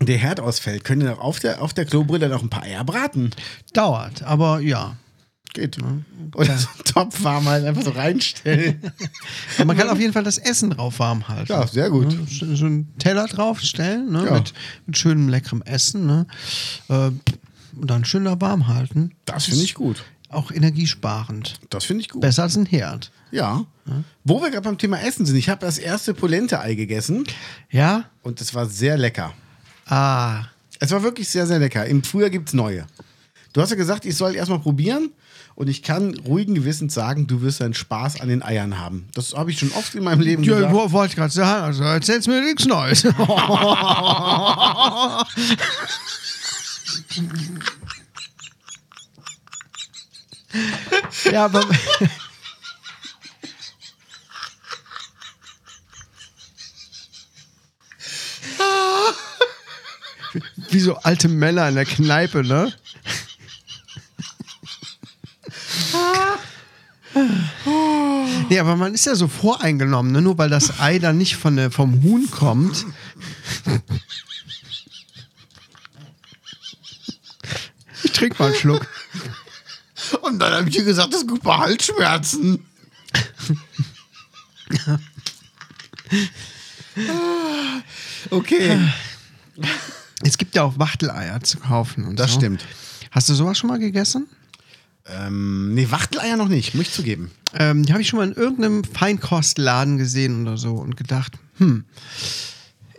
der 0.00 0.18
Herd 0.18 0.40
ausfällt, 0.40 0.82
könnt 0.82 1.02
ihr 1.04 1.20
auf 1.20 1.38
der, 1.38 1.62
auf 1.62 1.72
der 1.72 1.84
Klobrille 1.84 2.28
noch 2.28 2.42
ein 2.42 2.50
paar 2.50 2.64
Eier 2.64 2.82
braten. 2.84 3.30
Dauert, 3.74 4.22
aber 4.22 4.58
ja. 4.60 4.96
Geht. 5.52 5.78
Oder 6.34 6.58
so 6.58 6.68
einen 6.68 6.84
Topf 6.84 7.22
warm 7.24 7.46
halt 7.46 7.64
einfach 7.64 7.82
so 7.82 7.90
reinstellen. 7.90 8.80
Aber 9.56 9.64
man 9.66 9.76
kann 9.76 9.88
auf 9.88 9.98
jeden 9.98 10.12
Fall 10.12 10.22
das 10.22 10.38
Essen 10.38 10.70
drauf 10.70 10.98
warm 11.00 11.26
halten. 11.28 11.50
Ja, 11.50 11.66
sehr 11.66 11.90
gut. 11.90 12.06
Ne? 12.08 12.56
So 12.56 12.66
einen 12.66 12.96
Teller 12.98 13.26
draufstellen, 13.26 14.12
ne? 14.12 14.26
Ja. 14.26 14.34
mit, 14.34 14.52
mit 14.86 14.96
schönem 14.96 15.28
leckerem 15.28 15.62
Essen. 15.62 16.06
Ne? 16.06 16.26
Äh, 16.88 16.94
und 16.94 17.90
dann 17.90 18.04
schön 18.04 18.24
da 18.24 18.40
warm 18.40 18.68
halten. 18.68 19.12
Das 19.24 19.46
finde 19.46 19.64
ich 19.64 19.74
gut. 19.74 20.04
Auch 20.28 20.52
energiesparend. 20.52 21.58
Das 21.70 21.84
finde 21.84 22.02
ich 22.02 22.08
gut. 22.08 22.20
Besser 22.20 22.44
als 22.44 22.56
ein 22.56 22.66
Herd. 22.66 23.10
Ja. 23.32 23.64
Wo 24.22 24.40
wir 24.40 24.50
gerade 24.50 24.62
beim 24.62 24.78
Thema 24.78 25.00
Essen 25.00 25.26
sind, 25.26 25.36
ich 25.36 25.48
habe 25.48 25.64
das 25.66 25.78
erste 25.78 26.14
Polente-Ei 26.14 26.74
gegessen 26.74 27.24
Ja? 27.70 28.04
und 28.22 28.40
es 28.40 28.54
war 28.54 28.66
sehr 28.66 28.96
lecker. 28.96 29.32
Ah. 29.86 30.44
Es 30.78 30.92
war 30.92 31.02
wirklich 31.02 31.28
sehr, 31.28 31.46
sehr 31.46 31.58
lecker. 31.58 31.84
Im 31.86 32.02
Frühjahr 32.04 32.30
gibt 32.30 32.48
es 32.48 32.54
neue. 32.54 32.86
Du 33.52 33.60
hast 33.60 33.70
ja 33.70 33.76
gesagt, 33.76 34.04
ich 34.04 34.14
soll 34.14 34.36
erstmal 34.36 34.60
probieren 34.60 35.10
und 35.60 35.68
ich 35.68 35.82
kann 35.82 36.14
ruhigen 36.20 36.54
Gewissens 36.54 36.94
sagen, 36.94 37.26
du 37.26 37.42
wirst 37.42 37.60
einen 37.60 37.74
Spaß 37.74 38.22
an 38.22 38.28
den 38.28 38.42
Eiern 38.42 38.78
haben. 38.78 39.10
Das 39.12 39.34
habe 39.34 39.50
ich 39.50 39.58
schon 39.58 39.70
oft 39.72 39.94
in 39.94 40.02
meinem 40.04 40.22
Leben 40.22 40.42
Ja, 40.42 40.54
gesagt. 40.54 40.72
wo- 40.72 40.90
wollte 40.92 41.10
ich 41.10 41.16
gerade 41.16 41.34
sagen, 41.34 41.64
also 41.64 41.84
erzählst 41.84 42.28
mir 42.28 42.40
nichts 42.40 42.64
Neues. 42.64 43.02
ja, 51.32 51.44
aber. 51.44 51.62
Wie 60.70 60.80
so 60.80 60.96
alte 60.96 61.28
Männer 61.28 61.68
in 61.68 61.74
der 61.74 61.84
Kneipe, 61.84 62.44
ne? 62.44 62.72
Aber 68.60 68.76
man 68.76 68.94
ist 68.94 69.06
ja 69.06 69.14
so 69.14 69.28
voreingenommen, 69.28 70.12
ne? 70.12 70.22
nur 70.22 70.38
weil 70.38 70.50
das 70.50 70.80
Ei 70.80 70.98
dann 70.98 71.18
nicht 71.18 71.36
von 71.36 71.56
der, 71.56 71.70
vom 71.70 72.02
Huhn 72.02 72.30
kommt. 72.30 72.84
Ich 78.02 78.12
trink 78.12 78.38
mal 78.38 78.46
einen 78.46 78.54
Schluck. 78.54 78.86
Und 80.22 80.38
dann 80.38 80.52
habe 80.52 80.68
ich 80.68 80.76
ihr 80.76 80.84
gesagt, 80.84 81.12
das 81.12 81.20
ist 81.22 81.28
gut 81.28 81.42
bei 81.42 81.56
Halsschmerzen. 81.56 82.64
Ah, 87.08 87.80
okay. 88.30 88.78
Es 90.22 90.36
gibt 90.38 90.54
ja 90.54 90.62
auch 90.64 90.78
Wachteleier 90.78 91.40
zu 91.42 91.58
kaufen. 91.58 92.04
Und 92.04 92.18
Das 92.18 92.32
so. 92.32 92.38
stimmt. 92.40 92.64
Hast 93.10 93.28
du 93.28 93.34
sowas 93.34 93.58
schon 93.58 93.68
mal 93.68 93.78
gegessen? 93.78 94.28
Ähm, 95.12 95.74
nee, 95.74 95.90
Wachteleier 95.90 96.36
noch 96.36 96.48
nicht, 96.48 96.74
muss 96.74 96.86
ich 96.86 96.92
zugeben. 96.92 97.30
Ähm, 97.54 97.84
die 97.84 97.92
habe 97.92 98.02
ich 98.02 98.08
schon 98.08 98.18
mal 98.18 98.28
in 98.28 98.34
irgendeinem 98.34 98.84
Feinkostladen 98.84 99.98
gesehen 99.98 100.42
oder 100.42 100.56
so 100.56 100.74
und 100.74 100.96
gedacht, 100.96 101.38
hm, 101.58 101.84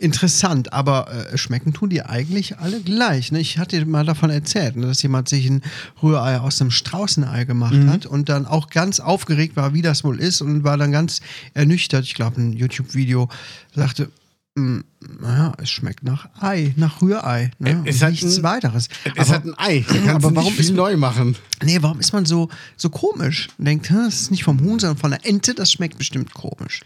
interessant, 0.02 0.72
aber 0.72 1.10
äh, 1.32 1.38
schmecken 1.38 1.72
tun 1.72 1.88
die 1.88 2.02
eigentlich 2.02 2.58
alle 2.58 2.80
gleich. 2.80 3.30
Ne? 3.30 3.40
Ich 3.40 3.58
hatte 3.58 3.84
mal 3.86 4.04
davon 4.04 4.30
erzählt, 4.30 4.76
ne, 4.76 4.86
dass 4.86 5.02
jemand 5.02 5.28
sich 5.28 5.48
ein 5.48 5.62
Rührei 6.02 6.38
aus 6.40 6.60
einem 6.60 6.70
Straußenei 6.70 7.44
gemacht 7.44 7.78
hat 7.86 8.06
und 8.06 8.28
dann 8.28 8.46
auch 8.46 8.68
ganz 8.68 8.98
aufgeregt 9.00 9.56
war, 9.56 9.74
wie 9.74 9.82
das 9.82 10.02
wohl 10.02 10.18
ist 10.18 10.42
und 10.42 10.64
war 10.64 10.76
dann 10.76 10.92
ganz 10.92 11.20
ernüchtert. 11.54 12.04
Ich 12.04 12.14
glaube, 12.14 12.40
ein 12.40 12.52
YouTube-Video 12.52 13.28
sagte, 13.74 14.10
hm, 14.56 14.84
naja, 15.20 15.52
es 15.58 15.70
schmeckt 15.70 16.02
nach 16.04 16.28
Ei, 16.40 16.74
nach 16.76 17.00
Rührei. 17.00 17.50
Ne? 17.58 17.78
Und 17.78 17.86
es 17.88 18.02
hat 18.02 18.10
nichts 18.10 18.36
ein- 18.36 18.42
weiteres. 18.42 18.88
Es 19.16 19.30
hat 19.30 19.44
ein 19.44 19.54
Ei. 19.56 19.84
Aber 20.08 20.34
warum 20.34 20.54
ist- 20.58 20.70
neu 20.72 20.96
machen? 20.96 21.36
Nee, 21.62 21.78
warum 21.80 22.00
ist 22.00 22.12
man 22.12 22.26
so, 22.26 22.48
so 22.76 22.90
komisch? 22.90 23.48
Denkt, 23.58 23.88
"Hä, 23.90 23.94
das 24.04 24.22
ist 24.22 24.30
nicht 24.30 24.44
vom 24.44 24.60
Huhn, 24.60 24.78
sondern 24.78 24.98
von 24.98 25.10
der 25.12 25.24
Ente, 25.26 25.54
das 25.54 25.72
schmeckt 25.72 25.96
bestimmt 25.98 26.34
komisch. 26.34 26.82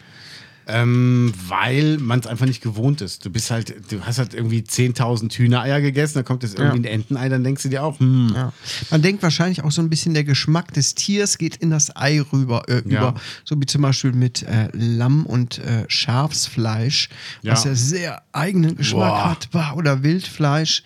Ähm, 0.69 1.33
weil 1.47 1.99
man 1.99 2.19
es 2.19 2.27
einfach 2.27 2.47
nicht 2.47 2.61
gewohnt 2.61 3.01
ist. 3.01 3.25
Du 3.25 3.31
bist 3.31 3.53
halt, 3.53 3.73
du 3.93 4.01
hast 4.05 4.19
halt 4.19 4.35
irgendwie 4.35 4.63
10.000 4.63 5.33
Hühnereier 5.33 5.81
gegessen, 5.81 6.15
dann 6.15 6.25
kommt 6.25 6.43
jetzt 6.43 6.59
irgendwie 6.59 6.79
Ja. 6.89 6.93
ein 6.93 7.01
Entenei, 7.01 7.29
dann 7.29 7.45
denkst 7.45 7.63
du 7.63 7.69
dir 7.69 7.85
auch, 7.85 8.01
hm, 8.01 8.33
Ja. 8.35 8.53
Man 8.91 9.01
denkt 9.01 9.23
wahrscheinlich 9.23 9.63
auch 9.63 9.71
so 9.71 9.81
ein 9.81 9.89
bisschen, 9.89 10.13
der 10.15 10.25
Geschmack 10.25 10.73
des 10.75 10.97
Tiers 10.97 11.39
geht 11.39 11.55
in 11.57 11.71
das 11.71 11.95
Ei 11.97 12.21
rüber, 12.33 12.65
äh, 12.69 12.79
über. 12.79 13.15
So 13.45 13.61
wie 13.61 13.67
zum 13.67 13.83
Beispiel 13.83 14.13
mit 14.13 14.43
äh, 14.43 14.69
Lamm 14.73 15.25
und 15.25 15.59
äh, 15.59 15.85
Schafsfleisch, 15.87 17.11
was 17.45 17.65
Ja. 17.65 17.75
sehr 17.77 18.23
eigenen 18.33 18.75
Geschmack 18.77 19.11
Boah. 19.11 19.31
hat. 19.31 19.51
Bah, 19.53 19.73
Oder 19.75 20.03
Wildfleisch. 20.03 20.83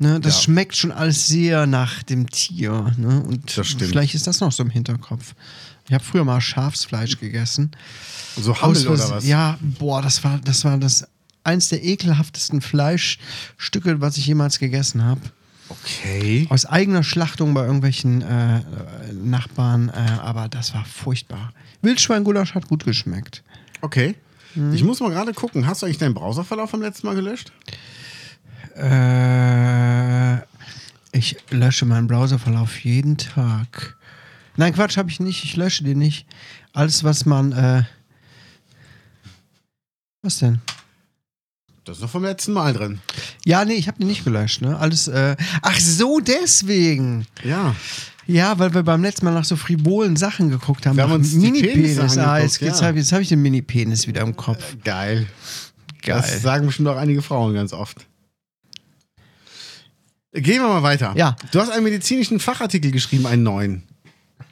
Ne, 0.00 0.20
das 0.20 0.36
Ja. 0.36 0.40
schmeckt 0.44 0.76
schon 0.76 0.92
alles 0.92 1.26
sehr 1.26 1.66
nach 1.66 2.02
dem 2.04 2.30
Tier. 2.30 2.94
Ne? 2.96 3.20
Und 3.22 3.50
vielleicht 3.50 4.14
ist 4.14 4.26
das 4.26 4.40
noch 4.40 4.52
so 4.52 4.62
im 4.62 4.70
Hinterkopf. 4.70 5.34
Ich 5.88 5.94
habe 5.94 6.04
früher 6.04 6.24
mal 6.24 6.40
Schafsfleisch 6.40 7.18
gegessen. 7.18 7.70
so 8.36 8.60
Hammel 8.60 8.86
oder 8.88 9.10
was? 9.10 9.26
Ja, 9.26 9.58
boah, 9.60 10.02
das 10.02 10.22
war, 10.22 10.38
das 10.44 10.64
war 10.64 10.76
das 10.78 11.06
eins 11.44 11.70
der 11.70 11.82
ekelhaftesten 11.82 12.60
Fleischstücke, 12.60 14.00
was 14.00 14.18
ich 14.18 14.26
jemals 14.26 14.58
gegessen 14.58 15.02
habe. 15.02 15.20
Okay. 15.70 16.46
Aus 16.50 16.66
eigener 16.66 17.02
Schlachtung 17.02 17.54
bei 17.54 17.64
irgendwelchen 17.64 18.22
äh, 18.22 18.62
Nachbarn, 19.12 19.88
äh, 19.90 19.92
aber 20.20 20.48
das 20.48 20.74
war 20.74 20.84
furchtbar. 20.84 21.52
Wildschweingulasch 21.82 22.54
hat 22.54 22.68
gut 22.68 22.84
geschmeckt. 22.84 23.42
Okay. 23.80 24.14
Mhm. 24.54 24.72
Ich 24.72 24.82
muss 24.82 25.00
mal 25.00 25.10
gerade 25.10 25.32
gucken, 25.32 25.66
hast 25.66 25.82
du 25.82 25.86
eigentlich 25.86 25.98
deinen 25.98 26.14
Browserverlauf 26.14 26.70
vom 26.70 26.82
letzten 26.82 27.06
Mal 27.06 27.14
gelöscht? 27.14 27.52
Äh, 28.76 30.38
ich 31.12 31.36
lösche 31.50 31.84
meinen 31.84 32.06
Browserverlauf 32.06 32.78
jeden 32.80 33.18
Tag. 33.18 33.97
Nein, 34.58 34.74
Quatsch, 34.74 34.96
habe 34.96 35.08
ich 35.08 35.20
nicht. 35.20 35.44
Ich 35.44 35.54
lösche 35.54 35.84
den 35.84 35.98
nicht. 35.98 36.26
Alles, 36.72 37.04
was 37.04 37.24
man. 37.24 37.52
Äh, 37.52 37.84
was 40.20 40.38
denn? 40.38 40.60
Das 41.84 41.98
ist 41.98 42.02
noch 42.02 42.10
vom 42.10 42.24
letzten 42.24 42.52
Mal 42.52 42.72
drin. 42.72 42.98
Ja, 43.44 43.64
nee, 43.64 43.74
ich 43.74 43.86
habe 43.86 43.98
den 43.98 44.08
nicht 44.08 44.24
gelöscht. 44.24 44.60
Ne? 44.60 44.76
Alles. 44.76 45.06
Äh, 45.06 45.36
ach 45.62 45.78
so, 45.78 46.18
deswegen. 46.18 47.24
Ja. 47.44 47.76
Ja, 48.26 48.58
weil 48.58 48.74
wir 48.74 48.82
beim 48.82 49.00
letzten 49.00 49.26
Mal 49.26 49.32
nach 49.32 49.44
so 49.44 49.54
frivolen 49.54 50.16
Sachen 50.16 50.50
geguckt 50.50 50.86
haben. 50.86 50.96
Wir 50.96 51.04
haben 51.04 51.12
uns 51.12 51.34
Mini-Penis. 51.34 52.18
Ah, 52.18 52.38
jetzt, 52.38 52.60
ja. 52.60 52.82
habe 52.82 52.98
jetzt 52.98 53.12
hab 53.12 53.20
ich 53.20 53.28
den 53.28 53.40
Mini-Penis 53.40 54.08
wieder 54.08 54.22
im 54.22 54.34
Kopf. 54.34 54.76
Geil. 54.82 55.28
Geil. 56.02 56.16
Das 56.16 56.42
sagen 56.42 56.66
bestimmt 56.66 56.88
auch 56.88 56.96
einige 56.96 57.22
Frauen 57.22 57.54
ganz 57.54 57.72
oft. 57.72 58.08
Gehen 60.32 60.62
wir 60.62 60.68
mal 60.68 60.82
weiter. 60.82 61.14
Ja. 61.16 61.36
Du 61.52 61.60
hast 61.60 61.70
einen 61.70 61.84
medizinischen 61.84 62.40
Fachartikel 62.40 62.90
geschrieben, 62.90 63.24
einen 63.24 63.44
neuen. 63.44 63.87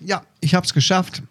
Ja, 0.01 0.22
ich 0.40 0.55
habe 0.55 0.66
es 0.66 0.74
geschafft. 0.74 1.22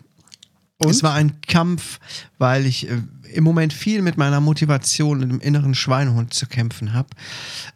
Und? 0.78 0.90
Es 0.90 1.04
war 1.04 1.14
ein 1.14 1.40
Kampf, 1.42 2.00
weil 2.38 2.66
ich 2.66 2.90
äh, 2.90 3.02
im 3.34 3.46
Moment 3.46 3.72
viel 3.72 4.02
mit 4.02 4.18
meiner 4.18 4.42
Motivation 4.42 5.22
und 5.24 5.30
dem 5.30 5.40
inneren 5.40 5.74
Schweinehund 5.74 6.34
zu 6.34 6.48
kämpfen 6.48 6.94
habe. 6.94 7.08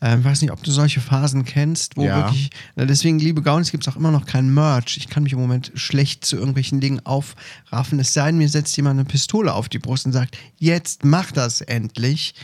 Äh, 0.01 0.19
ich 0.19 0.25
weiß 0.25 0.41
nicht, 0.41 0.51
ob 0.51 0.61
du 0.63 0.71
solche 0.71 0.99
Phasen 0.99 1.45
kennst, 1.45 1.95
wo 1.95 2.03
Ja. 2.03 2.17
wirklich. 2.17 2.49
Na, 2.75 2.85
deswegen, 2.85 3.17
liebe 3.19 3.41
Gaunis, 3.41 3.71
gibt 3.71 3.87
es 3.87 3.93
auch 3.93 3.95
immer 3.97 4.11
noch 4.11 4.25
kein 4.25 4.53
Merch. 4.53 4.97
Ich 4.97 5.07
kann 5.07 5.23
mich 5.23 5.31
im 5.31 5.39
Moment 5.39 5.71
schlecht 5.75 6.25
zu 6.25 6.35
irgendwelchen 6.35 6.81
Dingen 6.81 6.99
aufraffen. 7.05 7.99
Es 7.99 8.13
sei 8.13 8.25
denn, 8.27 8.37
mir 8.37 8.49
setzt 8.49 8.75
jemand 8.75 8.99
eine 8.99 9.05
Pistole 9.07 9.53
auf 9.53 9.69
die 9.69 9.79
Brust 9.79 10.05
und 10.05 10.11
sagt, 10.11 10.37
jetzt 10.57 11.05
mach 11.05 11.31
das 11.31 11.61
endlich. 11.61 12.35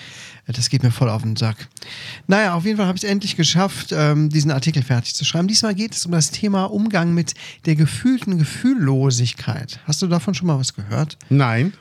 Das 0.47 0.69
geht 0.69 0.83
mir 0.83 0.91
voll 0.91 1.09
auf 1.09 1.23
den 1.23 1.35
Sack. 1.35 1.67
Naja, 2.27 2.53
auf 2.53 2.65
jeden 2.65 2.77
Fall 2.77 2.85
habe 2.85 2.97
ich 2.97 3.03
es 3.03 3.09
endlich 3.09 3.35
geschafft, 3.35 3.91
ähm, 3.91 4.29
diesen 4.29 4.51
Artikel 4.51 4.83
fertig 4.83 5.15
zu 5.15 5.25
schreiben. 5.25 5.47
Diesmal 5.47 5.73
geht 5.73 5.95
es 5.95 6.05
um 6.05 6.11
das 6.11 6.29
Thema 6.31 6.65
Umgang 6.65 7.13
mit 7.13 7.33
der 7.65 7.75
gefühlten 7.75 8.37
Gefühllosigkeit. 8.37 9.79
Hast 9.85 10.01
du 10.01 10.07
davon 10.07 10.35
schon 10.35 10.47
mal 10.47 10.59
was 10.59 10.75
gehört? 10.75 11.17
Nein. 11.29 11.73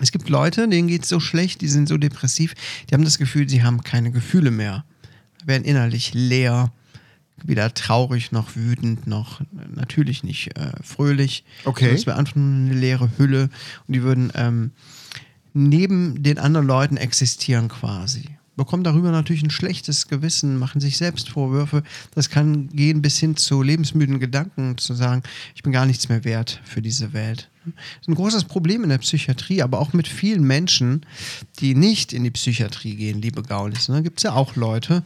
Es 0.00 0.12
gibt 0.12 0.28
Leute, 0.28 0.66
denen 0.68 0.88
geht 0.88 1.02
es 1.02 1.08
so 1.08 1.20
schlecht, 1.20 1.60
die 1.60 1.68
sind 1.68 1.88
so 1.88 1.98
depressiv, 1.98 2.54
die 2.88 2.94
haben 2.94 3.04
das 3.04 3.18
Gefühl, 3.18 3.48
sie 3.48 3.62
haben 3.62 3.82
keine 3.82 4.10
Gefühle 4.10 4.50
mehr. 4.50 4.84
Werden 5.44 5.64
innerlich 5.64 6.14
leer, 6.14 6.72
weder 7.44 7.72
traurig 7.74 8.32
noch 8.32 8.56
wütend 8.56 9.06
noch 9.06 9.40
natürlich 9.74 10.24
nicht 10.24 10.56
äh, 10.56 10.72
fröhlich. 10.82 11.44
Okay. 11.64 11.92
Das 11.92 12.06
wäre 12.06 12.16
einfach 12.16 12.36
nur 12.36 12.54
eine 12.54 12.74
leere 12.74 13.10
Hülle 13.18 13.50
und 13.86 13.94
die 13.94 14.02
würden 14.02 14.32
ähm, 14.34 14.72
neben 15.54 16.22
den 16.22 16.38
anderen 16.38 16.66
Leuten 16.66 16.96
existieren 16.96 17.68
quasi. 17.68 18.24
Bekommen 18.56 18.82
darüber 18.82 19.12
natürlich 19.12 19.44
ein 19.44 19.50
schlechtes 19.50 20.08
Gewissen, 20.08 20.58
machen 20.58 20.80
sich 20.80 20.96
selbst 20.96 21.28
Vorwürfe. 21.28 21.84
Das 22.14 22.28
kann 22.28 22.68
gehen 22.70 23.02
bis 23.02 23.16
hin 23.18 23.36
zu 23.36 23.62
lebensmüden 23.62 24.18
Gedanken, 24.18 24.76
zu 24.78 24.94
sagen, 24.94 25.22
ich 25.54 25.62
bin 25.62 25.72
gar 25.72 25.86
nichts 25.86 26.08
mehr 26.08 26.24
wert 26.24 26.60
für 26.64 26.82
diese 26.82 27.12
Welt. 27.12 27.50
Das 27.76 28.02
ist 28.02 28.08
ein 28.08 28.14
großes 28.14 28.44
Problem 28.44 28.82
in 28.82 28.90
der 28.90 28.98
Psychiatrie, 28.98 29.62
aber 29.62 29.80
auch 29.80 29.92
mit 29.92 30.08
vielen 30.08 30.42
Menschen, 30.42 31.04
die 31.60 31.74
nicht 31.74 32.12
in 32.12 32.24
die 32.24 32.30
Psychiatrie 32.30 32.94
gehen, 32.94 33.20
liebe 33.20 33.42
Gaulis. 33.42 33.86
Da 33.86 34.00
gibt 34.00 34.18
es 34.18 34.24
ja 34.24 34.32
auch 34.32 34.56
Leute. 34.56 35.02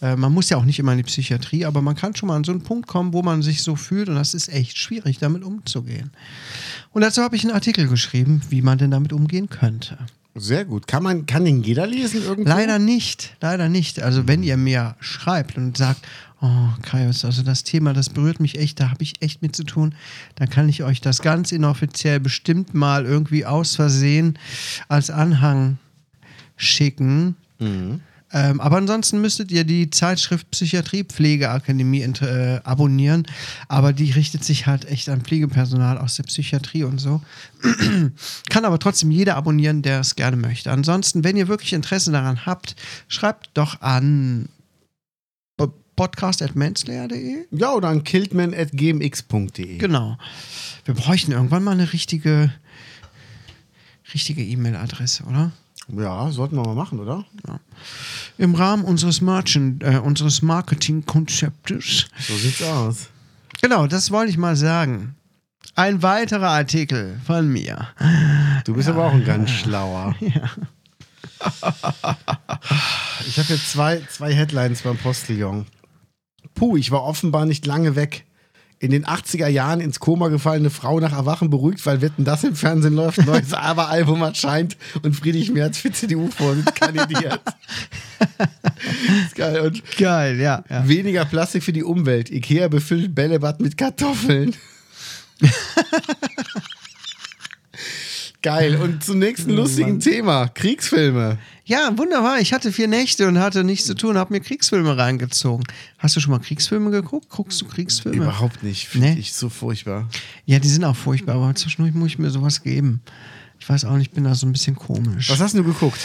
Äh, 0.00 0.16
man 0.16 0.32
muss 0.32 0.50
ja 0.50 0.56
auch 0.56 0.64
nicht 0.64 0.78
immer 0.78 0.92
in 0.92 0.98
die 0.98 1.04
Psychiatrie, 1.04 1.64
aber 1.64 1.82
man 1.82 1.94
kann 1.94 2.14
schon 2.14 2.28
mal 2.28 2.36
an 2.36 2.44
so 2.44 2.52
einen 2.52 2.62
Punkt 2.62 2.86
kommen, 2.86 3.12
wo 3.12 3.22
man 3.22 3.42
sich 3.42 3.62
so 3.62 3.76
fühlt 3.76 4.08
und 4.08 4.14
das 4.14 4.34
ist 4.34 4.48
echt 4.48 4.78
schwierig, 4.78 5.18
damit 5.18 5.42
umzugehen. 5.42 6.10
Und 6.92 7.02
dazu 7.02 7.22
habe 7.22 7.36
ich 7.36 7.44
einen 7.44 7.54
Artikel 7.54 7.88
geschrieben, 7.88 8.42
wie 8.50 8.62
man 8.62 8.78
denn 8.78 8.90
damit 8.90 9.12
umgehen 9.12 9.48
könnte. 9.48 9.98
Sehr 10.36 10.64
gut. 10.64 10.88
Kann, 10.88 11.04
man, 11.04 11.26
kann 11.26 11.44
den 11.44 11.62
jeder 11.62 11.86
lesen 11.86 12.22
irgendwo? 12.22 12.48
Leider 12.48 12.80
nicht, 12.80 13.36
leider 13.40 13.68
nicht. 13.68 14.02
Also 14.02 14.26
wenn 14.26 14.42
ihr 14.42 14.56
mir 14.56 14.96
schreibt 14.98 15.56
und 15.56 15.76
sagt, 15.76 16.04
oh 16.44 16.68
Kaius, 16.82 17.24
also 17.24 17.42
das 17.42 17.64
Thema, 17.64 17.94
das 17.94 18.10
berührt 18.10 18.38
mich 18.38 18.58
echt, 18.58 18.78
da 18.78 18.90
habe 18.90 19.02
ich 19.02 19.22
echt 19.22 19.40
mit 19.40 19.56
zu 19.56 19.64
tun, 19.64 19.94
dann 20.34 20.50
kann 20.50 20.68
ich 20.68 20.82
euch 20.82 21.00
das 21.00 21.22
ganz 21.22 21.52
inoffiziell 21.52 22.20
bestimmt 22.20 22.74
mal 22.74 23.06
irgendwie 23.06 23.46
aus 23.46 23.76
Versehen 23.76 24.38
als 24.88 25.08
Anhang 25.08 25.78
schicken. 26.56 27.36
Ähm, 28.34 28.60
aber 28.60 28.76
ansonsten 28.76 29.20
müsstet 29.20 29.52
ihr 29.52 29.64
die 29.64 29.90
Zeitschrift 29.90 30.50
Psychiatrie 30.50 31.04
Pflegeakademie 31.04 32.02
äh, 32.02 32.60
abonnieren. 32.64 33.26
Aber 33.68 33.92
die 33.92 34.10
richtet 34.10 34.44
sich 34.44 34.66
halt 34.66 34.86
echt 34.86 35.08
an 35.08 35.22
Pflegepersonal 35.22 35.98
aus 35.98 36.16
der 36.16 36.24
Psychiatrie 36.24 36.82
und 36.82 37.00
so. 37.00 37.22
Kann 38.50 38.64
aber 38.64 38.80
trotzdem 38.80 39.12
jeder 39.12 39.36
abonnieren, 39.36 39.82
der 39.82 40.00
es 40.00 40.16
gerne 40.16 40.36
möchte. 40.36 40.72
Ansonsten, 40.72 41.22
wenn 41.22 41.36
ihr 41.36 41.46
wirklich 41.46 41.72
Interesse 41.72 42.10
daran 42.10 42.44
habt, 42.44 42.74
schreibt 43.06 43.50
doch 43.54 43.80
an 43.80 44.48
podcast.manslayer.de. 45.96 47.46
Ja, 47.50 47.72
oder 47.72 47.88
an 47.88 48.04
kiltman.gmx.de. 48.04 49.78
Genau. 49.78 50.18
Wir 50.84 50.94
bräuchten 50.94 51.32
irgendwann 51.32 51.64
mal 51.64 51.72
eine 51.72 51.92
richtige 51.92 52.52
richtige 54.14 54.42
E-Mail-Adresse, 54.42 55.24
oder? 55.24 55.52
Ja, 55.88 56.30
sollten 56.30 56.56
wir 56.56 56.62
mal 56.62 56.74
machen, 56.74 56.98
oder? 57.00 57.24
Im 58.38 58.54
Rahmen 58.54 58.84
unseres, 58.84 59.20
Merchant, 59.20 59.82
äh, 59.82 59.98
unseres 59.98 60.40
Marketingkonzeptes. 60.40 62.06
So 62.18 62.36
sieht's 62.36 62.62
aus. 62.62 63.08
Genau, 63.60 63.86
das 63.86 64.10
wollte 64.10 64.30
ich 64.30 64.38
mal 64.38 64.56
sagen. 64.56 65.14
Ein 65.74 66.02
weiterer 66.02 66.50
Artikel 66.50 67.20
von 67.26 67.48
mir. 67.52 67.88
Du 68.64 68.74
bist 68.74 68.88
aber 68.88 69.04
auch 69.06 69.12
ein 69.12 69.24
ganz 69.24 69.50
schlauer. 69.50 70.14
Ich 73.26 73.38
habe 73.38 73.54
jetzt 73.54 73.70
zwei, 73.70 74.00
zwei 74.10 74.32
Headlines 74.34 74.82
beim 74.82 74.96
Postillon. 74.96 75.66
Puh, 76.54 76.76
ich 76.76 76.90
war 76.90 77.04
offenbar 77.04 77.46
nicht 77.46 77.66
lange 77.66 77.96
weg. 77.96 78.24
In 78.80 78.90
den 78.90 79.06
80er 79.06 79.46
Jahren 79.46 79.80
ins 79.80 79.98
Koma 79.98 80.28
gefallene 80.28 80.68
Frau 80.68 81.00
nach 81.00 81.12
Erwachen 81.12 81.48
beruhigt, 81.48 81.86
weil 81.86 82.02
Wetten, 82.02 82.24
das 82.24 82.44
im 82.44 82.54
Fernsehen 82.54 82.94
läuft, 82.94 83.18
neues 83.26 83.54
Aber-Album 83.54 84.20
erscheint 84.22 84.76
und 85.02 85.14
Friedrich 85.14 85.50
Merz 85.52 85.78
für 85.78 85.90
CDU-Vorsitz 85.90 86.74
kandidiert. 86.74 87.40
geil. 89.34 89.60
Und 89.60 89.82
Geil, 89.96 90.38
ja. 90.38 90.64
ja. 90.68 90.88
weniger 90.88 91.24
Plastik 91.24 91.62
für 91.62 91.72
die 91.72 91.84
Umwelt. 91.84 92.30
Ikea 92.30 92.68
befüllt 92.68 93.14
Bällebad 93.14 93.60
mit 93.60 93.78
Kartoffeln. 93.78 94.54
geil. 98.44 98.76
Und 98.80 99.02
zum 99.02 99.18
nächsten 99.18 99.50
lustigen 99.50 99.98
Thema. 99.98 100.46
Kriegsfilme. 100.48 101.38
Ja, 101.64 101.90
wunderbar. 101.96 102.38
Ich 102.40 102.52
hatte 102.52 102.70
vier 102.70 102.86
Nächte 102.88 103.26
und 103.26 103.38
hatte 103.38 103.64
nichts 103.64 103.86
zu 103.86 103.94
tun, 103.94 104.18
habe 104.18 104.34
mir 104.34 104.40
Kriegsfilme 104.40 104.96
reingezogen. 104.96 105.64
Hast 105.98 106.14
du 106.14 106.20
schon 106.20 106.30
mal 106.30 106.38
Kriegsfilme 106.38 106.90
geguckt? 106.90 107.28
Guckst 107.30 107.60
du 107.60 107.64
Kriegsfilme? 107.64 108.18
Überhaupt 108.18 108.62
nicht. 108.62 108.86
Finde 108.86 109.08
Nee. 109.08 109.18
ich 109.18 109.32
so 109.32 109.48
furchtbar. 109.48 110.08
Ja, 110.44 110.58
die 110.58 110.68
sind 110.68 110.84
auch 110.84 110.94
furchtbar, 110.94 111.36
aber 111.36 111.54
zwischendurch 111.54 111.94
muss 111.94 112.08
ich 112.08 112.18
mir 112.18 112.30
sowas 112.30 112.62
geben. 112.62 113.00
Ich 113.58 113.66
weiß 113.68 113.86
auch 113.86 113.96
nicht, 113.96 114.08
ich 114.08 114.14
bin 114.14 114.24
da 114.24 114.34
so 114.34 114.46
ein 114.46 114.52
bisschen 114.52 114.76
komisch. 114.76 115.30
Was 115.30 115.40
hast 115.40 115.54
du 115.56 115.64
geguckt? 115.64 115.98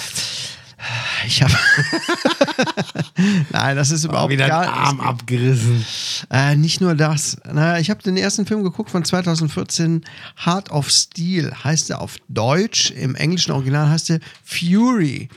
Ich 1.26 1.42
habe. 1.42 1.54
Nein, 3.52 3.76
das 3.76 3.92
ist 3.92 4.04
überhaupt 4.04 4.32
Wieder 4.32 4.48
gar 4.48 4.64
den 4.64 4.74
Arm 4.74 5.00
abgerissen. 5.00 5.86
Äh, 6.30 6.56
nicht 6.56 6.82
nur 6.82 6.96
das. 6.96 7.38
Naja, 7.46 7.80
ich 7.80 7.90
habe 7.90 8.02
den 8.04 8.18
ersten 8.18 8.46
Film 8.46 8.64
geguckt 8.64 8.90
von 8.90 9.04
2014, 9.04 10.06
Heart 10.46 10.72
of 10.72 10.90
Steel, 10.90 11.54
heißt 11.64 11.90
er 11.90 12.02
auf 12.02 12.18
Deutsch. 12.28 12.92
Im 12.92 13.16
englischen 13.16 13.52
Original 13.52 13.90
heißt 13.90 14.10
er 14.12 14.20
Fury. 14.44 15.30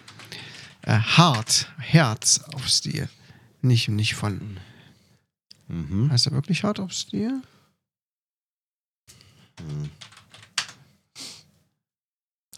Äh, 0.83 0.99
Heart, 1.16 1.68
Herz 1.78 2.41
of 2.55 2.66
Steel. 2.68 3.09
Nicht, 3.61 3.89
nicht 3.89 4.14
von. 4.14 4.59
Heißt 6.11 6.26
er 6.26 6.33
wirklich 6.33 6.62
Heart 6.64 6.80
of 6.80 6.93
Steel? 6.93 7.41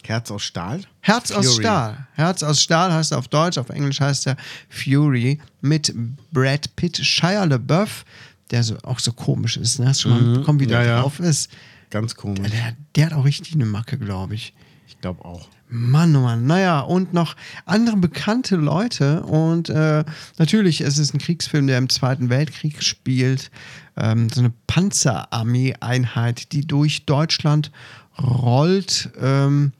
Herz 0.09 0.31
aus 0.31 0.43
Stahl? 0.43 0.81
Herz 1.01 1.31
aus 1.33 1.47
Fury. 1.47 1.63
Stahl. 1.63 2.07
Herz 2.13 2.43
aus 2.43 2.63
Stahl 2.63 2.93
heißt 2.93 3.13
er 3.13 3.19
auf 3.19 3.29
Deutsch, 3.29 3.59
auf 3.59 3.71
Englisch 3.71 4.01
heißt 4.01 4.27
er 4.27 4.37
Fury 4.69 5.39
mit 5.61 5.95
Brad 6.33 6.75
Pitt, 6.77 6.99
Shia 6.99 7.45
LaBeouf, 7.45 8.05
der 8.51 8.63
so, 8.63 8.77
auch 8.83 8.99
so 8.99 9.13
komisch 9.13 9.57
ist. 9.57 9.79
Ne? 9.79 9.89
Hast 9.89 10.03
schon 10.03 10.13
mal 10.13 10.21
mitbekommen, 10.21 10.61
wie 10.61 10.67
der 10.67 10.83
Ja, 10.83 10.87
ja. 10.87 11.01
drauf 11.01 11.21
ist? 11.21 11.51
Ganz 11.91 12.15
komisch. 12.15 12.51
Der, 12.51 12.77
der 12.97 13.07
hat 13.07 13.13
auch 13.13 13.25
richtig 13.25 13.55
eine 13.55 13.67
Macke, 13.67 13.99
glaube 13.99 14.35
ich. 14.35 14.55
Ich 14.87 15.01
glaube 15.01 15.25
auch. 15.25 15.49
Mann, 15.69 16.15
oh 16.15 16.21
Mann. 16.21 16.47
Naja, 16.47 16.81
und 16.81 17.15
noch 17.15 17.37
andere 17.65 17.97
bekannte 17.97 18.57
Leute. 18.57 19.23
Und 19.23 19.71
äh, 19.71 20.05
natürlich 20.39 20.81
ist 20.83 20.99
es 20.99 21.15
ein 21.15 21.19
Kriegsfilm, 21.19 21.67
der 21.67 21.79
im 21.79 21.89
Zweiten 21.89 22.29
Weltkrieg 22.29 22.83
spielt. 22.83 23.51
Ähm, 23.97 24.29
so 24.29 24.41
eine 24.41 24.53
Panzerarmee-Einheit, 24.67 26.53
die 26.53 26.67
durch 26.67 27.07
Deutschland 27.07 27.71
rollt 28.19 29.11
ähm, 29.21 29.73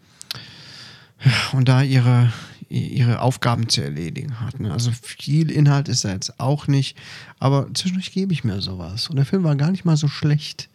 und 1.53 1.69
da 1.69 1.83
ihre, 1.83 2.33
ihre 2.69 3.21
Aufgaben 3.21 3.69
zu 3.69 3.83
erledigen 3.83 4.41
hat. 4.41 4.61
Ne? 4.61 4.73
Also 4.73 4.91
viel 5.03 5.51
Inhalt 5.51 5.89
ist 5.89 6.05
da 6.05 6.13
jetzt 6.13 6.41
auch 6.41 6.67
nicht. 6.67 6.97
Aber 7.39 7.73
zwischendurch 7.75 8.13
gebe 8.13 8.33
ich 8.33 8.45
mir 8.45 8.61
sowas. 8.61 9.09
Und 9.09 9.17
der 9.17 9.27
Film 9.27 9.45
war 9.45 9.57
gar 9.57 9.71
nicht 9.71 9.85
mal 9.85 9.97
so 9.97 10.09
schlecht. 10.09 10.69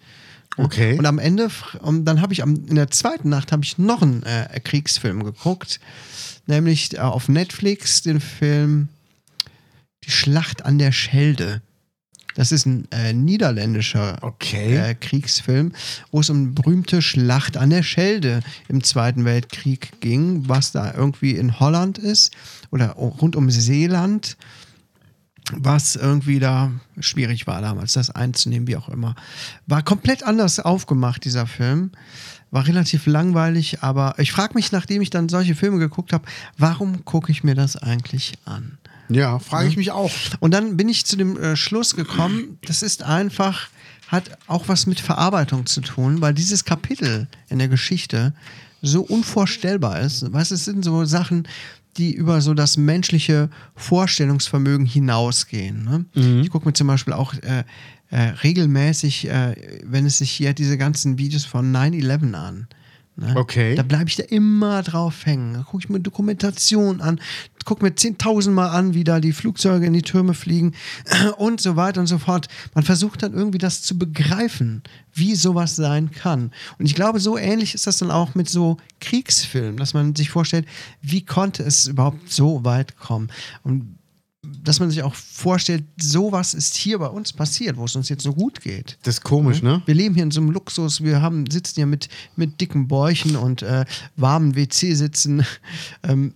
Okay. 0.58 0.98
Und 0.98 1.06
am 1.06 1.20
Ende, 1.20 1.50
und 1.82 2.06
dann 2.06 2.22
habe 2.22 2.34
ich 2.34 2.44
am, 2.44 2.56
in 2.68 2.76
der 2.76 2.92
zweiten 2.92 3.30
Nacht 3.30 3.52
habe 3.52 3.64
ich 3.64 3.78
noch 3.78 4.02
einen 4.02 4.24
äh, 4.24 4.60
Kriegsfilm 4.62 5.24
geguckt, 5.24 5.80
nämlich 6.48 6.96
äh, 6.96 7.00
auf 7.00 7.30
Netflix 7.30 8.02
den 8.02 8.20
Film 8.20 8.90
Die 10.04 10.12
Schlacht 10.12 10.66
an 10.66 10.78
der 10.78 10.92
Schelde. 10.92 11.62
Das 12.40 12.54
ist 12.54 12.66
ein 12.66 12.88
äh, 12.92 13.12
niederländischer 13.12 14.18
Okay. 14.22 14.78
äh, 14.78 14.96
Kriegsfilm, 14.96 15.74
wo 16.10 16.22
es 16.22 16.30
um 16.30 16.38
eine 16.38 16.48
berühmte 16.52 17.02
Schlacht 17.02 17.58
an 17.58 17.70
der 17.70 17.84
Schelde 17.84 18.40
im 18.70 18.82
Zweiten 18.82 19.26
Weltkrieg 19.26 20.00
ging, 20.00 20.48
was 20.48 20.72
da 20.72 20.94
irgendwie 20.94 21.36
in 21.36 21.60
Holland 21.60 21.98
ist 21.98 22.34
oder 22.72 22.92
rund 22.92 23.36
um 23.36 23.52
Seeland, 23.52 24.38
was 25.52 25.98
irgendwie 25.98 26.40
da 26.40 26.72
schwierig 27.02 27.46
war 27.46 27.62
damals, 27.62 27.92
das 27.92 28.10
einzunehmen, 28.10 28.70
wie 28.70 28.78
auch 28.78 28.88
immer. 28.88 29.16
War 29.68 29.84
komplett 29.84 30.24
anders 30.24 30.62
aufgemacht, 30.62 31.26
dieser 31.26 31.46
Film. 31.46 31.92
War 32.52 32.66
relativ 32.66 33.06
langweilig, 33.06 33.84
aber 33.84 34.16
ich 34.18 34.32
frage 34.32 34.54
mich, 34.54 34.72
nachdem 34.72 35.02
ich 35.02 35.10
dann 35.10 35.28
solche 35.28 35.56
Filme 35.56 35.78
geguckt 35.78 36.14
habe, 36.14 36.24
warum 36.58 37.04
gucke 37.04 37.34
ich 37.34 37.44
mir 37.44 37.56
das 37.56 37.76
eigentlich 37.76 38.36
an? 38.46 38.78
Ja, 39.10 39.40
frage 39.40 39.68
ich 39.68 39.78
mich 39.78 39.92
auch. 39.92 40.12
Und 40.40 40.54
dann 40.54 40.78
bin 40.78 40.90
ich 40.90 41.06
zu 41.06 41.18
dem 41.18 41.38
äh, 41.38 41.56
Schluss 41.56 41.96
gekommen, 41.96 42.60
das 42.66 42.82
ist 42.82 43.04
einfach, 43.04 43.70
hat 44.08 44.38
auch 44.48 44.68
was 44.68 44.86
mit 44.86 45.00
Verarbeitung 45.00 45.66
zu 45.66 45.82
tun, 45.82 46.22
weil 46.22 46.34
dieses 46.34 46.66
Kapitel 46.66 47.28
in 47.50 47.60
der 47.60 47.68
Geschichte 47.68 48.34
so 48.82 49.02
unvorstellbar 49.02 50.00
ist. 50.00 50.32
Weißt 50.32 50.52
du, 50.52 50.56
es 50.56 50.66
sind 50.66 50.84
so 50.86 51.06
Sachen, 51.06 51.48
die 51.98 52.14
über 52.14 52.40
so 52.42 52.54
das 52.54 52.78
menschliche 52.78 53.50
Vorstellungsvermögen 53.76 54.86
hinausgehen. 54.86 55.84
Ne? 55.84 56.06
Ich 56.42 56.50
gucke 56.50 56.68
mir 56.68 56.74
zum 56.74 56.88
Beispiel 56.88 57.14
auch 57.14 57.34
äh, 57.34 57.64
äh, 58.10 58.22
regelmäßig, 58.44 59.28
äh, 59.28 59.56
wenn 59.84 60.06
es 60.06 60.20
sich 60.20 60.32
hier 60.32 60.54
diese 60.54 60.78
ganzen 60.78 61.18
Videos 61.18 61.46
von 61.46 61.76
9-11 61.76 62.34
an. 62.34 62.68
Ne? 63.20 63.36
Okay. 63.36 63.76
Da 63.76 63.84
bleibe 63.84 64.10
ich 64.10 64.16
da 64.16 64.24
immer 64.24 64.82
drauf 64.82 65.26
hängen. 65.26 65.54
Da 65.54 65.64
gucke 65.64 65.84
ich 65.84 65.90
mir 65.90 66.00
Dokumentation 66.00 67.02
an, 67.02 67.20
gucke 67.66 67.84
mir 67.84 67.92
10.000 67.92 68.52
Mal 68.52 68.70
an, 68.70 68.94
wie 68.94 69.04
da 69.04 69.20
die 69.20 69.34
Flugzeuge 69.34 69.86
in 69.86 69.94
die 69.94 70.02
Türme 70.02 70.34
fliegen 70.34 70.74
und 71.38 71.62
so 71.62 71.76
weiter 71.76 72.00
und 72.00 72.08
so 72.08 72.18
fort. 72.18 72.48
Man 72.74 72.84
versucht 72.84 73.22
dann 73.22 73.34
irgendwie 73.34 73.60
das 73.60 73.82
zu 73.82 73.98
begreifen, 73.98 74.82
wie 75.14 75.36
sowas 75.36 75.76
sein 75.76 76.10
kann. 76.10 76.52
Und 76.80 76.86
ich 76.86 76.96
glaube, 76.96 77.20
so 77.20 77.38
ähnlich 77.38 77.76
ist 77.76 77.86
das 77.86 77.98
dann 77.98 78.10
auch 78.10 78.34
mit 78.34 78.50
so 78.50 78.78
Kriegsfilmen, 79.02 79.78
dass 79.78 79.94
man 79.94 80.16
sich 80.16 80.32
vorstellt, 80.32 80.66
wie 81.02 81.24
konnte 81.24 81.62
es 81.62 81.88
überhaupt 81.88 82.32
so 82.32 82.64
weit 82.64 82.98
kommen? 82.98 83.30
Und 83.64 83.99
dass 84.70 84.80
man 84.80 84.92
sich 84.92 85.02
auch 85.02 85.16
vorstellt, 85.16 85.84
sowas 86.00 86.54
ist 86.54 86.76
hier 86.78 87.00
bei 87.00 87.08
uns 87.08 87.34
passiert, 87.34 87.76
wo 87.76 87.86
es 87.86 87.96
uns 87.96 88.08
jetzt 88.08 88.22
so 88.22 88.34
gut 88.34 88.62
geht. 88.62 89.00
Das 89.02 89.16
ist 89.16 89.24
komisch, 89.24 89.64
ne? 89.64 89.82
Wir 89.88 89.96
leben 89.96 90.14
hier 90.14 90.22
in 90.22 90.30
so 90.30 90.42
einem 90.42 90.52
Luxus, 90.52 91.04
wir 91.04 91.24
haben, 91.24 91.50
sitzen 91.50 91.74
hier 91.78 91.88
mit, 91.88 92.08
mit 92.36 92.62
dicken 92.62 92.88
Bäuchen 92.88 93.36
und 93.36 93.64
äh, 93.64 93.86
warmen 94.16 94.56
WC-Sitzen. 94.56 95.44
Ähm, 96.04 96.34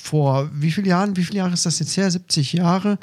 vor 0.00 0.48
wie 0.54 0.70
vielen 0.70 0.86
Jahren, 0.86 1.16
wie 1.16 1.24
viele 1.24 1.38
Jahre 1.38 1.52
ist 1.52 1.66
das 1.66 1.78
jetzt 1.78 1.94
her? 1.96 2.10
70 2.10 2.54
Jahre. 2.54 2.98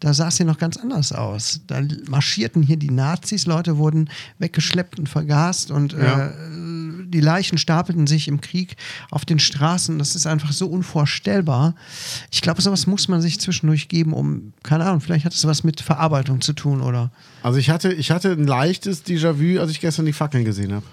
Da 0.00 0.14
sah 0.14 0.28
es 0.28 0.38
hier 0.38 0.46
noch 0.46 0.58
ganz 0.58 0.76
anders 0.78 1.12
aus. 1.12 1.60
Da 1.66 1.82
marschierten 2.08 2.62
hier 2.62 2.76
die 2.78 2.90
Nazis, 2.90 3.44
Leute 3.46 3.76
wurden 3.76 4.08
weggeschleppt 4.38 4.98
und 4.98 5.08
vergast 5.08 5.70
und 5.70 5.92
Ja. 5.92 6.28
äh, 6.28 6.32
die 7.08 7.20
Leichen 7.20 7.58
stapelten 7.58 8.06
sich 8.06 8.28
im 8.28 8.40
Krieg 8.40 8.76
auf 9.10 9.24
den 9.24 9.38
Straßen. 9.38 9.98
Das 9.98 10.14
ist 10.14 10.26
einfach 10.26 10.52
so 10.52 10.68
unvorstellbar. 10.68 11.74
Ich 12.30 12.42
glaube, 12.42 12.62
sowas 12.62 12.86
muss 12.86 13.08
man 13.08 13.20
sich 13.20 13.40
zwischendurch 13.40 13.88
geben, 13.88 14.12
um, 14.12 14.52
keine 14.62 14.84
Ahnung, 14.84 15.00
vielleicht 15.00 15.24
hat 15.24 15.32
es 15.32 15.46
was 15.46 15.64
mit 15.64 15.80
Verarbeitung 15.80 16.40
zu 16.40 16.52
tun 16.52 16.82
oder. 16.82 17.10
Also 17.42 17.58
ich 17.58 17.70
hatte, 17.70 17.92
ich 17.92 18.10
hatte 18.10 18.32
ein 18.32 18.46
leichtes 18.46 19.04
Déjà-vu, 19.04 19.60
als 19.60 19.70
ich 19.70 19.80
gestern 19.80 20.06
die 20.06 20.12
Fackeln 20.12 20.44
gesehen 20.44 20.72
habe. 20.72 20.86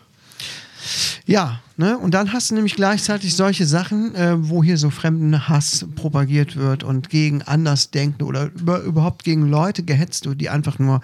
Ja, 1.25 1.59
ne? 1.77 1.97
Und 1.97 2.13
dann 2.13 2.33
hast 2.33 2.51
du 2.51 2.55
nämlich 2.55 2.75
gleichzeitig 2.75 3.35
solche 3.35 3.65
Sachen, 3.65 4.13
äh, 4.15 4.35
wo 4.37 4.63
hier 4.63 4.77
so 4.77 4.89
fremden 4.89 5.47
Hass 5.47 5.85
propagiert 5.95 6.55
wird 6.55 6.83
und 6.83 7.09
gegen 7.09 7.41
Andersdenkende 7.41 8.25
oder 8.25 8.51
über, 8.53 8.81
überhaupt 8.81 9.23
gegen 9.23 9.49
Leute 9.49 9.83
gehetzt 9.83 10.25
wird, 10.25 10.39
die 10.41 10.49
einfach 10.49 10.79
nur 10.79 11.01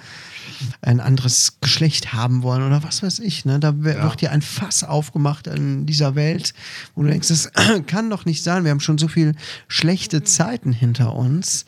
ein 0.81 0.99
anderes 0.99 1.57
Geschlecht 1.61 2.13
haben 2.13 2.43
wollen 2.43 2.63
oder 2.63 2.83
was 2.83 3.01
weiß 3.01 3.19
ich. 3.19 3.45
Ne? 3.45 3.59
Da 3.59 3.83
wird 3.83 4.19
hier 4.19 4.31
ein 4.31 4.41
Fass 4.41 4.83
aufgemacht 4.83 5.47
in 5.47 5.85
dieser 5.85 6.15
Welt, 6.15 6.53
wo 6.95 7.03
du 7.03 7.09
denkst, 7.09 7.29
das 7.29 7.51
kann 7.87 8.09
doch 8.09 8.25
nicht 8.25 8.43
sein. 8.43 8.63
Wir 8.63 8.71
haben 8.71 8.79
schon 8.79 8.97
so 8.97 9.07
viel 9.07 9.33
schlechte 9.67 10.23
Zeiten 10.23 10.71
hinter 10.73 11.15
uns. 11.15 11.65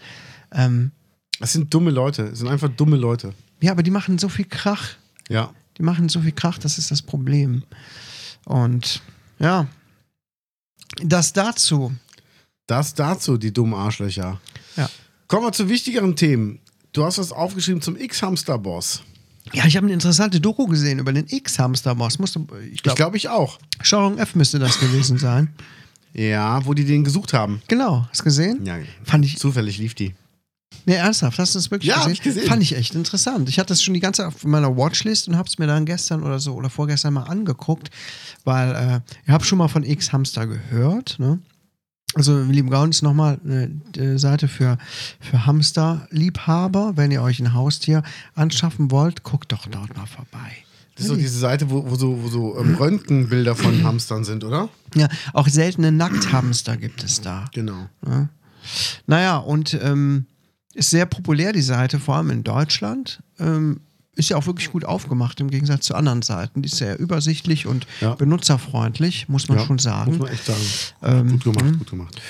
Ähm, 0.52 0.92
Das 1.40 1.54
sind 1.54 1.74
dumme 1.74 1.90
Leute. 1.92 2.30
Das 2.30 2.40
sind 2.40 2.48
einfach 2.48 2.70
dumme 2.70 2.98
Leute. 2.98 3.34
ja, 3.62 3.72
aber 3.72 3.82
die 3.84 3.92
machen 3.92 4.18
so 4.20 4.30
viel 4.30 4.46
Krach. 4.46 4.90
Ja. 5.30 5.52
Die 5.78 5.84
machen 5.84 6.10
so 6.10 6.22
viel 6.22 6.32
Krach, 6.32 6.58
das 6.58 6.78
ist 6.78 6.92
das 6.92 7.02
Problem. 7.02 7.64
Und 8.46 9.02
ja, 9.40 9.68
das 11.02 11.34
dazu. 11.34 11.94
Das 12.68 12.94
dazu, 12.94 13.38
die 13.38 13.52
dummen 13.52 13.74
Arschlöcher. 13.74 14.40
Ja. 14.78 14.90
Kommen 15.28 15.46
wir 15.48 15.52
zu 15.52 15.68
wichtigeren 15.70 16.16
Themen. 16.16 16.60
Du 16.94 17.04
hast 17.04 17.18
was 17.18 17.32
aufgeschrieben 17.32 17.82
zum 17.82 17.98
X-Hamster-Boss. 17.98 19.04
Ja, 19.52 19.66
ich 19.66 19.76
habe 19.76 19.86
eine 19.86 19.94
interessante 19.94 20.40
Doku 20.40 20.68
gesehen 20.68 21.00
über 21.00 21.12
den 21.12 21.28
X-Hamster-Boss. 21.28 22.18
Ich 22.20 22.74
Ich 22.74 22.84
glaube, 22.84 22.96
glaube 22.96 23.18
ich 23.18 23.30
auch. 23.30 23.60
Steuerung 23.82 24.18
F 24.18 24.36
müsste 24.36 24.60
das 24.60 24.80
gewesen 24.80 25.18
sein. 25.18 25.50
Ja, 26.14 26.64
wo 26.66 26.74
die 26.74 26.86
den 26.86 27.04
gesucht 27.04 27.34
haben. 27.34 27.62
Genau, 27.68 28.06
hast 28.10 28.22
du 28.22 28.26
gesehen? 28.26 28.66
Ja, 28.66 28.78
Fand 29.04 29.26
ich, 29.26 29.38
zufällig 29.40 29.80
lief 29.80 29.96
die. 29.96 30.14
Nee, 30.86 30.96
ernsthaft, 30.96 31.40
hast 31.40 31.56
du 31.56 31.60
das 31.60 31.72
wirklich 31.72 31.90
Ja, 31.90 31.96
hab 31.98 32.04
gesehen? 32.04 32.14
ich 32.14 32.22
gesehen. 32.22 32.48
Fand 32.48 32.64
ich 32.64 32.76
echt 32.76 32.96
interessant. 32.96 33.50
Ich 33.50 33.60
hatte 33.60 33.70
das 33.70 33.82
schon 33.84 33.94
die 33.94 34.00
ganze 34.00 34.22
Zeit 34.24 34.28
auf 34.34 34.44
meiner 34.44 34.76
Watchlist 34.76 35.28
und 35.28 35.38
habe 35.38 35.48
es 35.48 35.58
mir 35.58 35.68
dann 35.68 35.86
gestern 35.86 36.24
oder 36.24 36.40
so 36.40 36.54
oder 36.54 36.70
vorgestern 36.70 37.14
mal 37.14 37.24
angeguckt, 37.24 37.90
weil 38.44 38.76
äh, 38.76 39.00
ich 39.26 39.30
habe 39.30 39.44
schon 39.44 39.58
mal 39.58 39.68
von 39.68 39.84
X-Hamster 39.84 40.48
gehört, 40.48 41.18
ne? 41.20 41.40
Also, 42.16 42.40
lieben 42.44 42.70
Gaunis 42.70 43.02
nochmal 43.02 43.40
eine 43.44 43.72
äh, 43.98 44.20
Seite 44.20 44.48
für, 44.48 44.78
für 45.20 45.48
Hamsterliebhaber. 45.48 46.94
Wenn 46.96 47.10
ihr 47.10 47.24
euch 47.24 47.40
ein 47.40 47.54
Haustier 47.54 48.04
anschaffen 48.36 48.92
wollt, 48.92 49.24
guckt 49.24 49.52
doch 49.52 49.66
dort 49.66 49.98
mal 49.98 50.06
vorbei. 50.06 50.52
Das 50.96 51.06
ist 51.06 51.10
so 51.10 51.16
diese 51.16 51.40
Seite, 51.40 51.72
wo, 51.72 51.90
wo 51.90 51.96
so, 51.96 52.22
wo 52.22 52.28
so 52.28 52.60
ähm, 52.60 52.76
Röntgenbilder 52.80 53.56
von 53.56 53.84
Hamstern 53.84 54.24
sind, 54.26 54.44
oder? 54.44 54.70
Ja, 54.94 55.08
auch 55.34 55.48
seltene 55.48 55.92
Nackthamster 55.92 56.78
gibt 56.78 57.04
es 57.04 57.22
da. 57.22 57.46
Genau. 57.52 57.90
Ne? 58.06 58.30
Naja, 59.08 59.38
und 59.38 59.74
ähm, 59.82 60.28
ist 60.74 60.90
sehr 60.90 61.06
populär, 61.06 61.54
die 61.54 61.62
Seite, 61.62 62.00
vor 62.00 62.16
allem 62.16 62.30
in 62.30 62.44
Deutschland. 62.44 63.22
Ähm, 63.40 63.80
ist 64.16 64.30
ja 64.30 64.38
auch 64.38 64.46
wirklich 64.46 64.72
gut 64.72 64.86
aufgemacht 64.86 65.40
im 65.40 65.50
Gegensatz 65.50 65.86
zu 65.88 65.96
anderen 65.96 66.22
Seiten. 66.22 66.62
Die 66.62 66.70
ist 66.70 66.76
sehr 66.78 67.00
übersichtlich 67.00 67.66
und 67.66 67.88
Ja. 68.00 68.14
benutzerfreundlich, 68.14 69.28
muss 69.28 69.48
man 69.50 69.58
Ja, 69.58 69.66
schon 69.66 69.80
sagen. 69.80 70.12
Muss 70.12 70.20
man 70.20 70.28
echt 70.32 70.46
sagen. 70.46 70.60
Ähm, 71.02 71.32
gut 71.32 71.44
gemacht, 71.46 71.78
gut 71.80 71.90
gemacht. 71.90 72.22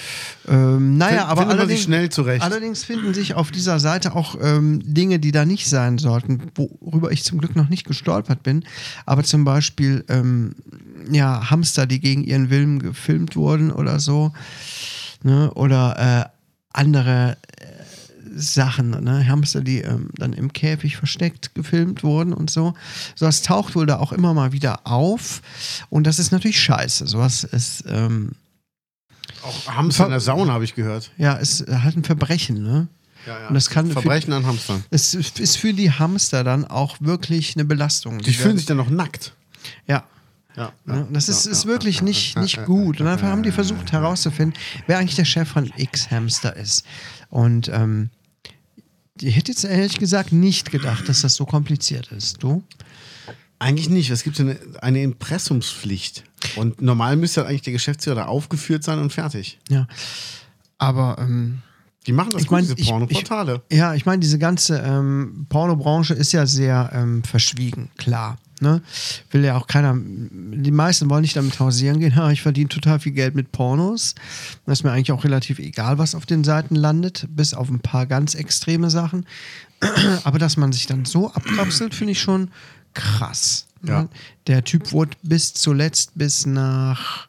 Ähm, 0.48 0.98
naja, 0.98 1.28
Find- 1.28 1.30
aber 1.42 1.48
allerdings, 1.50 1.82
schnell 1.82 2.08
zurecht. 2.08 2.42
allerdings 2.42 2.86
finden 2.86 3.14
sich 3.14 3.34
auf 3.34 3.52
dieser 3.52 3.82
Seite 3.82 4.16
auch 4.16 4.38
ähm, 4.42 4.82
Dinge, 4.86 5.20
die 5.20 5.34
da 5.34 5.44
nicht 5.44 5.68
sein 5.68 5.98
sollten, 5.98 6.44
worüber 6.56 7.12
ich 7.12 7.26
zum 7.26 7.40
Glück 7.40 7.58
noch 7.58 7.68
nicht 7.68 7.86
gestolpert 7.86 8.44
bin. 8.44 8.64
Aber 9.06 9.26
zum 9.26 9.44
Beispiel 9.44 10.06
ähm, 10.08 10.56
ja, 11.12 11.50
Hamster, 11.50 11.86
die 11.86 12.00
gegen 12.00 12.24
ihren 12.24 12.50
Willen 12.50 12.80
gefilmt 12.80 13.36
wurden 13.36 13.74
oder 13.74 14.00
so. 14.00 14.32
Ne? 15.22 15.52
Oder 15.54 16.30
äh, 16.30 16.30
andere 16.72 17.36
Sachen, 18.36 18.90
ne? 19.04 19.28
Hamster, 19.28 19.62
die 19.62 19.80
ähm, 19.82 20.10
dann 20.16 20.34
im 20.34 20.52
Käfig 20.54 20.98
versteckt 20.98 21.54
gefilmt 21.56 22.04
wurden 22.04 22.34
und 22.34 22.50
so. 22.50 22.74
Sowas 23.16 23.42
taucht 23.42 23.76
wohl 23.76 23.86
da 23.86 23.98
auch 24.00 24.12
immer 24.12 24.34
mal 24.34 24.52
wieder 24.52 24.86
auf. 24.88 25.42
Und 25.90 26.06
das 26.08 26.20
ist 26.20 26.32
natürlich 26.32 26.60
scheiße. 26.62 27.08
Sowas 27.08 27.44
ist. 27.44 27.84
Ähm, 27.88 28.32
Auch 29.44 29.68
Hamster 29.76 30.06
in 30.06 30.12
der 30.12 30.20
Sauna 30.20 30.54
habe 30.54 30.64
ich 30.64 30.76
gehört. 30.76 31.12
ja, 31.18 31.34
ist 31.34 31.66
halt 31.68 31.96
ein 31.98 32.04
Verbrechen, 32.04 32.62
ne? 32.64 32.88
Ja, 33.26 33.40
ja. 33.40 33.48
Und 33.48 33.54
das 33.54 33.70
kann 33.70 33.88
für- 33.88 33.94
Verbrechen 33.94 34.34
an 34.34 34.46
Hamstern. 34.46 34.84
Es 34.90 35.14
ist 35.14 35.58
für 35.58 35.74
die 35.74 35.92
Hamster 35.92 36.44
dann 36.44 36.66
auch 36.66 36.98
wirklich 37.00 37.56
eine 37.56 37.64
Belastung. 37.66 38.20
Die 38.20 38.34
fühlen 38.34 38.58
sich 38.58 38.66
dann 38.66 38.78
noch 38.78 38.90
nackt. 38.90 39.34
Ja. 39.88 40.04
Ja, 40.56 40.72
Ne? 40.86 41.08
Das 41.12 41.30
ist, 41.30 41.46
ja, 41.46 41.52
ist 41.52 41.64
ja, 41.64 41.70
wirklich 41.70 41.98
ja, 41.98 42.04
nicht, 42.04 42.36
ja, 42.36 42.42
nicht 42.42 42.58
ja, 42.58 42.66
gut. 42.66 43.00
Und 43.00 43.08
ja, 43.08 43.14
einfach 43.14 43.28
haben 43.28 43.42
die 43.42 43.52
versucht 43.52 43.92
herauszufinden, 43.92 44.54
wer 44.88 45.00
eigentlich 45.00 45.16
der 45.16 45.26
Chef 45.26 45.48
von 45.50 45.72
X-Hamster 45.78 46.56
ist. 46.56 46.86
Und 47.30 47.70
ähm, 47.70 48.12
ich 49.22 49.36
hätte 49.36 49.52
jetzt 49.52 49.64
ehrlich 49.64 49.98
gesagt 50.00 50.32
nicht 50.32 50.72
gedacht, 50.72 51.08
dass 51.08 51.22
das 51.22 51.36
so 51.36 51.46
kompliziert 51.46 52.12
ist. 52.12 52.42
Du? 52.42 52.64
Eigentlich 53.60 53.90
nicht. 53.90 54.10
Es 54.10 54.24
gibt 54.24 54.40
eine, 54.40 54.58
eine 54.82 55.02
Impressumspflicht. 55.04 56.24
Und 56.56 56.82
normal 56.82 57.16
müsste 57.16 57.42
halt 57.42 57.50
eigentlich 57.50 57.62
der 57.62 57.74
Geschäftsführer 57.74 58.16
da 58.16 58.26
aufgeführt 58.26 58.84
sein 58.84 59.00
und 59.00 59.14
fertig. 59.14 59.60
Ja. 59.70 59.88
Aber 60.78 61.18
ähm, 61.20 61.62
Die 62.08 62.12
machen 62.12 62.32
das 62.32 62.42
Ich 62.42 62.48
gut, 62.48 62.54
mein, 62.58 62.64
diese 62.64 62.76
ich- 62.78 62.88
Pornoportale. 62.90 63.62
Ja, 63.72 63.94
ich 63.94 64.06
meine, 64.06 64.20
diese 64.20 64.40
ganze 64.40 64.80
ähm, 64.80 65.46
Pornobranche 65.48 66.14
ist 66.14 66.32
ja 66.34 66.46
sehr 66.46 66.90
ähm, 66.94 67.24
verschwiegen, 67.24 67.90
klar. 67.98 68.38
Ne? 68.64 68.82
Will 69.32 69.44
ja 69.44 69.56
auch 69.58 69.68
keiner, 69.68 69.96
die 69.96 70.72
meisten 70.72 71.10
wollen 71.10 71.22
nicht 71.22 71.36
damit 71.36 71.60
hausieren 71.60 72.00
gehen, 72.00 72.16
ha, 72.16 72.32
ich 72.32 72.42
verdiene 72.42 72.70
total 72.70 73.00
viel 73.00 73.12
Geld 73.12 73.36
mit 73.36 73.52
Pornos. 73.52 74.16
Das 74.66 74.80
ist 74.80 74.84
mir 74.84 74.92
eigentlich 74.92 75.12
auch 75.12 75.24
relativ 75.24 75.60
egal, 75.60 75.98
was 76.00 76.16
auf 76.16 76.26
den 76.26 76.44
Seiten 76.44 76.76
landet, 76.76 77.28
bis 77.30 77.54
auf 77.54 77.70
ein 77.70 77.82
paar 77.82 78.06
ganz 78.08 78.34
extreme 78.34 78.90
Sachen. 78.90 79.26
Aber 80.24 80.40
dass 80.40 80.58
man 80.58 80.72
sich 80.72 80.88
dann 80.88 81.06
so 81.06 81.32
abkapselt, 81.32 81.94
finde 81.94 82.14
ich 82.14 82.22
schon 82.22 82.50
krass. 82.94 83.68
Ja. 83.86 84.08
Der 84.48 84.64
Typ 84.64 84.94
wurde 84.94 85.18
bis 85.24 85.54
zuletzt 85.54 86.12
bis 86.16 86.46
nach 86.46 87.28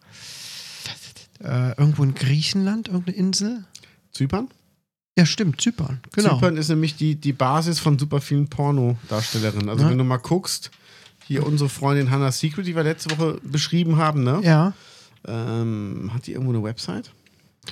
äh, 1.43 1.71
irgendwo 1.77 2.05
in 2.05 2.15
Griechenland, 2.15 2.89
irgendeine 2.89 3.17
Insel. 3.17 3.65
Zypern? 4.13 4.49
Ja, 5.17 5.27
stimmt, 5.27 5.61
Zypern. 5.61 6.01
Genau. 6.13 6.35
Zypern 6.37 6.57
ist 6.57 6.69
nämlich 6.69 6.97
die, 6.97 7.15
die 7.15 7.33
Basis 7.33 7.79
von 7.79 7.99
super 7.99 8.21
vielen 8.21 8.49
Pornodarstellerinnen. 8.49 9.69
Also 9.69 9.85
Ja. 9.85 9.91
wenn 9.91 9.99
du 9.99 10.05
mal 10.05 10.17
guckst, 10.17 10.71
hier 11.27 11.47
unsere 11.47 11.71
Freundin 11.71 12.11
Hannah 12.11 12.33
Secret, 12.33 12.67
die 12.67 12.77
wir 12.77 12.83
letzte 12.83 13.11
Woche 13.11 13.41
beschrieben 13.43 13.97
haben, 13.97 14.23
ne? 14.25 14.41
Ja. 14.43 14.73
Ähm, 15.27 16.11
hat 16.13 16.27
die 16.27 16.33
irgendwo 16.33 16.53
eine 16.53 16.63
Website? 16.63 17.11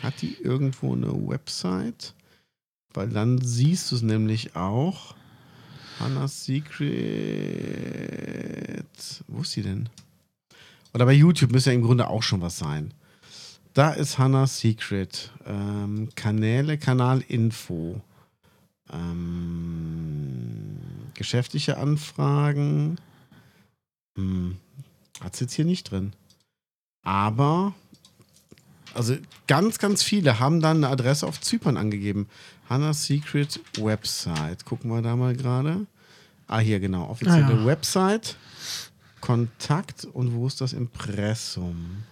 Hat 0.02 0.22
die 0.22 0.36
irgendwo 0.40 0.94
eine 0.94 1.12
Website? 1.12 2.14
Weil 2.94 3.08
dann 3.08 3.40
siehst 3.40 3.90
du 3.90 3.96
es 3.96 4.02
nämlich 4.02 4.56
auch. 4.56 5.14
Hannah 6.00 6.28
Secret. 6.28 6.84
Wo 9.28 9.42
ist 9.42 9.52
sie 9.52 9.62
denn? 9.62 9.88
Oder 10.94 11.06
bei 11.06 11.12
YouTube 11.12 11.52
müsste 11.52 11.70
ja 11.70 11.76
im 11.76 11.82
Grunde 11.82 12.08
auch 12.08 12.22
schon 12.22 12.40
was 12.40 12.58
sein. 12.58 12.92
Da 13.74 13.92
ist 13.92 14.18
Hannah 14.18 14.46
Secret. 14.46 15.30
Ähm, 15.46 16.08
Kanäle, 16.14 16.78
Kanalinfo. 16.78 18.00
Ähm, 18.92 20.78
geschäftliche 21.14 21.78
Anfragen. 21.78 22.98
Hm, 24.16 24.56
hat 25.20 25.36
sie 25.36 25.44
jetzt 25.44 25.54
hier 25.54 25.64
nicht 25.64 25.90
drin. 25.90 26.12
Aber, 27.02 27.74
also 28.94 29.16
ganz, 29.46 29.78
ganz 29.78 30.02
viele 30.02 30.38
haben 30.38 30.60
dann 30.60 30.78
eine 30.78 30.88
Adresse 30.88 31.26
auf 31.26 31.40
Zypern 31.40 31.76
angegeben. 31.76 32.28
Hannah 32.68 32.94
Secret 32.94 33.60
Website. 33.78 34.64
Gucken 34.64 34.90
wir 34.90 35.02
da 35.02 35.16
mal 35.16 35.34
gerade. 35.36 35.86
Ah, 36.46 36.58
hier 36.58 36.80
genau. 36.80 37.08
Offizielle 37.08 37.46
Ah, 37.46 37.50
ja. 37.60 37.66
Website. 37.66 38.36
Kontakt 39.20 40.04
und 40.04 40.34
wo 40.34 40.46
ist 40.46 40.60
das 40.60 40.72
Impressum? 40.72 42.02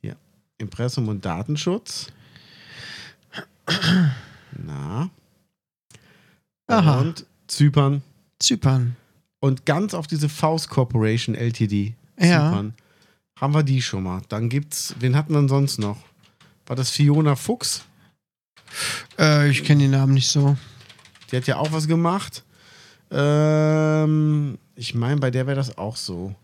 Hier. 0.00 0.16
Impressum 0.58 1.08
und 1.08 1.24
Datenschutz. 1.24 2.08
Na. 4.52 5.10
Aha. 6.66 7.00
Und 7.00 7.26
Zypern. 7.46 8.02
Zypern. 8.38 8.96
Und 9.40 9.66
ganz 9.66 9.94
auf 9.94 10.06
diese 10.06 10.28
Faust 10.28 10.68
Corporation 10.68 11.34
LTD. 11.34 11.94
Ja. 12.18 12.50
Zypern. 12.50 12.74
Haben 13.40 13.54
wir 13.54 13.62
die 13.62 13.80
schon 13.80 14.02
mal. 14.02 14.20
Dann 14.28 14.48
gibt's, 14.50 14.94
wen 14.98 15.16
hatten 15.16 15.32
wir 15.32 15.48
sonst 15.48 15.78
noch? 15.78 15.96
War 16.66 16.76
das 16.76 16.90
Fiona 16.90 17.36
Fuchs? 17.36 17.84
Äh, 19.18 19.50
ich 19.50 19.64
kenne 19.64 19.82
den 19.82 19.92
Namen 19.92 20.14
nicht 20.14 20.28
so. 20.28 20.56
Die 21.30 21.36
hat 21.36 21.46
ja 21.46 21.56
auch 21.56 21.72
was 21.72 21.88
gemacht. 21.88 22.44
Ähm, 23.10 24.58
ich 24.76 24.94
meine, 24.94 25.20
bei 25.20 25.30
der 25.30 25.46
wäre 25.46 25.56
das 25.56 25.78
auch 25.78 25.96
so. 25.96 26.34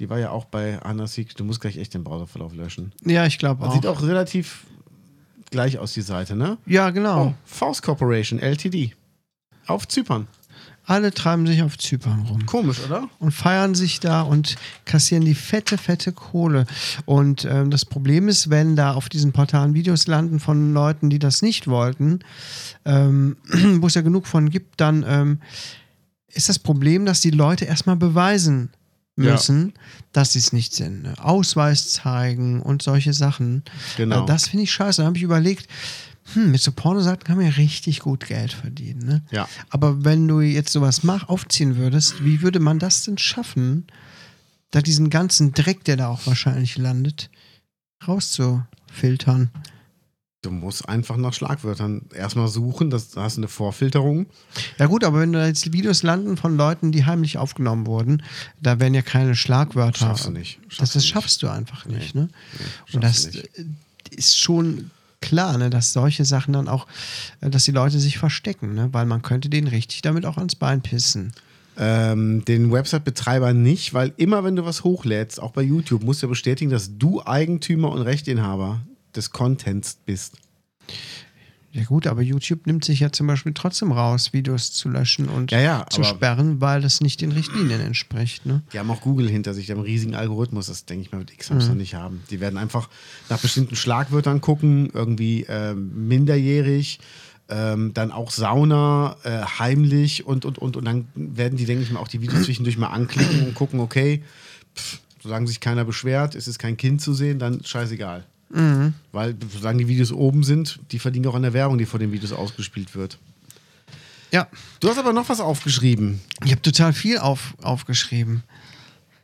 Die 0.00 0.10
war 0.10 0.18
ja 0.18 0.30
auch 0.30 0.46
bei 0.46 0.80
Anna 0.82 1.06
Sieg. 1.06 1.36
Du 1.36 1.44
musst 1.44 1.60
gleich 1.60 1.76
echt 1.76 1.94
den 1.94 2.02
Browserverlauf 2.02 2.54
löschen. 2.54 2.92
Ja, 3.04 3.26
ich 3.26 3.38
glaube 3.38 3.64
auch. 3.64 3.72
sieht 3.72 3.86
auch 3.86 4.02
relativ 4.02 4.64
gleich 5.50 5.78
aus, 5.78 5.92
die 5.92 6.02
Seite, 6.02 6.34
ne? 6.34 6.58
Ja, 6.66 6.90
genau. 6.90 7.26
Oh, 7.26 7.34
Faust 7.44 7.82
Corporation, 7.82 8.40
LTD. 8.40 8.92
Auf 9.66 9.86
Zypern. 9.86 10.26
Alle 10.86 11.12
treiben 11.12 11.46
sich 11.46 11.62
auf 11.62 11.78
Zypern 11.78 12.26
rum 12.28 12.44
Komisch, 12.46 12.78
oder? 12.84 13.08
und 13.18 13.32
feiern 13.32 13.74
sich 13.74 14.00
da 14.00 14.20
und 14.22 14.56
kassieren 14.84 15.24
die 15.24 15.34
fette, 15.34 15.78
fette 15.78 16.12
Kohle. 16.12 16.66
Und 17.06 17.46
ähm, 17.46 17.70
das 17.70 17.84
Problem 17.86 18.28
ist, 18.28 18.50
wenn 18.50 18.76
da 18.76 18.92
auf 18.92 19.08
diesen 19.08 19.32
Portalen 19.32 19.72
Videos 19.74 20.06
landen 20.06 20.40
von 20.40 20.74
Leuten, 20.74 21.08
die 21.08 21.18
das 21.18 21.40
nicht 21.40 21.68
wollten, 21.68 22.20
ähm, 22.84 23.36
wo 23.80 23.86
es 23.86 23.94
ja 23.94 24.02
genug 24.02 24.26
von 24.26 24.50
gibt, 24.50 24.80
dann 24.80 25.04
ähm, 25.08 25.40
ist 26.28 26.48
das 26.48 26.58
Problem, 26.58 27.06
dass 27.06 27.20
die 27.20 27.30
Leute 27.30 27.64
erstmal 27.64 27.96
beweisen 27.96 28.70
Ja. 29.16 29.32
müssen, 29.32 29.72
dass 30.12 30.32
sie 30.32 30.40
es 30.40 30.52
nicht 30.52 30.74
sind. 30.74 31.06
Ausweis 31.20 31.92
zeigen 31.92 32.60
und 32.60 32.82
solche 32.82 33.12
Sachen. 33.14 33.62
Genau. 33.96 34.24
Äh, 34.24 34.26
Das 34.26 34.48
finde 34.48 34.64
ich 34.64 34.72
scheiße. 34.72 35.00
Da 35.02 35.06
habe 35.06 35.16
ich 35.16 35.22
überlegt, 35.22 35.68
hm, 36.32 36.50
mit 36.50 36.60
so 36.62 36.72
Pornoseiten 36.72 37.24
kann 37.24 37.36
man 37.36 37.46
ja 37.46 37.52
richtig 37.52 38.00
gut 38.00 38.26
Geld 38.26 38.52
verdienen. 38.52 39.04
Ne? 39.06 39.22
Ja. 39.30 39.48
Aber 39.70 40.04
wenn 40.04 40.26
du 40.26 40.40
jetzt 40.40 40.72
sowas 40.72 41.02
mach, 41.04 41.28
aufziehen 41.28 41.76
würdest, 41.76 42.24
wie 42.24 42.40
würde 42.40 42.60
man 42.60 42.78
das 42.78 43.04
denn 43.04 43.18
schaffen, 43.18 43.86
da 44.70 44.80
diesen 44.80 45.10
ganzen 45.10 45.52
Dreck, 45.52 45.84
der 45.84 45.96
da 45.96 46.08
auch 46.08 46.26
wahrscheinlich 46.26 46.78
landet, 46.78 47.30
rauszufiltern? 48.08 49.50
Du 50.42 50.50
musst 50.50 50.86
einfach 50.88 51.16
nach 51.16 51.32
Schlagwörtern 51.32 52.02
erstmal 52.14 52.48
suchen. 52.48 52.90
Das, 52.90 53.10
da 53.10 53.22
hast 53.22 53.36
du 53.36 53.40
eine 53.40 53.48
Vorfilterung. 53.48 54.26
Ja 54.78 54.86
gut, 54.86 55.02
aber 55.02 55.20
wenn 55.20 55.32
da 55.32 55.46
jetzt 55.46 55.72
Videos 55.72 56.02
landen 56.02 56.36
von 56.36 56.56
Leuten, 56.58 56.92
die 56.92 57.06
heimlich 57.06 57.38
aufgenommen 57.38 57.86
wurden, 57.86 58.22
da 58.60 58.78
werden 58.78 58.92
ja 58.92 59.00
keine 59.00 59.36
Schlagwörter. 59.36 60.00
Schaffst 60.06 60.26
du 60.26 60.30
nicht. 60.32 60.58
das 60.68 60.74
Schaffst 60.76 60.78
du 60.78 60.82
das 60.84 60.94
nicht. 60.96 61.06
schaffst 61.12 61.42
du 61.42 61.48
einfach 61.48 61.86
nicht. 61.86 62.14
Nee. 62.14 62.22
Ne? 62.22 62.28
schaffst 62.58 62.94
Und 62.94 63.04
das 63.04 63.26
nicht. 63.26 63.58
äh, 63.58 63.64
ist 64.10 64.38
schon 64.38 64.90
klar, 65.24 65.56
ne, 65.56 65.70
dass 65.70 65.92
solche 65.92 66.24
Sachen 66.24 66.52
dann 66.52 66.68
auch, 66.68 66.86
äh, 67.40 67.48
dass 67.48 67.64
die 67.64 67.72
Leute 67.72 67.98
sich 67.98 68.18
verstecken, 68.18 68.74
ne? 68.74 68.90
weil 68.92 69.06
man 69.06 69.22
könnte 69.22 69.48
denen 69.48 69.68
richtig 69.68 70.02
damit 70.02 70.26
auch 70.26 70.36
ans 70.36 70.54
Bein 70.54 70.82
pissen. 70.82 71.32
Ähm, 71.76 72.44
den 72.44 72.70
Website-Betreiber 72.70 73.52
nicht, 73.52 73.94
weil 73.94 74.12
immer 74.16 74.44
wenn 74.44 74.54
du 74.54 74.64
was 74.64 74.84
hochlädst, 74.84 75.40
auch 75.42 75.52
bei 75.52 75.62
YouTube, 75.62 76.04
musst 76.04 76.22
du 76.22 76.26
ja 76.26 76.28
bestätigen, 76.28 76.70
dass 76.70 76.98
du 76.98 77.24
Eigentümer 77.24 77.90
und 77.90 78.02
Rechteinhaber 78.02 78.82
des 79.16 79.30
Contents 79.30 79.98
bist. 80.04 80.36
Ja 81.74 81.82
gut, 81.82 82.06
aber 82.06 82.22
YouTube 82.22 82.68
nimmt 82.68 82.84
sich 82.84 83.00
ja 83.00 83.10
zum 83.10 83.26
Beispiel 83.26 83.52
trotzdem 83.52 83.90
raus, 83.90 84.32
Videos 84.32 84.70
zu 84.70 84.88
löschen 84.88 85.28
und 85.28 85.50
Ja, 85.50 85.58
ja, 85.58 85.86
zu 85.90 86.04
sperren, 86.04 86.60
weil 86.60 86.80
das 86.80 87.00
nicht 87.00 87.20
den 87.20 87.32
Richtlinien 87.32 87.80
entspricht. 87.80 88.46
Ne? 88.46 88.62
Die 88.72 88.78
haben 88.78 88.88
auch 88.92 89.00
Google 89.00 89.28
hinter 89.28 89.54
sich, 89.54 89.66
die 89.66 89.72
haben 89.72 89.80
einen 89.80 89.86
riesigen 89.86 90.14
Algorithmus, 90.14 90.68
das 90.68 90.84
denke 90.84 91.02
ich 91.02 91.10
mal, 91.10 91.18
wird 91.18 91.32
X-Hamster 91.32 91.74
nicht 91.74 91.96
haben. 91.96 92.22
Die 92.30 92.38
werden 92.38 92.58
einfach 92.58 92.88
nach 93.28 93.40
bestimmten 93.40 93.74
Schlagwörtern 93.74 94.40
gucken, 94.40 94.88
irgendwie 94.92 95.46
ähm, 95.48 96.06
minderjährig, 96.06 97.00
ähm, 97.48 97.92
dann 97.92 98.12
auch 98.12 98.30
Sauna, 98.30 99.16
äh, 99.24 99.42
heimlich 99.58 100.24
und, 100.24 100.44
und, 100.44 100.58
und, 100.58 100.76
und 100.76 100.84
dann 100.84 101.08
werden 101.16 101.58
die, 101.58 101.64
denke 101.64 101.82
ich 101.82 101.90
mal, 101.90 101.98
auch 101.98 102.06
die 102.06 102.20
Videos 102.20 102.42
zwischendurch 102.44 102.78
mal 102.78 102.90
anklicken 102.90 103.48
und 103.48 103.54
gucken, 103.56 103.80
okay, 103.80 104.22
pff, 104.76 105.00
solange 105.24 105.48
sich 105.48 105.58
keiner 105.58 105.84
beschwert, 105.84 106.36
ist 106.36 106.46
es 106.46 106.56
kein 106.56 106.76
Kind 106.76 107.00
zu 107.00 107.14
sehen, 107.14 107.40
dann 107.40 107.64
scheißegal. 107.64 108.24
Weil, 108.50 109.34
solange 109.52 109.78
die 109.78 109.88
Videos 109.88 110.12
oben 110.12 110.44
sind, 110.44 110.78
die 110.92 110.98
verdienen 110.98 111.26
auch 111.26 111.34
an 111.34 111.42
der 111.42 111.52
Werbung, 111.54 111.78
die 111.78 111.86
vor 111.86 111.98
den 111.98 112.12
Videos 112.12 112.32
ausgespielt 112.32 112.94
wird. 112.94 113.18
Ja, 114.30 114.48
Du 114.80 114.88
hast 114.88 114.98
aber 114.98 115.12
noch 115.12 115.28
was 115.28 115.40
aufgeschrieben. 115.40 116.20
ich 116.44 116.50
habe 116.52 116.62
total 116.62 116.92
viel 116.92 117.18
auf, 117.18 117.54
aufgeschrieben. 117.62 118.42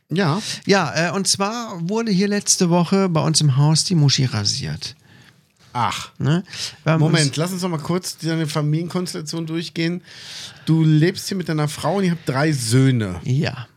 Ja. 0.09 0.41
Ja, 0.65 1.09
äh, 1.09 1.11
und 1.11 1.27
zwar 1.27 1.77
wurde 1.87 2.11
hier 2.11 2.27
letzte 2.27 2.69
Woche 2.69 3.07
bei 3.07 3.21
uns 3.21 3.39
im 3.39 3.55
Haus 3.55 3.85
die 3.85 3.95
Muschi 3.95 4.25
rasiert. 4.25 4.95
Ach. 5.73 6.11
Ne? 6.17 6.43
Moment, 6.85 7.37
lass 7.37 7.53
uns 7.53 7.61
noch 7.61 7.69
mal 7.69 7.79
kurz 7.79 8.17
deine 8.17 8.45
Familienkonstellation 8.47 9.45
durchgehen. 9.45 10.01
Du 10.65 10.83
lebst 10.83 11.29
hier 11.29 11.37
mit 11.37 11.47
deiner 11.47 11.69
Frau 11.69 11.95
und 11.97 12.03
ihr 12.03 12.11
habt 12.11 12.27
drei 12.27 12.51
Söhne. 12.51 13.15
Uns, 13.15 13.21
ja. 13.25 13.67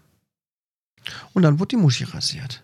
Und 1.35 1.43
dann 1.43 1.61
wurde 1.61 1.69
die 1.69 1.77
Muschi 1.77 2.03
rasiert. 2.03 2.64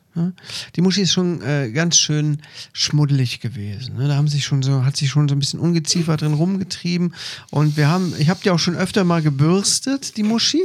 Die 0.75 0.81
Muschi 0.81 1.03
ist 1.03 1.13
schon 1.13 1.41
äh, 1.43 1.71
ganz 1.71 1.97
schön 1.97 2.43
schmuddelig 2.73 3.41
gewesen. 3.41 3.97
Ne? 3.97 4.09
Da 4.09 4.17
haben 4.17 4.29
sich 4.29 4.45
schon 4.45 4.63
so, 4.63 4.85
hat 4.85 4.97
sich 4.97 5.09
schon 5.11 5.29
so 5.29 5.35
ein 5.35 5.39
bisschen 5.39 5.61
Ungeziefer 5.61 6.17
drin 6.17 6.35
rumgetrieben. 6.35 7.15
Und 7.51 7.77
wir 7.77 7.89
haben, 7.89 8.15
ich 8.19 8.29
habe 8.29 8.41
die 8.43 8.51
auch 8.51 8.59
schon 8.59 8.77
öfter 8.77 9.05
mal 9.05 9.23
gebürstet, 9.23 10.17
die 10.17 10.23
Muschi. 10.23 10.63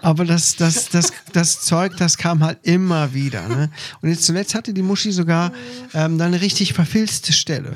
Aber 0.00 0.24
das, 0.24 0.56
das, 0.56 0.88
das, 0.88 1.12
das 1.32 1.60
Zeug, 1.62 1.96
das 1.98 2.16
kam 2.16 2.42
halt 2.42 2.58
immer 2.62 3.14
wieder. 3.14 3.48
Ne? 3.48 3.70
Und 4.00 4.08
jetzt 4.08 4.24
zuletzt 4.24 4.54
hatte 4.54 4.72
die 4.72 4.82
Muschi 4.82 5.12
sogar 5.12 5.52
ähm, 5.92 6.18
dann 6.18 6.28
eine 6.28 6.40
richtig 6.40 6.72
verfilzte 6.72 7.32
Stelle. 7.32 7.74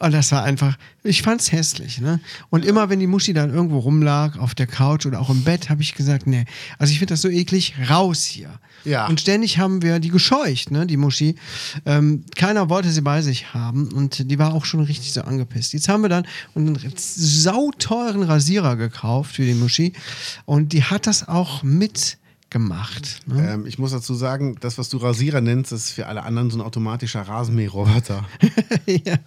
Und 0.00 0.12
das 0.12 0.32
war 0.32 0.42
einfach, 0.44 0.78
ich 1.02 1.20
fand's 1.20 1.52
hässlich, 1.52 2.00
ne? 2.00 2.20
Und 2.48 2.64
immer 2.64 2.88
wenn 2.88 3.00
die 3.00 3.06
Muschi 3.06 3.34
dann 3.34 3.52
irgendwo 3.52 3.78
rumlag, 3.80 4.38
auf 4.38 4.54
der 4.54 4.66
Couch 4.66 5.04
oder 5.04 5.20
auch 5.20 5.28
im 5.28 5.44
Bett, 5.44 5.68
habe 5.68 5.82
ich 5.82 5.94
gesagt, 5.94 6.26
nee, 6.26 6.46
also 6.78 6.90
ich 6.90 6.98
finde 6.98 7.12
das 7.12 7.20
so 7.20 7.28
eklig, 7.28 7.74
raus 7.90 8.24
hier. 8.24 8.58
Ja. 8.84 9.06
Und 9.08 9.20
ständig 9.20 9.58
haben 9.58 9.82
wir 9.82 9.98
die 9.98 10.08
gescheucht, 10.08 10.70
ne, 10.70 10.86
die 10.86 10.96
Muschi. 10.96 11.34
Ähm, 11.84 12.24
keiner 12.34 12.70
wollte 12.70 12.90
sie 12.90 13.02
bei 13.02 13.20
sich 13.20 13.52
haben 13.52 13.92
und 13.92 14.30
die 14.30 14.38
war 14.38 14.54
auch 14.54 14.64
schon 14.64 14.80
richtig 14.80 15.12
so 15.12 15.20
angepisst. 15.20 15.74
Jetzt 15.74 15.90
haben 15.90 16.00
wir 16.00 16.08
dann 16.08 16.26
einen 16.54 16.78
sauteuren 16.96 18.22
Rasierer 18.22 18.76
gekauft 18.76 19.36
für 19.36 19.44
die 19.44 19.52
Muschi 19.52 19.92
und 20.46 20.72
die 20.72 20.82
hat 20.82 21.06
das 21.06 21.28
auch 21.28 21.62
mitgemacht. 22.50 23.20
Ne? 23.26 23.52
Ähm, 23.52 23.66
ich 23.66 23.78
muss 23.78 23.92
dazu 23.92 24.14
sagen, 24.14 24.56
das, 24.60 24.76
was 24.76 24.88
du 24.88 24.96
Rasierer 24.98 25.40
nennst, 25.40 25.72
ist 25.72 25.90
für 25.90 26.06
alle 26.06 26.22
anderen 26.24 26.50
so 26.50 26.58
ein 26.58 26.60
automatischer 26.60 27.22
Rasenmäherroboter. 27.22 28.26
ja. 28.86 29.18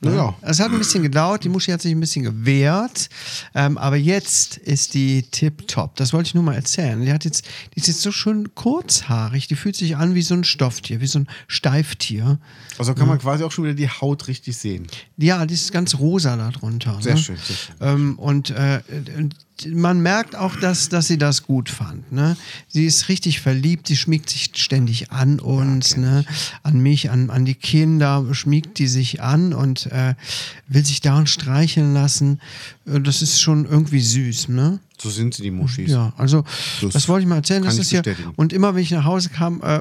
Naja. 0.00 0.34
Es 0.42 0.60
hat 0.60 0.70
ein 0.70 0.78
bisschen 0.78 1.02
gedauert, 1.02 1.44
die 1.44 1.48
Muschi 1.48 1.72
hat 1.72 1.80
sich 1.80 1.92
ein 1.92 2.00
bisschen 2.00 2.22
gewehrt, 2.22 3.08
ähm, 3.54 3.78
aber 3.78 3.96
jetzt 3.96 4.58
ist 4.58 4.94
die 4.94 5.22
tipptopp. 5.22 5.96
Das 5.96 6.12
wollte 6.12 6.28
ich 6.28 6.34
nur 6.34 6.44
mal 6.44 6.54
erzählen. 6.54 7.00
Die, 7.00 7.12
hat 7.12 7.24
jetzt, 7.24 7.46
die 7.74 7.80
ist 7.80 7.88
jetzt 7.88 8.02
so 8.02 8.12
schön 8.12 8.54
kurzhaarig, 8.54 9.46
die 9.48 9.56
fühlt 9.56 9.76
sich 9.76 9.96
an 9.96 10.14
wie 10.14 10.22
so 10.22 10.34
ein 10.34 10.44
Stofftier, 10.44 11.00
wie 11.00 11.06
so 11.06 11.20
ein 11.20 11.28
Steiftier. 11.46 12.38
Also 12.78 12.94
kann 12.94 13.08
man 13.08 13.18
quasi 13.18 13.44
auch 13.44 13.52
schon 13.52 13.64
wieder 13.64 13.74
die 13.74 13.88
Haut 13.88 14.28
richtig 14.28 14.56
sehen. 14.56 14.86
Ja, 15.16 15.46
die 15.46 15.54
ist 15.54 15.72
ganz 15.72 15.98
rosa 15.98 16.36
darunter. 16.36 16.98
Sehr 17.00 17.14
ne? 17.14 17.20
schön, 17.20 17.36
sehr 17.36 17.56
schön. 17.56 17.74
Ähm, 17.80 18.18
und 18.18 18.50
äh, 18.50 18.80
und 19.16 19.36
man 19.68 20.00
merkt 20.00 20.34
auch, 20.34 20.56
dass, 20.56 20.88
dass 20.88 21.06
sie 21.06 21.18
das 21.18 21.44
gut 21.44 21.68
fand. 21.68 22.10
Ne? 22.12 22.36
Sie 22.68 22.86
ist 22.86 23.08
richtig 23.08 23.40
verliebt, 23.40 23.86
sie 23.86 23.96
schmiegt 23.96 24.28
sich 24.28 24.50
ständig 24.54 25.12
an 25.12 25.38
uns, 25.38 25.96
ne? 25.96 26.24
an 26.62 26.80
mich, 26.80 27.10
an, 27.10 27.30
an 27.30 27.44
die 27.44 27.54
Kinder, 27.54 28.26
schmiegt 28.34 28.78
die 28.78 28.88
sich 28.88 29.22
an 29.22 29.52
und 29.52 29.86
äh, 29.86 30.14
will 30.66 30.84
sich 30.84 31.00
dauernd 31.00 31.30
streicheln 31.30 31.94
lassen. 31.94 32.40
Äh, 32.86 33.00
Das 33.00 33.22
ist 33.22 33.40
schon 33.40 33.64
irgendwie 33.66 34.00
süß. 34.00 34.48
Ne? 34.48 34.78
So 35.00 35.10
sind 35.10 35.34
sie, 35.34 35.42
die 35.42 35.50
Muschis. 35.50 35.90
Ja, 35.90 36.12
also 36.16 36.44
Das 36.80 36.92
das 36.92 37.08
wollte 37.08 37.22
ich 37.24 37.28
mal 37.28 37.36
erzählen. 37.36 37.62
Das 37.64 37.78
ist 37.78 37.90
ja, 37.90 38.00
und 38.36 38.52
immer 38.52 38.74
wenn 38.74 38.82
ich 38.82 38.92
nach 38.92 39.04
Hause 39.04 39.28
kam, 39.28 39.60
äh, 39.62 39.80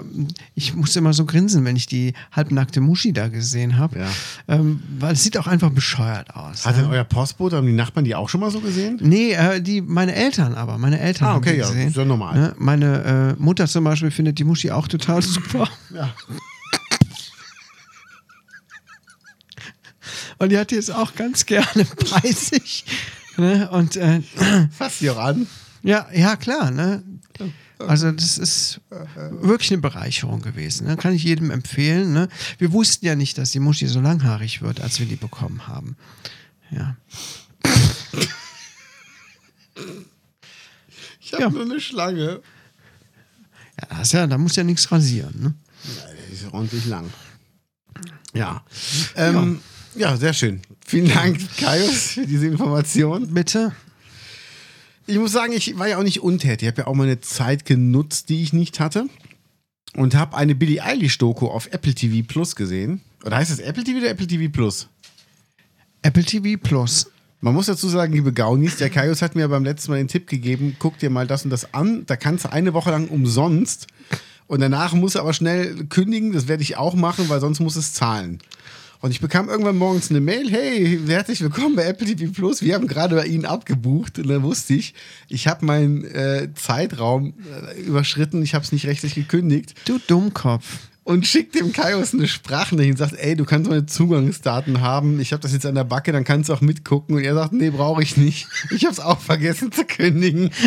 ich 0.56 0.74
musste 0.74 0.99
immer 0.99 1.14
so 1.14 1.26
grinsen, 1.26 1.64
wenn 1.66 1.76
ich 1.76 1.86
die 1.86 2.14
halbnackte 2.32 2.82
Muschi 2.82 3.14
da 3.14 3.28
gesehen 3.28 3.78
habe. 3.78 3.99
Ja. 3.99 4.08
Ähm, 4.47 4.82
weil 4.99 5.14
es 5.14 5.24
sieht 5.24 5.38
auch 5.38 5.45
einfach 5.47 5.70
bescheuert 5.70 6.36
aus. 6.36 6.66
Hat 6.66 6.76
ne? 6.78 6.82
denn 6.84 6.91
euer 6.91 7.04
Postbote, 7.04 7.58
haben 7.58 7.68
die 7.68 7.74
Nachbarn 7.74 8.06
die 8.06 8.16
auch 8.16 8.28
schon 8.28 8.41
mal 8.41 8.49
so 8.51 8.60
gesehen? 8.60 8.97
Nee, 9.01 9.34
äh, 9.34 9.62
die, 9.62 9.82
meine 9.82 10.16
Eltern 10.16 10.56
aber. 10.56 10.78
Meine 10.80 10.99
Eltern 10.99 11.28
Ah, 11.28 11.32
haben 11.32 11.38
okay, 11.38 11.54
die 11.54 11.60
ja, 11.60 11.68
gesehen. 11.68 11.89
ist 11.89 11.95
ja 11.95 12.06
normal. 12.06 12.38
Ne? 12.39 12.56
Meine 12.58 13.36
äh, 13.38 13.41
Mutter 13.41 13.68
zum 13.68 13.84
Beispiel 13.84 14.10
findet 14.12 14.39
die 14.39 14.43
Muschi 14.43 14.72
auch 14.72 14.88
total 14.88 15.22
super. 15.22 15.70
Ja. 15.93 16.14
Und 20.40 20.50
die 20.52 20.58
hat 20.58 20.72
die 20.72 20.76
jetzt 20.76 20.92
auch 20.92 21.16
ganz 21.16 21.46
gerne 21.46 21.86
bei 22.22 22.32
sich. 22.32 22.86
Ne? 23.38 23.70
Und 23.72 23.96
äh, 23.98 24.22
Fass 24.72 25.00
die 25.00 25.10
auch 25.10 25.18
an. 25.18 25.48
ja, 25.84 26.08
ja, 26.14 26.36
klar. 26.36 26.72
Ne? 26.72 27.04
Also 27.80 28.12
das 28.12 28.38
ist 28.38 28.80
wirklich 29.32 29.72
eine 29.72 29.82
Bereicherung 29.82 30.42
gewesen. 30.42 30.88
Ne? 30.88 30.96
Kann 30.98 31.14
ich 31.14 31.24
jedem 31.24 31.52
empfehlen. 31.52 32.14
Ne? 32.14 32.30
Wir 32.58 32.72
wussten 32.72 33.06
ja 33.06 33.16
nicht, 33.16 33.38
dass 33.38 33.52
die 33.52 33.60
Muschi 33.60 33.88
so 33.88 34.00
langhaarig 34.00 34.62
wird, 34.62 34.80
als 34.82 35.00
wir 35.00 35.06
die 35.06 35.16
bekommen 35.18 35.68
haben. 35.68 35.98
Ja. 36.72 36.96
Ich 41.20 41.34
habe 41.34 41.44
Ja. 41.44 41.50
nur 41.50 41.64
eine 41.64 41.80
Schlange. 41.80 42.42
Ja, 43.82 43.98
das 43.98 44.12
ja, 44.12 44.28
da 44.28 44.38
muss 44.38 44.56
ja 44.56 44.64
nichts 44.64 44.92
rasieren. 44.92 45.42
Ne? 45.42 45.54
Die 46.30 46.34
ist 46.34 46.54
ordentlich 46.54 46.86
lang. 46.86 47.10
Ja. 48.34 48.64
Ähm, 49.16 49.56
ja. 49.56 49.60
Sehr 50.18 50.34
schön. 50.34 50.62
Vielen 50.86 51.10
Dank, 51.10 51.39
Kaius, 51.58 52.12
für 52.12 52.26
diese 52.26 52.48
Information. 52.48 53.34
Bitte? 53.34 53.74
Ich 55.06 55.18
muss 55.18 55.32
sagen, 55.32 55.54
ich 55.54 55.78
war 55.78 55.88
ja 55.88 55.98
auch 55.98 56.04
nicht 56.04 56.22
untätig. 56.22 56.64
Ich 56.64 56.68
habe 56.68 56.82
ja 56.82 56.88
auch 56.88 56.96
mal 56.96 57.04
eine 57.04 57.20
Zeit 57.20 57.66
genutzt, 57.66 58.30
die 58.30 58.41
ich 58.41 58.54
nicht 58.54 58.80
hatte. 58.80 59.08
Und 59.96 60.16
habe 60.16 60.36
eine 60.38 60.56
Billie 60.56 60.84
Eilish-Doku 60.84 61.48
auf 61.48 61.68
Apple 61.72 61.94
TV 61.94 62.26
Plus 62.28 62.56
gesehen. 62.56 63.02
Oder 63.24 63.38
heißt 63.38 63.52
es 63.52 63.60
Apple 63.60 63.84
TV 63.84 64.00
oder 64.00 64.10
Apple 64.10 64.28
TV 64.28 64.52
Plus? 64.52 64.88
Apple 66.02 66.24
TV 66.24 66.60
Plus. 66.62 67.12
Man 67.41 67.54
muss 67.54 67.66
dazu 67.66 67.89
sagen, 67.89 68.14
liebe 68.14 68.34
Gaunis, 68.34 68.78
der 68.78 68.89
Kaius 68.89 69.22
hat 69.22 69.36
mir 69.36 69.48
beim 69.50 69.66
letzten 69.66 69.91
Mal 69.91 69.98
den 69.98 70.08
Tipp 70.08 70.28
gegeben, 70.28 70.78
guck 70.80 70.98
dir 70.98 71.10
mal 71.10 71.28
das 71.28 71.44
und 71.44 71.50
das 71.50 71.74
an. 71.74 72.06
Da 72.06 72.16
kannst 72.16 72.46
du 72.46 72.52
eine 72.52 72.74
Woche 72.74 72.89
lang 72.89 73.10
umsonst. 73.10 73.88
Und 74.48 74.62
danach 74.62 74.94
musst 74.94 75.16
du 75.16 75.20
aber 75.20 75.34
schnell 75.34 75.86
kündigen. 75.88 76.32
Das 76.32 76.48
werde 76.48 76.64
ich 76.64 76.78
auch 76.78 76.96
machen, 76.96 77.30
weil 77.30 77.41
sonst 77.41 77.60
muss 77.60 77.76
es 77.76 77.94
zahlen. 77.94 78.39
Und 79.04 79.12
ich 79.12 79.20
bekam 79.20 79.49
irgendwann 79.49 79.76
morgens 79.76 80.12
eine 80.12 80.22
Mail, 80.22 80.49
hey, 80.49 80.97
herzlich 81.06 81.41
willkommen 81.41 81.76
bei 81.76 81.84
Apple 81.84 82.08
TV 82.08 82.32
Plus. 82.32 82.62
Wir 82.62 82.74
haben 82.74 82.88
gerade 82.88 83.18
bei 83.18 83.26
Ihnen 83.26 83.43
abgebucht. 83.43 84.18
Und 84.18 84.30
dann 84.30 84.43
wusste 84.43 84.76
ich, 84.76 84.93
ich 85.28 85.49
habe 85.49 85.66
meinen 85.66 86.06
äh, 86.06 86.47
Zeitraum 86.56 87.34
äh, 87.76 87.82
überschritten. 87.82 88.41
Ich 88.43 88.54
habe 88.54 88.64
es 88.64 88.72
nicht 88.72 88.88
rechtlich 88.88 89.14
gekündigt. 89.14 89.76
Du 89.84 89.99
Dummkopf. 90.08 90.88
Und 91.04 91.28
schickt 91.28 91.56
dem 91.56 91.74
Kaius 91.74 92.14
eine 92.14 92.30
Sprachnachricht 92.30 92.91
und 92.91 92.97
sagt, 92.97 93.16
ey, 93.18 93.36
du 93.36 93.43
kannst 93.43 93.70
meine 93.70 93.86
Zugangsdaten 93.88 94.80
haben. 94.80 95.20
Ich 95.20 95.34
habe 95.34 95.41
das 95.41 95.51
jetzt 95.51 95.66
an 95.66 95.76
der 95.76 95.84
Backe, 95.84 96.14
dann 96.14 96.24
kannst 96.24 96.47
du 96.47 96.54
auch 96.54 96.62
mitgucken. 96.62 97.18
Und 97.18 97.24
er 97.24 97.34
sagt, 97.34 97.51
nee, 97.51 97.72
brauche 97.72 98.01
ich 98.01 98.16
nicht. 98.16 98.47
Ich 98.72 98.86
habe 98.86 98.93
es 98.93 99.01
auch 99.01 99.20
vergessen 99.20 99.74
zu 99.74 99.84
kündigen. 99.84 100.49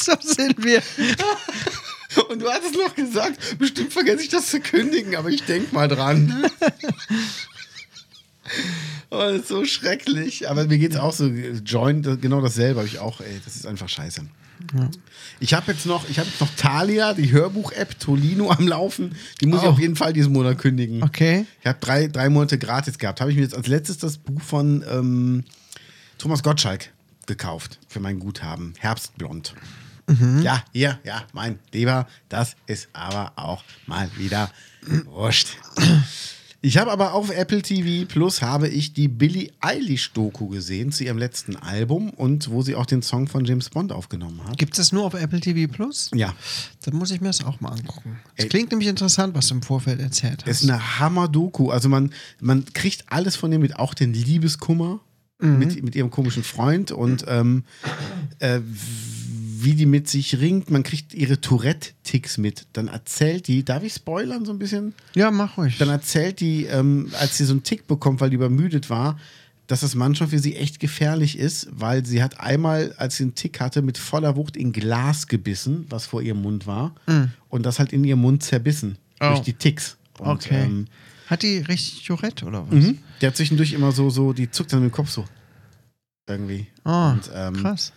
So 0.00 0.14
sind 0.20 0.64
wir. 0.64 0.82
Und 2.28 2.40
du 2.40 2.48
hattest 2.50 2.74
noch 2.74 2.94
gesagt, 2.94 3.58
bestimmt 3.58 3.92
vergesse 3.92 4.22
ich 4.22 4.28
das 4.28 4.46
zu 4.50 4.60
kündigen, 4.60 5.14
aber 5.16 5.28
ich 5.30 5.44
denk 5.44 5.72
mal 5.72 5.88
dran. 5.88 6.46
Oh, 9.10 9.18
das 9.18 9.40
ist 9.40 9.48
so 9.48 9.64
schrecklich. 9.64 10.48
Aber 10.50 10.64
mir 10.66 10.78
geht's 10.78 10.96
auch 10.96 11.12
so. 11.12 11.26
Join, 11.26 12.02
genau 12.20 12.40
dasselbe 12.40 12.80
habe 12.80 12.88
ich 12.88 12.98
auch. 12.98 13.20
Ey, 13.20 13.40
das 13.44 13.56
ist 13.56 13.66
einfach 13.66 13.88
scheiße. 13.88 14.22
Ich 15.40 15.54
habe 15.54 15.70
jetzt 15.72 15.86
noch, 15.86 16.08
ich 16.08 16.18
habe 16.18 16.28
jetzt 16.28 16.40
noch 16.40 16.48
Thalia, 16.56 17.14
die 17.14 17.30
Hörbuch-App 17.30 17.98
Tolino 18.00 18.50
am 18.50 18.66
Laufen. 18.66 19.14
Die 19.40 19.46
muss 19.46 19.60
ich 19.62 19.66
Oh. 19.66 19.72
auf 19.72 19.78
jeden 19.78 19.96
Fall 19.96 20.12
diesen 20.12 20.32
Monat 20.32 20.58
kündigen. 20.58 21.02
Okay. 21.02 21.46
Ich 21.60 21.66
habe 21.66 21.78
drei, 21.80 22.08
drei 22.08 22.28
Monate 22.28 22.58
gratis 22.58 22.98
gehabt. 22.98 23.20
Habe 23.20 23.30
ich 23.30 23.36
mir 23.36 23.42
jetzt 23.42 23.54
als 23.54 23.66
letztes 23.66 23.98
das 23.98 24.18
Buch 24.18 24.40
von 24.42 24.84
ähm, 24.90 25.44
Thomas 26.18 26.42
Gottschalk 26.42 26.90
gekauft 27.26 27.78
für 27.88 28.00
mein 28.00 28.18
Guthaben. 28.18 28.74
Herbstblond. 28.78 29.54
Ja, 30.42 30.64
hier, 30.72 30.98
ja, 31.04 31.22
mein 31.32 31.58
Lieber, 31.72 32.06
das 32.28 32.56
ist 32.66 32.88
aber 32.94 33.32
auch 33.36 33.62
mal 33.86 34.08
wieder 34.16 34.50
wurscht. 35.04 35.48
Ich 36.60 36.76
habe 36.76 36.90
aber 36.90 37.12
auf 37.12 37.30
Apple 37.30 37.62
TV 37.62 38.04
Plus 38.08 38.42
habe 38.42 38.68
ich 38.68 38.92
die 38.92 39.06
Billie 39.06 39.52
Eilish 39.60 40.12
Doku 40.12 40.48
gesehen 40.48 40.90
zu 40.90 41.04
ihrem 41.04 41.16
letzten 41.18 41.54
Album 41.54 42.10
und 42.10 42.50
wo 42.50 42.62
sie 42.62 42.74
auch 42.74 42.86
den 42.86 43.00
Song 43.02 43.28
von 43.28 43.44
James 43.44 43.70
Bond 43.70 43.92
aufgenommen 43.92 44.40
hat. 44.44 44.58
Gibt 44.58 44.72
es 44.72 44.78
das 44.78 44.92
nur 44.92 45.04
auf 45.04 45.14
Apple 45.14 45.38
TV 45.40 45.70
Plus? 45.72 46.10
Ja, 46.14 46.34
Dann 46.84 46.96
muss 46.96 47.12
ich 47.12 47.20
mir 47.20 47.28
das 47.28 47.44
auch 47.44 47.60
mal 47.60 47.70
angucken. 47.70 48.18
Es 48.34 48.48
klingt 48.48 48.70
nämlich 48.72 48.88
interessant, 48.88 49.34
was 49.36 49.46
du 49.48 49.54
im 49.54 49.62
Vorfeld 49.62 50.00
erzählt 50.00 50.42
Es 50.46 50.56
hast. 50.56 50.62
ist 50.64 50.70
eine 50.70 50.98
Hammer-Doku. 50.98 51.70
Also 51.70 51.88
man, 51.88 52.12
man 52.40 52.64
kriegt 52.72 53.04
alles 53.06 53.36
von 53.36 53.52
ihr 53.52 53.58
mit, 53.60 53.76
auch 53.78 53.94
den 53.94 54.12
Liebeskummer 54.12 55.00
mit, 55.40 55.84
mit 55.84 55.94
ihrem 55.94 56.10
komischen 56.10 56.42
Freund 56.42 56.90
und 56.90 57.24
ähm, 57.28 57.62
äh, 58.40 58.58
wie 59.62 59.74
die 59.74 59.86
mit 59.86 60.08
sich 60.08 60.38
ringt. 60.40 60.70
Man 60.70 60.82
kriegt 60.82 61.14
ihre 61.14 61.40
Tourette-Ticks 61.40 62.38
mit. 62.38 62.66
Dann 62.72 62.88
erzählt 62.88 63.46
die, 63.48 63.64
darf 63.64 63.82
ich 63.82 63.94
spoilern 63.94 64.44
so 64.44 64.52
ein 64.52 64.58
bisschen? 64.58 64.94
ja, 65.14 65.30
mach 65.30 65.56
ruhig. 65.58 65.78
Dann 65.78 65.88
erzählt 65.88 66.40
die, 66.40 66.64
ähm, 66.64 67.10
als 67.18 67.36
sie 67.38 67.44
so 67.44 67.52
einen 67.52 67.62
Tick 67.62 67.86
bekommt, 67.86 68.20
weil 68.20 68.30
die 68.30 68.36
übermüdet 68.36 68.90
war, 68.90 69.18
dass 69.66 69.80
das 69.80 69.94
manchmal 69.94 70.30
für 70.30 70.38
sie 70.38 70.56
echt 70.56 70.80
gefährlich 70.80 71.38
ist, 71.38 71.68
weil 71.70 72.04
sie 72.06 72.22
hat 72.22 72.40
einmal, 72.40 72.94
als 72.96 73.16
sie 73.18 73.24
einen 73.24 73.34
Tick 73.34 73.60
hatte, 73.60 73.82
mit 73.82 73.98
voller 73.98 74.34
Wucht 74.36 74.56
in 74.56 74.72
Glas 74.72 75.26
gebissen, 75.26 75.84
was 75.90 76.06
vor 76.06 76.22
ihrem 76.22 76.40
Mund 76.40 76.66
war, 76.66 76.94
und 77.50 77.66
das 77.66 77.78
halt 77.78 77.92
in 77.92 78.02
ihrem 78.04 78.20
Mund 78.20 78.42
zerbissen 78.42 78.96
Oh. 79.20 79.28
durch 79.30 79.40
die 79.40 79.52
Ticks. 79.52 79.96
Und, 80.18 80.26
Okay. 80.28 80.62
Ähm, 80.64 80.86
Hat 81.26 81.42
die 81.42 81.58
richtig 81.58 82.04
Tourette 82.06 82.46
oder 82.46 82.64
was? 82.70 82.84
mhm. 82.84 82.98
Der 83.20 83.28
hat 83.28 83.36
zwischendurch 83.36 83.72
immer 83.72 83.92
so, 83.92 84.08
so, 84.10 84.32
die 84.32 84.50
zuckt 84.50 84.72
dann 84.72 84.80
mit 84.82 84.90
dem 84.90 84.94
Kopf 84.94 85.10
so. 85.10 85.24
Irgendwie. 86.28 86.66
Oh, 86.84 87.10
Und, 87.12 87.30
ähm, 87.34 87.54
krass. 87.54 87.92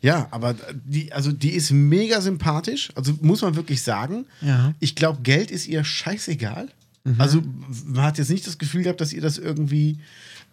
Ja, 0.00 0.26
aber 0.30 0.54
die, 0.84 1.12
also 1.12 1.30
die 1.32 1.50
ist 1.50 1.70
mega 1.70 2.20
sympathisch. 2.20 2.90
Also 2.94 3.12
muss 3.20 3.42
man 3.42 3.54
wirklich 3.56 3.82
sagen. 3.82 4.26
Ja. 4.40 4.72
Ich 4.80 4.94
glaube, 4.96 5.20
Geld 5.22 5.50
ist 5.50 5.66
ihr 5.66 5.84
scheißegal. 5.84 6.68
Mhm. 7.04 7.20
Also 7.20 7.42
man 7.86 8.04
hat 8.04 8.16
jetzt 8.18 8.30
nicht 8.30 8.46
das 8.46 8.56
Gefühl 8.58 8.82
gehabt, 8.84 9.00
dass 9.00 9.12
ihr 9.12 9.20
das 9.20 9.36
irgendwie 9.38 9.98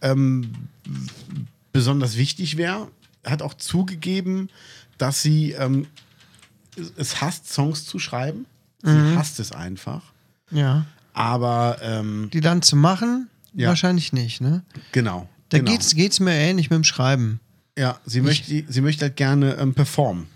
ähm, 0.01 0.51
besonders 1.71 2.17
wichtig 2.17 2.57
wäre. 2.57 2.89
Hat 3.25 3.41
auch 3.41 3.53
zugegeben, 3.53 4.49
dass 4.97 5.21
sie 5.21 5.51
ähm, 5.51 5.87
es 6.97 7.21
hasst, 7.21 7.51
Songs 7.51 7.85
zu 7.85 7.99
schreiben. 7.99 8.45
Sie 8.83 8.89
Mhm. 8.91 9.17
hasst 9.17 9.39
es 9.39 9.51
einfach. 9.51 10.11
Ja. 10.49 10.85
Aber 11.13 11.77
ähm, 11.81 12.29
Die 12.33 12.41
dann 12.41 12.61
zu 12.61 12.75
machen, 12.75 13.29
Ja. 13.53 13.67
wahrscheinlich 13.69 14.11
nicht, 14.13 14.41
ne? 14.41 14.63
genau. 14.91 15.29
Da 15.51 15.57
genau. 15.59 15.71
geht's, 15.71 15.93
geht's 15.95 16.19
mir 16.19 16.33
ähnlich 16.33 16.69
mit 16.69 16.77
dem 16.77 16.83
Schreiben. 16.83 17.39
Ja, 17.77 17.99
sie 18.05 18.21
möchte, 18.21 18.63
sie 18.67 18.81
möchte 18.81 19.05
halt 19.05 19.15
gerne 19.15 19.55
ähm, 19.55 19.73
performen. 19.73 20.27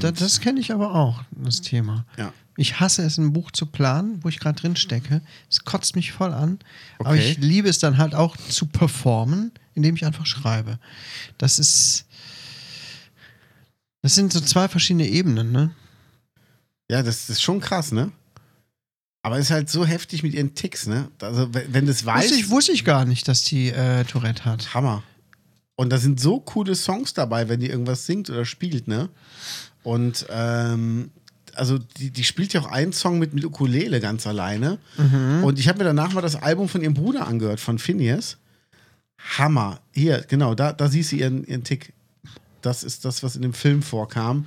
Da, 0.00 0.10
das 0.12 0.40
kenne 0.40 0.60
ich 0.60 0.72
aber 0.72 0.94
auch, 0.94 1.22
das 1.30 1.60
Thema. 1.62 2.04
ja. 2.18 2.32
Ich 2.56 2.78
hasse 2.78 3.02
es, 3.02 3.16
ein 3.16 3.32
Buch 3.32 3.50
zu 3.52 3.64
planen, 3.64 4.18
wo 4.22 4.28
ich 4.28 4.38
gerade 4.38 4.60
drin 4.60 4.76
stecke. 4.76 5.22
Es 5.48 5.64
kotzt 5.64 5.96
mich 5.96 6.12
voll 6.12 6.34
an. 6.34 6.58
Aber 6.98 7.10
Okay. 7.12 7.30
ich 7.30 7.38
liebe 7.38 7.70
es 7.70 7.78
dann 7.78 7.96
halt 7.96 8.14
auch 8.14 8.36
zu 8.36 8.66
performen, 8.66 9.52
indem 9.74 9.94
ich 9.94 10.04
einfach 10.04 10.26
schreibe. 10.26 10.78
Das 11.38 11.58
ist. 11.58 12.04
Das 14.02 14.14
sind 14.14 14.30
so 14.30 14.40
zwei 14.40 14.68
verschiedene 14.68 15.06
Ebenen, 15.06 15.52
ne? 15.52 15.70
Ja, 16.90 17.02
das 17.02 17.30
ist 17.30 17.40
schon 17.40 17.60
krass, 17.60 17.92
ne? 17.92 18.12
Aber 19.22 19.36
es 19.36 19.46
ist 19.46 19.50
halt 19.50 19.68
so 19.68 19.84
heftig 19.84 20.22
mit 20.22 20.32
ihren 20.32 20.54
Ticks, 20.54 20.86
ne? 20.86 21.08
Also, 21.20 21.48
wenn, 21.52 21.86
das 21.86 22.06
weiß. 22.06 22.24
Wusste 22.24 22.38
ich, 22.38 22.50
wusste 22.50 22.72
ich 22.72 22.84
gar 22.84 23.04
nicht, 23.04 23.28
dass 23.28 23.42
die 23.42 23.68
äh, 23.68 24.04
Tourette 24.04 24.44
hat. 24.44 24.72
Hammer. 24.74 25.02
Und 25.76 25.90
da 25.90 25.98
sind 25.98 26.20
so 26.20 26.40
coole 26.40 26.74
Songs 26.74 27.14
dabei, 27.14 27.48
wenn 27.48 27.60
die 27.60 27.68
irgendwas 27.68 28.06
singt 28.06 28.30
oder 28.30 28.44
spielt, 28.44 28.88
ne? 28.88 29.10
Und 29.82 30.26
ähm, 30.30 31.10
also 31.54 31.78
die, 31.78 32.10
die 32.10 32.24
spielt 32.24 32.52
ja 32.52 32.60
auch 32.60 32.70
einen 32.70 32.92
Song 32.92 33.18
mit, 33.18 33.34
mit 33.34 33.44
Ukulele 33.44 34.00
ganz 34.00 34.26
alleine. 34.26 34.78
Und 35.42 35.58
ich 35.58 35.68
habe 35.68 35.78
mir 35.78 35.84
danach 35.84 36.12
mal 36.12 36.20
das 36.20 36.36
Album 36.36 36.68
von 36.68 36.82
ihrem 36.82 36.94
Bruder 36.94 37.26
angehört, 37.26 37.60
von 37.60 37.78
Phineas. 37.78 38.38
Hammer. 39.38 39.80
Hier, 39.92 40.24
genau, 40.28 40.54
da, 40.54 40.72
da 40.72 40.88
siehst 40.88 41.12
du 41.12 41.16
ihren, 41.16 41.44
ihren 41.44 41.64
Tick. 41.64 41.92
Das 42.62 42.82
ist 42.82 43.04
das, 43.04 43.22
was 43.22 43.36
in 43.36 43.42
dem 43.42 43.52
Film 43.52 43.82
vorkam. 43.82 44.46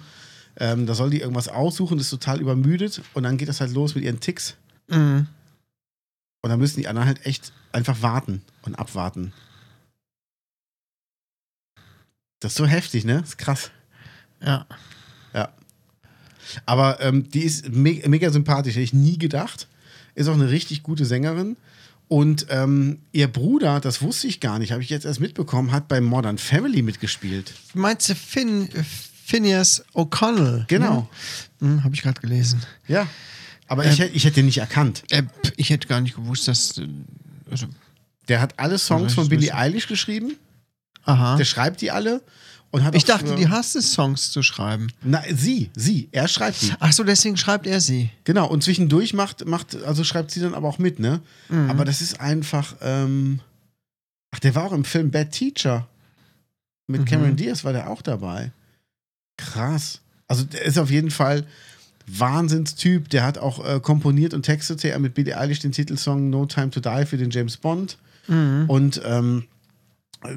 Ähm, 0.58 0.86
da 0.86 0.94
soll 0.94 1.10
die 1.10 1.22
irgendwas 1.22 1.48
aussuchen, 1.48 1.98
ist 2.00 2.10
total 2.10 2.40
übermüdet 2.40 3.02
und 3.14 3.24
dann 3.24 3.38
geht 3.38 3.50
das 3.50 3.60
halt 3.60 3.72
los 3.72 3.96
mit 3.96 4.04
ihren 4.04 4.20
Ticks. 4.20 4.56
Mhm. 4.88 5.28
Und 6.42 6.50
dann 6.50 6.60
müssen 6.60 6.80
die 6.80 6.88
anderen 6.88 7.08
halt 7.08 7.26
echt 7.26 7.54
einfach 7.72 8.02
warten 8.02 8.42
und 8.64 8.76
abwarten. 8.76 9.34
Das 12.40 12.52
ist 12.52 12.58
so 12.58 12.66
heftig, 12.66 13.06
ne? 13.06 13.22
Das 13.22 13.30
ist 13.30 13.38
krass. 13.38 13.72
Ja. 14.42 14.66
Ja. 15.34 15.54
Aber 16.66 17.00
ähm, 17.00 17.30
die 17.30 17.44
ist 17.44 17.70
me 17.70 18.02
mega 18.06 18.30
sympathisch, 18.30 18.74
hätte 18.74 18.84
ich 18.84 18.94
nie 18.94 19.18
gedacht. 19.18 19.68
Ist 20.16 20.28
auch 20.28 20.34
eine 20.34 20.50
richtig 20.50 20.84
gute 20.84 21.06
Sängerin. 21.06 21.56
Und 22.10 22.48
ähm, 22.50 23.00
ihr 23.12 23.28
Bruder, 23.28 23.80
das 23.80 24.02
wusste 24.02 24.28
ich 24.28 24.40
gar 24.40 24.60
nicht, 24.60 24.72
habe 24.72 24.84
ich 24.84 24.90
jetzt 24.90 25.06
erst 25.06 25.22
mitbekommen, 25.22 25.72
hat 25.72 25.88
bei 25.88 26.02
Modern 26.02 26.38
Family 26.38 26.82
mitgespielt. 26.82 27.54
Meinst 27.74 28.10
du 28.10 28.16
Finn, 28.16 28.70
Phineas 29.26 29.84
O'Connell? 29.96 30.66
Genau. 30.68 31.10
Ne? 31.60 31.68
Hm, 31.68 31.84
Habe 31.84 31.96
ich 31.96 32.02
gerade 32.02 32.20
gelesen. 32.20 32.62
Ja. 32.88 33.08
Aber 33.68 33.86
ich, 33.86 34.00
hätt- 34.00 34.12
ich 34.14 34.26
hätte 34.26 34.42
ihn 34.42 34.46
nicht 34.48 34.58
erkannt. 34.60 35.04
Äh, 35.10 35.24
ich 35.58 35.70
hätte 35.70 35.88
gar 35.88 36.02
nicht 36.02 36.16
gewusst, 36.16 36.48
dass. 36.48 36.78
äh, 36.78 36.88
Also, 37.50 37.68
Der 38.28 38.42
hat 38.42 38.58
alle 38.60 38.78
Songs 38.78 39.14
von 39.14 39.28
Billie 39.30 39.54
Eilish 39.56 39.88
geschrieben. 39.88 40.36
aha. 41.04 41.36
Der 41.38 41.46
schreibt 41.46 41.82
die 41.82 41.92
alle. 41.92 42.22
Und 42.72 42.84
hat 42.84 42.96
Ich 42.96 43.06
dachte, 43.06 43.36
die 43.36 43.48
hasst 43.50 43.76
es, 43.76 43.94
Songs 43.94 44.32
zu 44.32 44.42
schreiben. 44.42 44.88
Na, 45.04 45.22
sie, 45.32 45.70
sie. 45.76 46.10
Er 46.12 46.28
schreibt 46.28 46.60
die. 46.64 46.72
Ach 46.80 46.92
so, 46.92 47.04
deswegen 47.04 47.38
schreibt 47.38 47.68
er 47.68 47.80
sie. 47.80 48.10
Genau, 48.24 48.48
und 48.48 48.64
zwischendurch 48.64 49.14
macht, 49.14 49.46
macht, 49.46 49.76
also 49.84 50.04
schreibt 50.04 50.32
sie 50.32 50.40
dann 50.40 50.56
aber 50.56 50.68
auch 50.70 50.80
mit, 50.80 50.98
ne? 50.98 51.22
Mhm. 51.50 51.70
Aber 51.70 51.86
das 51.86 52.02
ist 52.02 52.20
einfach, 52.20 52.76
ähm, 52.82 53.42
ach, 54.32 54.40
der 54.40 54.56
war 54.56 54.64
auch 54.66 54.72
im 54.72 54.86
Film 54.86 55.12
Bad 55.12 55.32
Teacher. 55.32 55.88
Mit 56.88 57.02
Mhm. 57.02 57.06
Cameron 57.06 57.36
Diaz 57.36 57.64
war 57.64 57.74
der 57.74 57.90
auch 57.92 58.02
dabei. 58.02 58.52
Krass. 59.38 60.02
Also 60.28 60.44
der 60.44 60.64
ist 60.64 60.80
auf 60.80 60.90
jeden 60.90 61.12
Fall 61.12 61.46
Wahnsinnstyp. 62.08 63.10
Der 63.10 63.26
hat 63.26 63.38
auch 63.38 63.66
äh, 63.66 63.80
komponiert 63.80 64.34
und 64.34 64.44
textete 64.44 64.90
er 64.90 65.00
mit 65.00 65.14
Billie 65.14 65.38
Eilish 65.38 65.60
den 65.60 65.72
Titelsong 65.72 66.30
No 66.30 66.46
Time 66.46 66.70
to 66.70 66.80
Die 66.80 67.06
für 67.06 67.18
den 67.18 67.30
James 67.30 67.58
Bond. 67.58 67.98
Mhm. 68.28 68.66
Und 68.68 69.02
ähm, 69.06 69.46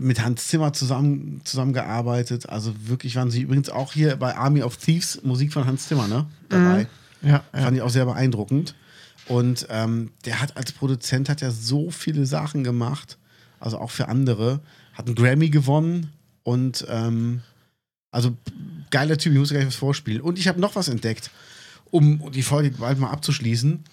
mit 0.01 0.23
Hans 0.23 0.49
Zimmer 0.49 0.73
zusammen, 0.73 1.41
zusammengearbeitet. 1.45 2.49
Also 2.49 2.75
wirklich 2.87 3.17
waren 3.17 3.31
sie 3.31 3.43
übrigens 3.43 3.71
auch 3.71 3.93
hier 3.93 4.17
bei 4.17 4.37
Army 4.37 4.63
of 4.63 4.77
Thieves, 4.77 5.23
Musik 5.23 5.53
von 5.53 5.67
Hans 5.67 5.87
Zimmer, 5.87 6.09
ne? 6.09 6.27
Dabei. 6.49 6.89
Ja, 7.23 7.45
ja. 7.55 7.63
Fand 7.63 7.77
ich 7.77 7.83
auch 7.83 7.91
sehr 7.91 8.05
beeindruckend. 8.05 8.75
Und 9.29 9.67
ähm, 9.71 10.11
der 10.25 10.41
hat 10.41 10.57
als 10.57 10.73
Produzent 10.73 11.29
hat 11.29 11.43
er 11.43 11.51
so 11.51 11.91
viele 11.91 12.27
Sachen 12.27 12.65
gemacht, 12.65 13.19
also 13.59 13.79
auch 13.79 13.91
für 13.91 14.09
andere. 14.09 14.61
Hat 14.95 15.07
einen 15.07 15.15
Grammy 15.15 15.51
gewonnen 15.51 16.13
und 16.43 16.87
ähm, 16.89 17.43
also 18.11 18.37
geiler 18.91 19.19
Typ, 19.19 19.33
ich 19.33 19.39
muss 19.39 19.51
gleich 19.51 19.67
was 19.67 19.75
vorspielen. 19.75 20.23
Und 20.23 20.39
ich 20.39 20.49
habe 20.49 20.61
noch 20.61 20.77
was 20.77 20.89
entdeckt, 20.89 21.31
um 21.91 22.31
die 22.33 22.43
Folge 22.43 22.71
bald 22.71 22.99
mal 22.99 23.11
abzuschließen. 23.11 23.85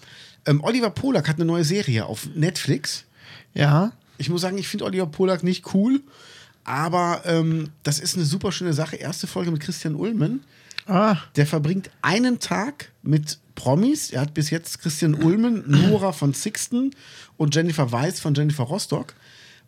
Ähm, 0.46 0.60
Oliver 0.62 0.90
Polak 0.90 1.28
hat 1.28 1.36
eine 1.36 1.44
neue 1.44 1.64
Serie 1.64 2.06
auf 2.06 2.28
Netflix. 2.34 3.04
ja. 3.54 3.92
Ich 4.16 4.30
muss 4.30 4.42
sagen, 4.42 4.58
ich 4.58 4.68
finde 4.68 4.84
Oliver 4.84 5.06
Polak 5.06 5.42
nicht 5.42 5.74
cool, 5.74 6.00
aber 6.62 7.22
ähm, 7.24 7.70
das 7.82 7.98
ist 7.98 8.14
eine 8.14 8.24
super 8.24 8.52
schöne 8.52 8.72
Sache. 8.72 8.94
Erste 8.94 9.26
Folge 9.26 9.50
mit 9.50 9.60
Christian 9.60 9.96
Ulmen. 9.96 10.44
Ah, 10.86 11.16
Der 11.34 11.46
verbringt 11.48 11.90
einen 12.00 12.38
Tag 12.38 12.92
mit 13.02 13.38
Promis. 13.56 14.10
Er 14.10 14.20
hat 14.20 14.32
bis 14.34 14.50
jetzt 14.50 14.80
Christian 14.80 15.14
Ulmen, 15.14 15.64
Nora 15.66 16.12
von 16.12 16.32
Sixten 16.32 16.92
und 17.36 17.56
Jennifer 17.56 17.90
Weiss 17.90 18.20
von 18.20 18.34
Jennifer 18.34 18.62
Rostock. 18.62 19.14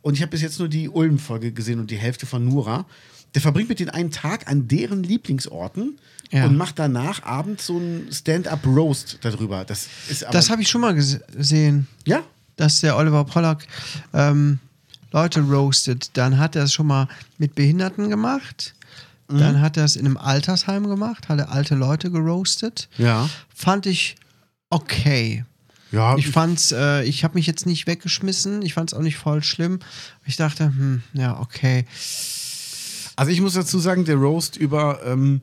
Und 0.01 0.15
ich 0.15 0.21
habe 0.23 0.31
bis 0.31 0.43
jetzt 0.43 0.61
nur 0.61 0.69
die 0.69 0.89
Ulm-Folge 0.89 1.51
gesehen 1.51 1.81
und 1.81 1.91
die 1.91 1.97
Hälfte 1.99 2.27
von 2.27 2.45
Nora. 2.47 2.87
Der 3.37 3.43
verbringt 3.43 3.69
mit 3.69 3.79
denen 3.79 3.91
einen 3.91 4.11
Tag 4.11 4.49
an 4.51 4.67
deren 4.67 5.05
Lieblingsorten 5.05 5.99
Ja. 6.33 6.47
und 6.47 6.57
macht 6.57 6.79
danach 6.81 7.23
abends 7.23 7.67
so 7.67 7.79
ein 7.79 8.09
Stand-up-Roast 8.11 9.19
darüber. 9.21 9.65
Das 9.65 9.87
ist 10.09 10.25
aber. 10.25 10.33
das 10.33 10.51
habe 10.51 10.63
ich 10.63 10.69
schon 10.69 10.81
mal 10.81 10.93
gese- 10.95 11.21
gesehen, 11.37 11.87
ja, 12.05 12.23
dass 12.57 12.81
der 12.81 12.97
Oliver 12.97 13.25
Pollack 13.25 13.67
ähm, 14.13 14.59
Leute 15.13 15.41
roastet. 15.43 16.11
Dann 16.15 16.39
hat 16.39 16.57
er 16.57 16.65
es 16.65 16.73
schon 16.73 16.87
mal 16.89 17.07
mit 17.39 17.55
Behinderten 17.55 18.09
gemacht. 18.11 18.75
Mhm. 19.29 19.39
Dann 19.39 19.61
hat 19.61 19.77
er 19.77 19.85
es 19.85 19.95
in 19.97 20.07
einem 20.07 20.17
Altersheim 20.17 20.89
gemacht, 20.89 21.29
hat 21.29 21.39
er 21.39 21.53
alte 21.53 21.75
Leute 21.77 22.11
geroastet. 22.11 22.89
ja. 22.99 23.29
Fand 23.55 23.87
ich 23.87 24.17
okay. 24.71 25.45
Ja, 25.93 26.17
Ich 26.17 26.29
fand's, 26.29 26.73
äh, 26.73 27.05
ich 27.05 27.23
habe 27.23 27.35
mich 27.35 27.47
jetzt 27.47 27.65
nicht 27.65 27.87
weggeschmissen, 27.87 28.63
ich 28.63 28.75
fand's 28.75 28.93
auch 28.93 29.01
nicht 29.03 29.17
voll 29.17 29.43
schlimm. 29.45 29.79
Ich 30.25 30.37
dachte, 30.37 30.65
hm, 30.67 31.03
ja, 31.13 31.39
okay. 31.39 31.87
Also 33.17 33.33
ich 33.33 33.41
muss 33.41 33.55
dazu 33.55 33.79
sagen, 33.79 34.05
der 34.05 34.17
Roast 34.17 34.57
über, 34.57 35.01
ähm, 35.05 35.41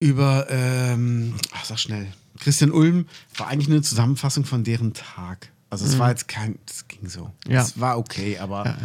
über, 0.00 0.46
ähm, 0.50 1.34
ach, 1.52 1.64
sag 1.64 1.78
schnell, 1.78 2.08
Christian 2.40 2.72
Ulm 2.72 3.06
war 3.36 3.48
eigentlich 3.48 3.68
eine 3.68 3.82
Zusammenfassung 3.82 4.44
von 4.44 4.64
deren 4.64 4.94
Tag. 4.94 5.52
Also 5.70 5.84
es 5.86 5.98
war 5.98 6.10
jetzt 6.10 6.28
kein, 6.28 6.58
es 6.68 6.88
ging 6.88 7.08
so. 7.08 7.30
Mhm. 7.46 7.52
Ja. 7.52 7.62
Es 7.62 7.80
war 7.80 7.98
okay, 7.98 8.38
aber 8.38 8.76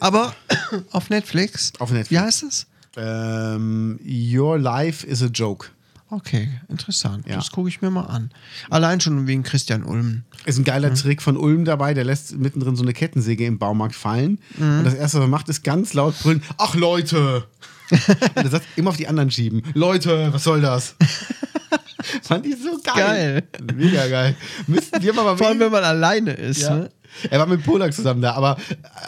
Aber 0.00 0.34
auf 0.90 1.08
Netflix. 1.10 1.72
Auf 1.78 1.90
Netflix. 1.90 2.10
Wie 2.10 2.18
heißt 2.18 2.42
es? 2.42 2.66
ähm, 2.96 3.98
Your 4.04 4.58
Life 4.58 5.06
is 5.06 5.22
a 5.22 5.26
Joke. 5.26 5.68
Okay, 6.12 6.50
interessant. 6.68 7.26
Ja. 7.26 7.36
Das 7.36 7.50
gucke 7.52 7.70
ich 7.70 7.80
mir 7.80 7.90
mal 7.90 8.02
an. 8.04 8.30
Allein 8.68 9.00
schon 9.00 9.26
wegen 9.26 9.42
Christian 9.44 9.82
Ulm. 9.82 10.24
Ist 10.44 10.58
ein 10.58 10.64
geiler 10.64 10.90
Mhm. 10.90 10.94
Trick 10.96 11.22
von 11.22 11.38
Ulm 11.38 11.64
dabei, 11.64 11.94
der 11.94 12.04
lässt 12.04 12.36
mittendrin 12.36 12.76
so 12.76 12.82
eine 12.82 12.92
Kettensäge 12.92 13.46
im 13.46 13.58
Baumarkt 13.58 13.94
fallen. 13.94 14.38
Mhm. 14.58 14.80
Und 14.80 14.84
das 14.84 14.92
erste, 14.92 15.16
was 15.18 15.24
er 15.24 15.28
macht, 15.28 15.48
ist 15.48 15.64
ganz 15.64 15.94
laut 15.94 16.14
brüllen: 16.20 16.42
Ach 16.58 16.74
Leute! 16.74 17.44
und 17.90 18.36
er 18.36 18.48
sagt, 18.50 18.66
immer 18.76 18.90
auf 18.90 18.98
die 18.98 19.08
anderen 19.08 19.30
schieben. 19.30 19.62
Leute, 19.72 20.28
was 20.34 20.44
soll 20.44 20.60
das? 20.60 20.96
Fand 22.22 22.44
ich 22.44 22.56
so 22.62 22.78
geil. 22.84 23.42
Mega 23.74 24.06
geil. 24.08 24.36
Müssten 24.66 25.02
wir 25.02 25.14
mal 25.14 25.34
Vor 25.36 25.46
allem, 25.46 25.60
wenn 25.60 25.72
man 25.72 25.84
alleine 25.84 26.32
ist. 26.32 26.60
Ja. 26.60 26.74
Ne? 26.76 26.90
Er 27.30 27.38
war 27.38 27.46
mit 27.46 27.64
Polak 27.64 27.94
zusammen 27.94 28.20
da, 28.20 28.32
aber 28.34 28.58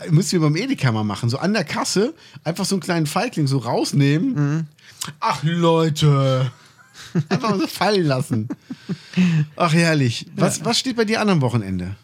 äh, 0.07 0.11
müssen 0.11 0.33
wir 0.33 0.41
beim 0.41 0.57
Edeka 0.57 0.91
mal 0.91 1.05
machen. 1.05 1.29
So 1.29 1.37
an 1.39 1.53
der 1.53 1.65
Kasse 1.65 2.15
einfach 2.45 2.65
so 2.65 2.77
einen 2.77 2.83
kleinen 2.83 3.07
Feigling 3.07 3.47
so 3.47 3.59
rausnehmen. 3.59 4.35
Mhm. 4.35 4.67
Ach 5.21 5.43
Leute. 5.43 6.51
Einfach 7.29 7.51
mal 7.51 7.59
so 7.59 7.67
fallen 7.67 8.05
lassen. 8.05 8.49
Ach 9.57 9.73
herrlich. 9.73 10.27
Was, 10.37 10.65
was 10.65 10.79
steht 10.79 10.97
bei 10.97 11.05
dir 11.05 11.21
an 11.21 11.29
am 11.29 11.41
Wochenende? 11.41 11.97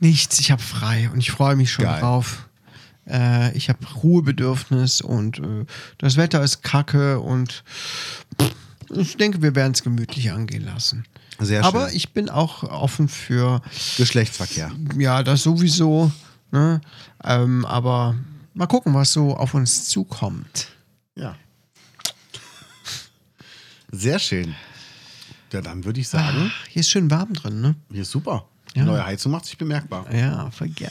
Nichts, 0.00 0.38
ich 0.38 0.50
habe 0.50 0.62
frei 0.62 1.10
und 1.12 1.18
ich 1.18 1.30
freue 1.30 1.56
mich 1.56 1.72
schon 1.72 1.84
Geil. 1.84 2.00
drauf. 2.00 2.48
Äh, 3.08 3.56
ich 3.56 3.68
habe 3.68 3.78
Ruhebedürfnis 4.02 5.00
und 5.00 5.38
äh, 5.38 5.64
das 5.98 6.16
Wetter 6.16 6.42
ist 6.42 6.62
kacke 6.62 7.20
und 7.20 7.64
pff, 8.40 8.54
ich 8.96 9.16
denke, 9.16 9.42
wir 9.42 9.54
werden 9.54 9.72
es 9.72 9.82
gemütlich 9.82 10.30
angehen 10.30 10.64
lassen. 10.64 11.04
Sehr 11.40 11.64
Aber 11.64 11.88
schön. 11.88 11.96
ich 11.96 12.12
bin 12.12 12.30
auch 12.30 12.62
offen 12.64 13.08
für, 13.08 13.62
Geschlechtsverkehr. 13.96 14.72
ja, 14.96 15.22
das 15.22 15.42
sowieso. 15.42 16.10
Ne? 16.50 16.80
Ähm, 17.22 17.64
aber 17.64 18.16
mal 18.54 18.66
gucken, 18.66 18.94
was 18.94 19.12
so 19.12 19.36
auf 19.36 19.54
uns 19.54 19.88
zukommt. 19.88 20.68
Ja. 21.14 21.36
Sehr 23.90 24.18
schön. 24.18 24.54
Ja, 25.52 25.60
dann 25.62 25.84
würde 25.84 26.00
ich 26.00 26.08
sagen, 26.08 26.52
Hier 26.68 26.80
ist 26.80 26.90
schön 26.90 27.10
warm 27.10 27.32
drin, 27.32 27.60
ne? 27.60 27.74
hier 27.90 28.02
ist 28.02 28.10
super. 28.10 28.44
Die 28.74 28.80
Ja. 28.80 28.84
neue 28.84 29.04
Heizung 29.04 29.32
macht 29.32 29.46
sich 29.46 29.56
bemerkbar. 29.56 30.04
Ja, 30.14 30.50
voll 30.50 30.68
geil. 30.68 30.90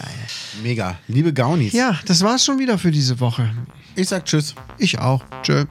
Mega. 0.64 0.98
Liebe 1.08 1.32
Gaunis, 1.32 1.74
Ja, 1.74 2.00
das 2.06 2.24
war's 2.24 2.44
schon 2.44 2.58
wieder 2.58 2.78
für 2.80 2.90
diese 2.90 3.20
Woche. 3.20 3.54
ich 3.96 4.08
sag 4.10 4.26
Tschüss. 4.26 4.56
Ich 4.80 4.98
auch. 4.98 5.24
Tschö. 5.44 5.66